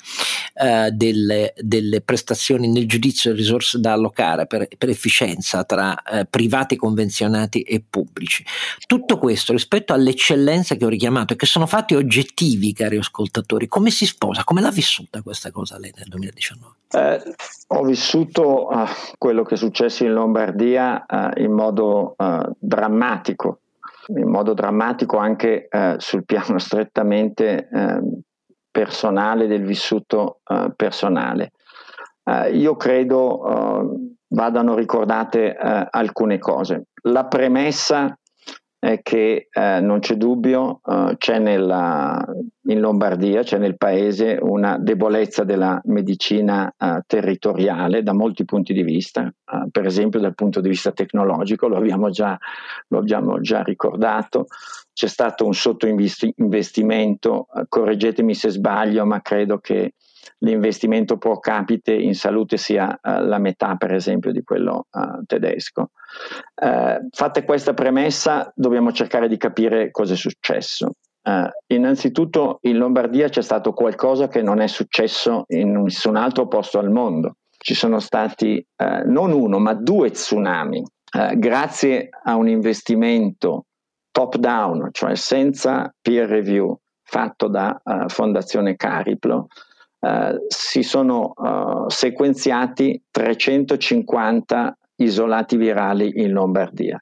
eh, 0.54 0.92
delle, 0.92 1.54
delle, 1.58 2.02
prestazioni 2.02 2.70
nel 2.70 2.88
giudizio 2.88 3.32
delle 3.32 3.42
risorse 3.42 3.80
da 3.80 3.94
allocare 3.94 4.46
per, 4.46 4.68
per 4.78 4.90
efficienza 4.90 5.64
tra 5.64 6.02
eh, 6.04 6.26
privati 6.26 6.76
convenzionati 6.76 7.62
e 7.62 7.84
pubblici. 7.88 8.46
Tutto 8.86 9.18
questo 9.18 9.52
rispetto 9.54 9.94
all'eccellenza 9.94 10.76
che 10.76 10.86
ho 10.86 10.90
richiamato 10.90 11.34
e 11.34 11.36
che 11.36 11.46
sono 11.46 11.66
fatti 11.66 11.96
oggettivi, 11.96 12.74
cari 12.74 12.98
ascoltatori, 12.98 13.68
come 13.68 13.90
si 13.90 14.06
sposa? 14.06 14.44
Come 14.44 14.62
l'ha 14.62 14.72
vissuta 14.72 15.22
questa 15.22 15.52
cosa 15.52 15.80
lei 15.80 15.92
nel 15.96 16.08
2019? 16.08 16.74
Eh, 16.92 17.22
ho 17.68 17.84
vissuto 17.84 18.68
uh, 18.68 18.86
quello 19.18 19.42
che 19.44 19.56
è 19.56 19.58
successo 19.58 20.04
in 20.04 20.14
Lombardia 20.14 21.06
uh, 21.08 21.42
in 21.42 21.52
modo 21.52 22.14
uh, 22.16 22.56
drammatico 22.60 23.58
in 24.08 24.28
modo 24.28 24.54
drammatico 24.54 25.16
anche 25.16 25.70
eh, 25.70 25.96
sul 25.98 26.26
piano 26.26 26.58
strettamente 26.60 27.70
eh, 27.72 28.02
personale, 28.74 29.46
del 29.48 29.64
vissuto 29.64 30.40
uh, 30.46 30.74
personale. 30.76 31.52
Uh, 32.24 32.54
io 32.54 32.76
credo 32.76 33.40
uh, 33.40 34.16
vadano 34.30 34.74
ricordate 34.74 35.56
alcune 35.56 36.40
cose. 36.40 36.88
La 37.04 37.26
premessa 37.26 38.18
è 38.84 39.02
che 39.02 39.48
non 39.54 40.00
c'è 40.00 40.16
dubbio, 40.16 40.82
c'è 41.18 41.40
nella, 41.40 42.22
in 42.64 42.82
Lombardia, 42.82 43.42
c'è 43.42 43.58
nel 43.58 43.78
paese 43.78 44.38
una 44.42 44.78
debolezza 44.78 45.46
della 45.46 45.80
medicina 45.86 46.70
territoriale 47.08 48.04
da 48.04 48.12
molti 48.12 48.44
punti 48.44 48.74
di 48.74 48.84
vista, 48.84 49.34
per 49.72 49.86
esempio 49.86 50.20
dal 50.20 50.36
punto 50.36 50.60
di 50.60 50.68
vista 50.68 50.92
tecnologico, 50.92 51.70
lo 51.70 51.78
abbiamo 51.78 52.10
già, 52.10 52.38
lo 52.90 52.98
abbiamo 52.98 53.40
già 53.40 53.62
ricordato. 53.62 54.48
C'è 54.92 55.08
stato 55.08 55.46
un 55.46 55.54
sottoinvestimento, 55.54 57.48
correggetemi 57.70 58.36
se 58.36 58.50
sbaglio, 58.50 59.06
ma 59.06 59.22
credo 59.22 59.60
che 59.60 59.94
l'investimento 60.40 61.18
pro 61.18 61.40
capite 61.40 61.94
in 61.94 62.16
salute 62.16 62.58
sia 62.58 62.88
uh, 62.90 63.26
la 63.26 63.38
metà, 63.38 63.76
per 63.76 63.94
esempio, 63.94 64.32
di 64.32 64.44
quello 64.44 64.88
uh, 64.92 65.24
tedesco. 65.26 65.90
Uh, 66.62 67.08
fatta 67.12 67.44
questa 67.44 67.74
premessa, 67.74 68.52
dobbiamo 68.56 68.92
cercare 68.92 69.28
di 69.28 69.38
capire 69.38 69.92
cosa 69.92 70.14
è 70.14 70.18
successo. 70.18 70.92
innanzitutto 71.68 72.60
in 72.64 72.78
Lombardia 72.78 73.30
c'è 73.30 73.42
stato 73.42 73.72
qualcosa 73.72 74.28
che 74.28 74.42
non 74.42 74.60
è 74.60 74.68
successo 74.68 75.46
in 75.50 75.84
nessun 75.84 76.18
altro 76.18 76.48
posto 76.48 76.80
al 76.80 76.92
mondo. 76.92 77.38
Ci 77.58 77.74
sono 77.76 78.00
stati 78.00 78.62
non 79.06 79.32
uno, 79.32 79.58
ma 79.58 79.74
due 79.74 80.12
tsunami. 80.12 80.84
grazie 81.36 82.10
a 82.24 82.36
un 82.36 82.50
investimento 82.50 83.68
top 84.12 84.36
down, 84.36 84.90
cioè 84.92 85.16
senza 85.16 85.94
peer 86.02 86.28
review 86.28 86.78
fatto 87.02 87.48
da 87.48 87.82
Fondazione 88.08 88.76
Cariplo, 88.76 89.48
uh, 90.04 90.46
si 90.48 90.84
sono 90.84 91.34
uh, 91.36 91.90
sequenziati 91.90 93.02
350 93.10 94.78
isolati 94.98 95.56
virali 95.58 96.12
in 96.22 96.32
Lombardia. 96.32 97.02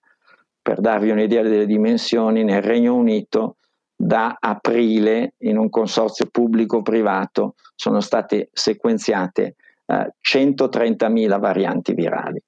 Per 0.62 0.80
darvi 0.80 1.10
un'idea 1.10 1.41
delle 1.41 1.66
dimensioni, 1.66 2.43
nel 2.43 2.62
Regno 2.62 2.95
Unito 2.95 3.56
da 3.95 4.38
aprile 4.39 5.34
in 5.39 5.58
un 5.58 5.70
consorzio 5.70 6.28
pubblico-privato 6.32 7.56
sono 7.76 7.99
state 7.99 8.49
sequenziate 8.54 9.56
130.000 9.91 11.39
varianti 11.39 11.93
virali. 11.93 12.41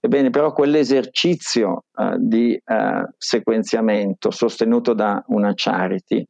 Ebbene, 0.00 0.30
però 0.30 0.52
quell'esercizio 0.52 1.84
uh, 1.94 2.14
di 2.18 2.60
uh, 2.64 3.08
sequenziamento 3.16 4.30
sostenuto 4.30 4.94
da 4.94 5.22
una 5.28 5.52
charity 5.54 6.24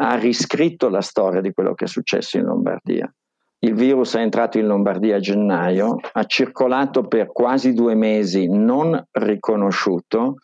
ha 0.00 0.14
riscritto 0.14 0.88
la 0.88 1.00
storia 1.00 1.40
di 1.40 1.52
quello 1.52 1.74
che 1.74 1.84
è 1.84 1.88
successo 1.88 2.38
in 2.38 2.44
Lombardia. 2.44 3.12
Il 3.60 3.74
virus 3.74 4.14
è 4.14 4.20
entrato 4.20 4.58
in 4.58 4.66
Lombardia 4.66 5.16
a 5.16 5.20
gennaio, 5.20 5.96
ha 6.12 6.24
circolato 6.24 7.08
per 7.08 7.32
quasi 7.32 7.72
due 7.72 7.96
mesi 7.96 8.46
non 8.46 9.00
riconosciuto, 9.10 10.36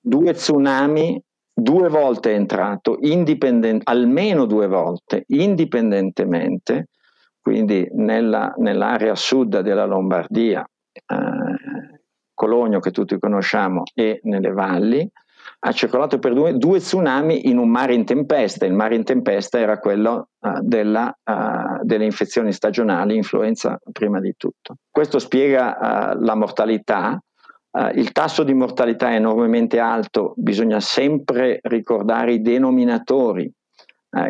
due 0.00 0.32
tsunami, 0.32 1.20
due 1.52 1.88
volte 1.88 2.32
è 2.32 2.34
entrato, 2.36 2.98
almeno 3.84 4.44
due 4.44 4.68
volte, 4.68 5.24
indipendentemente, 5.28 6.88
quindi 7.40 7.88
nella, 7.92 8.54
nell'area 8.58 9.16
sud 9.16 9.60
della 9.60 9.84
Lombardia, 9.84 10.64
eh, 10.92 11.92
Cologno 12.34 12.80
che 12.80 12.90
tutti 12.90 13.16
conosciamo 13.18 13.84
e 13.94 14.18
nelle 14.24 14.50
valli, 14.50 15.08
ha 15.66 15.72
circolato 15.72 16.18
per 16.18 16.34
due, 16.34 16.56
due, 16.56 16.78
tsunami 16.78 17.48
in 17.48 17.58
un 17.58 17.68
mare 17.68 17.94
in 17.94 18.04
tempesta. 18.04 18.66
Il 18.66 18.74
mare 18.74 18.94
in 18.94 19.04
tempesta 19.04 19.58
era 19.58 19.78
quello 19.78 20.28
uh, 20.38 20.60
della, 20.60 21.16
uh, 21.24 21.82
delle 21.82 22.04
infezioni 22.04 22.52
stagionali, 22.52 23.16
influenza 23.16 23.78
prima 23.92 24.20
di 24.20 24.34
tutto. 24.36 24.76
Questo 24.90 25.18
spiega 25.18 26.12
uh, 26.12 26.22
la 26.22 26.34
mortalità. 26.34 27.18
il 27.94 28.12
tasso 28.12 28.44
di 28.44 28.54
mortalità 28.54 29.10
è 29.10 29.14
enormemente 29.14 29.80
alto, 29.80 30.34
bisogna 30.36 30.78
sempre 30.78 31.58
ricordare 31.62 32.34
i 32.34 32.40
denominatori. 32.40 33.50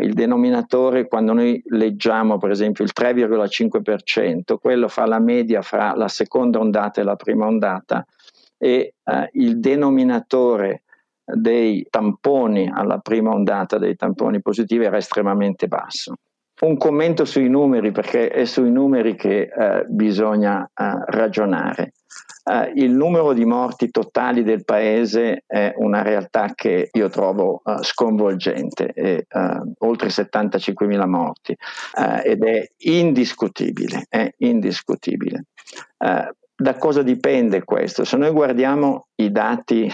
il 0.00 0.14
denominatore 0.14 1.06
quando 1.06 1.34
noi 1.34 1.62
leggiamo 1.66 2.38
per 2.38 2.50
esempio 2.50 2.84
il 2.84 2.92
3,5%, 2.98 4.56
quello 4.58 4.88
fa 4.88 5.04
la 5.04 5.18
media 5.18 5.60
fra 5.60 5.94
la 5.94 6.08
seconda 6.08 6.58
ondata 6.58 7.02
e 7.02 7.04
la 7.04 7.16
prima 7.16 7.44
ondata 7.46 8.02
e 8.56 8.94
il 9.32 9.60
denominatore 9.60 10.83
dei 11.24 11.86
tamponi 11.88 12.70
alla 12.72 12.98
prima 12.98 13.30
ondata 13.30 13.78
dei 13.78 13.96
tamponi 13.96 14.40
positivi 14.40 14.84
era 14.84 14.96
estremamente 14.96 15.66
basso. 15.66 16.14
Un 16.60 16.76
commento 16.76 17.24
sui 17.24 17.48
numeri, 17.48 17.90
perché 17.90 18.28
è 18.28 18.44
sui 18.44 18.70
numeri 18.70 19.16
che 19.16 19.42
eh, 19.42 19.84
bisogna 19.88 20.62
eh, 20.64 21.04
ragionare. 21.06 21.92
Uh, 22.44 22.70
il 22.74 22.90
numero 22.90 23.32
di 23.32 23.46
morti 23.46 23.90
totali 23.90 24.42
del 24.42 24.64
paese 24.64 25.44
è 25.46 25.72
una 25.76 26.02
realtà 26.02 26.52
che 26.54 26.90
io 26.92 27.08
trovo 27.08 27.62
uh, 27.64 27.82
sconvolgente, 27.82 28.88
è, 28.88 29.24
uh, 29.32 29.72
oltre 29.78 30.08
75.000 30.08 31.06
morti 31.06 31.56
ed 32.22 32.44
è 32.44 32.68
indiscutibile, 32.76 34.04
è 34.10 34.30
indiscutibile. 34.38 35.46
da 35.96 36.76
cosa 36.76 37.02
dipende 37.02 37.64
questo? 37.64 38.04
Se 38.04 38.18
noi 38.18 38.30
guardiamo 38.30 39.06
i 39.14 39.32
dati 39.32 39.90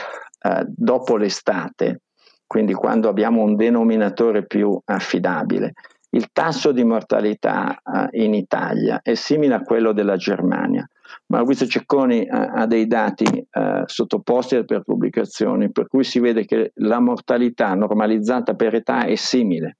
dopo 0.66 1.16
l'estate, 1.16 2.02
quindi 2.46 2.72
quando 2.72 3.08
abbiamo 3.08 3.42
un 3.42 3.56
denominatore 3.56 4.46
più 4.46 4.80
affidabile, 4.84 5.72
il 6.10 6.30
tasso 6.32 6.72
di 6.72 6.82
mortalità 6.82 7.80
in 8.12 8.34
Italia 8.34 9.00
è 9.02 9.14
simile 9.14 9.54
a 9.54 9.62
quello 9.62 9.92
della 9.92 10.16
Germania 10.16 10.88
Maurizio 11.26 11.66
Cecconi 11.66 12.26
ha, 12.28 12.52
ha 12.52 12.66
dei 12.66 12.86
dati 12.86 13.24
eh, 13.24 13.82
sottoposti 13.86 14.64
per 14.64 14.82
pubblicazioni 14.82 15.70
per 15.70 15.86
cui 15.86 16.04
si 16.04 16.18
vede 16.18 16.44
che 16.44 16.72
la 16.76 17.00
mortalità 17.00 17.74
normalizzata 17.74 18.54
per 18.54 18.74
età 18.74 19.04
è 19.04 19.14
simile. 19.14 19.78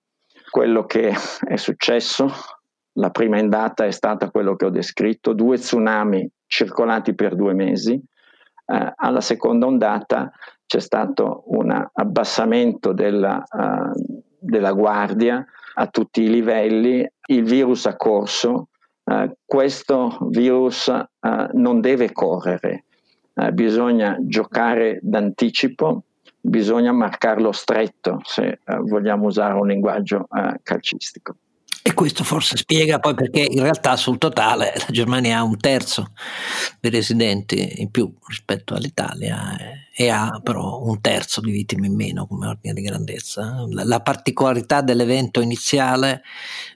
Quello 0.49 0.85
che 0.85 1.13
è 1.47 1.57
successo, 1.57 2.29
la 2.95 3.11
prima 3.11 3.39
ondata 3.39 3.85
è 3.85 3.91
stata 3.91 4.31
quello 4.31 4.57
che 4.57 4.67
ho 4.67 4.71
descritto, 4.71 5.33
due 5.33 5.59
tsunami 5.59 6.29
circolati 6.47 7.15
per 7.15 7.37
due 7.37 7.55
mesi, 7.55 8.01
eh, 8.71 8.93
alla 8.95 9.21
seconda 9.21 9.67
ondata 9.67 10.31
c'è 10.65 10.79
stato 10.79 11.43
un 11.47 11.89
abbassamento 11.93 12.93
della, 12.93 13.43
uh, 13.51 14.23
della 14.39 14.73
guardia 14.73 15.45
a 15.75 15.87
tutti 15.89 16.23
i 16.23 16.31
livelli, 16.31 17.05
il 17.27 17.43
virus 17.43 17.87
ha 17.87 17.97
corso, 17.97 18.69
eh, 19.05 19.37
questo 19.45 20.19
virus 20.31 20.87
uh, 20.87 21.49
non 21.55 21.81
deve 21.81 22.13
correre, 22.13 22.85
uh, 23.35 23.51
bisogna 23.51 24.17
giocare 24.21 25.01
d'anticipo, 25.03 26.05
bisogna 26.41 26.93
marcarlo 26.93 27.51
stretto 27.51 28.21
se 28.23 28.61
vogliamo 28.83 29.27
usare 29.27 29.55
un 29.55 29.67
linguaggio 29.67 30.29
calcistico. 30.63 31.35
E 31.83 31.95
questo 31.95 32.25
forse 32.25 32.59
spiega 32.59 32.99
poi 32.99 33.15
perché 33.15 33.41
in 33.41 33.63
realtà 33.63 33.97
sul 33.97 34.19
totale 34.19 34.75
la 34.77 34.87
Germania 34.91 35.39
ha 35.39 35.43
un 35.43 35.57
terzo 35.57 36.13
dei 36.79 36.91
residenti 36.91 37.81
in 37.81 37.91
più 37.91 38.13
rispetto 38.27 38.75
all'Italia 38.75 39.57
e 39.91 40.09
ha 40.11 40.41
però 40.43 40.83
un 40.83 41.01
terzo 41.01 41.41
di 41.41 41.51
vittime 41.51 41.87
in 41.87 41.95
meno 41.95 42.27
come 42.27 42.49
ordine 42.49 42.75
di 42.75 42.83
grandezza. 42.83 43.65
La, 43.71 43.85
la 43.85 44.01
particolarità 44.01 44.83
dell'evento 44.83 45.41
iniziale 45.41 46.23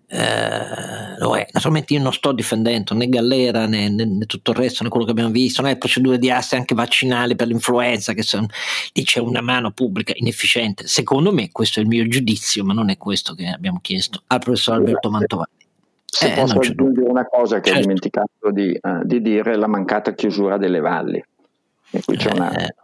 eh, 0.07 1.19
lo 1.19 1.37
è. 1.37 1.47
Naturalmente 1.53 1.95
io 1.95 2.03
non 2.03 2.13
sto 2.13 2.33
difendendo 2.33 2.95
né 2.95 3.09
Gallera 3.09 3.67
né, 3.67 3.89
né, 3.89 4.05
né, 4.05 4.27
tutto 4.27 4.51
il 4.53 4.57
resto, 4.57 4.83
né 4.83 4.89
quello 4.89 5.05
che 5.05 5.13
abbiamo 5.13 5.31
visto, 5.31 5.63
né 5.63 5.71
le 5.71 5.77
procedure 5.77 6.19
di 6.19 6.31
asse 6.31 6.57
anche 6.57 6.75
vaccinali 6.75 7.35
per 7.35 7.49
l'influenza, 7.49 8.13
che 8.13 8.23
sono, 8.23 8.47
lì 8.93 9.05
c'è 9.05 9.21
una 9.21 9.41
mano 9.41 9.71
pubblica 9.73 10.13
inefficiente. 10.15 10.87
Secondo 10.87 11.33
me 11.33 11.51
questo 11.51 11.81
è 11.81 11.83
il 11.83 11.89
mio 11.89 12.07
giudizio, 12.07 12.65
ma 12.65 12.73
non 12.73 12.91
è 12.91 12.97
questo 12.97 13.35
che 13.35 13.47
abbiamo 13.47 13.79
chiesto 13.83 14.23
al 14.29 14.41
professor 14.41 14.75
Alberto 14.75 15.11
Mantovani. 15.11 15.51
Se 16.05 16.33
eh, 16.33 16.35
posso 16.35 16.59
aggiungere 16.59 17.09
una 17.09 17.27
cosa 17.27 17.57
che 17.59 17.71
certo. 17.71 17.79
ho 17.79 17.83
dimenticato 17.83 18.51
di, 18.53 18.79
uh, 18.81 19.05
di 19.05 19.21
dire, 19.21 19.57
la 19.57 19.67
mancata 19.67 20.15
chiusura 20.15 20.59
delle 20.59 20.79
valli. 20.79 21.25
Qui 22.03 22.17
c'è 22.17 22.33
una, 22.33 22.53
eh, 22.57 22.75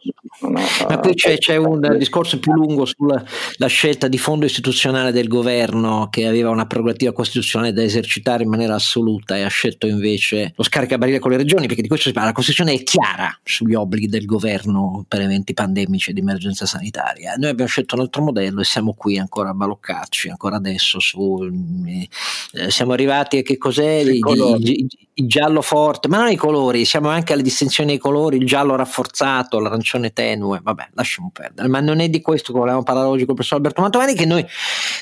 una, 0.41 0.61
ma 0.89 0.99
qui 0.99 1.15
c'è, 1.15 1.37
c'è, 1.39 1.57
un 1.57 1.97
discorso 1.99 2.39
più 2.39 2.53
lungo 2.53 2.85
sulla 2.85 3.25
scelta 3.67 4.09
di 4.09 4.19
fondo 4.19 4.47
istituzionale 4.47 5.13
del 5.13 5.27
governo 5.27 6.09
che 6.11 6.27
aveva 6.27 6.51
una 6.51 6.67
prerogativa 6.67 7.13
costituzionale 7.13 7.73
da 7.73 7.83
esercitare 7.83 8.45
in 8.45 8.49
maniera 8.49 8.75
assoluta 8.75 9.37
e 9.37 9.43
ha 9.43 9.49
scelto 9.49 9.87
invece 9.87 10.53
lo 10.55 10.63
scaricabarile 10.63 11.19
con 11.19 11.33
le 11.33 11.37
regioni 11.37 11.67
perché 11.67 11.83
di 11.83 11.89
questo 11.89 12.09
si 12.09 12.13
parla. 12.13 12.29
La 12.29 12.35
Costituzione 12.35 12.73
è 12.73 12.83
chiara 12.83 13.37
sugli 13.43 13.75
obblighi 13.75 14.07
del 14.07 14.25
governo 14.25 15.05
per 15.09 15.21
eventi 15.21 15.53
pandemici 15.53 16.11
e 16.11 16.13
di 16.13 16.21
emergenza 16.21 16.67
sanitaria. 16.67 17.35
Noi 17.37 17.51
abbiamo 17.51 17.69
scelto 17.69 17.97
un 17.97 18.03
altro 18.03 18.23
modello 18.23 18.61
e 18.61 18.65
siamo 18.65 18.95
qui 18.95 19.19
ancora 19.19 19.51
a 19.51 19.55
baloccarci, 19.55 20.29
ancora 20.29 20.57
adesso 20.57 21.01
su, 21.01 21.51
eh, 21.87 22.71
siamo 22.71 22.93
arrivati 22.93 23.39
a 23.39 23.43
che 23.43 23.59
cos'è? 23.59 23.89
Il, 23.91 24.19
il, 24.19 24.87
il 25.15 25.27
giallo 25.27 25.61
forte, 25.61 26.09
ma 26.09 26.19
non 26.19 26.31
i 26.31 26.37
colori, 26.37 26.85
siamo 26.85 27.09
anche 27.09 27.33
alle 27.33 27.43
distinzioni 27.43 27.91
dei 27.91 27.99
colori, 27.99 28.37
il 28.37 28.47
giallo 28.47 28.75
rafforzato 28.77 29.00
rafforzato, 29.01 29.59
l'arancione 29.59 30.13
tenue, 30.13 30.61
vabbè, 30.63 30.91
lasciamo 30.93 31.31
perdere. 31.33 31.69
Ma 31.69 31.81
non 31.81 32.01
è 32.01 32.09
di 32.09 32.21
questo 32.21 32.53
che 32.53 32.59
volevamo 32.59 32.83
parlare 32.83 33.09
oggi 33.09 33.25
con 33.25 33.31
il 33.31 33.35
professor 33.35 33.57
Alberto 33.57 33.81
Mantovani, 33.81 34.15
che 34.15 34.27
noi 34.27 34.45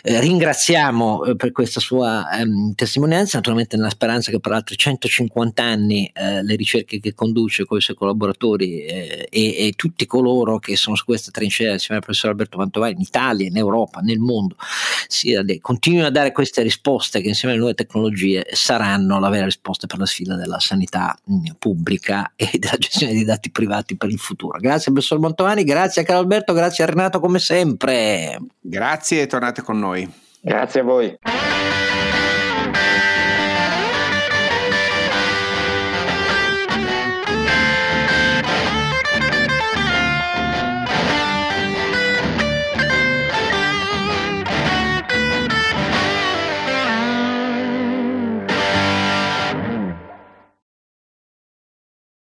eh, 0.02 0.20
ringraziamo 0.20 1.24
eh, 1.24 1.36
per 1.36 1.52
questa 1.52 1.80
sua 1.80 2.30
ehm, 2.30 2.74
testimonianza, 2.74 3.36
naturalmente 3.36 3.76
nella 3.76 3.90
speranza 3.90 4.30
che 4.30 4.40
per 4.40 4.52
altri 4.52 4.76
150 4.76 5.62
anni 5.62 6.10
eh, 6.14 6.42
le 6.42 6.56
ricerche 6.56 7.00
che 7.00 7.14
conduce 7.14 7.64
con 7.64 7.78
i 7.78 7.80
suoi 7.80 7.96
collaboratori 7.96 8.82
eh, 8.82 9.28
e, 9.30 9.66
e, 9.66 9.72
tutti 9.76 10.06
coloro 10.06 10.58
che 10.58 10.76
sono 10.76 10.96
su 10.96 11.04
questa 11.04 11.30
trincea 11.30 11.72
insieme 11.72 11.96
al 11.96 12.04
professor 12.04 12.30
Alberto 12.30 12.58
Mantovani 12.58 12.94
in 12.94 13.00
Italia, 13.00 13.46
in 13.46 13.56
Europa, 13.56 14.00
nel 14.00 14.18
mondo, 14.18 14.56
continuino 15.60 16.06
a 16.06 16.10
dare 16.10 16.32
queste 16.32 16.62
risposte 16.62 17.20
che 17.20 17.28
insieme 17.28 17.54
alle 17.54 17.62
nuove 17.62 17.76
tecnologie 17.76 18.46
saranno 18.52 19.18
la 19.18 19.28
vera 19.28 19.44
risposta 19.44 19.86
per 19.86 19.98
la 19.98 20.06
sfida 20.06 20.36
della 20.36 20.60
sanità 20.60 21.16
mh, 21.24 21.34
mm, 21.34 21.44
pubblica 21.58 22.32
e 22.36 22.58
della 22.58 22.76
gestione 22.76 23.12
dei 23.12 23.24
dati 23.24 23.50
privati 23.50 23.87
progetti 23.88 23.96
per 23.96 24.10
il 24.10 24.18
futuro. 24.18 24.58
Grazie 24.58 24.92
professor 24.92 25.18
Montovani, 25.18 25.64
grazie 25.64 26.02
a 26.02 26.04
Carlo 26.04 26.20
Alberto, 26.20 26.52
grazie 26.52 26.84
a 26.84 26.86
Renato 26.86 27.20
come 27.20 27.38
sempre. 27.38 28.38
Grazie 28.60 29.22
e 29.22 29.26
tornate 29.26 29.62
con 29.62 29.78
noi. 29.78 30.10
Grazie 30.40 30.80
a 30.80 30.84
voi. 30.84 31.18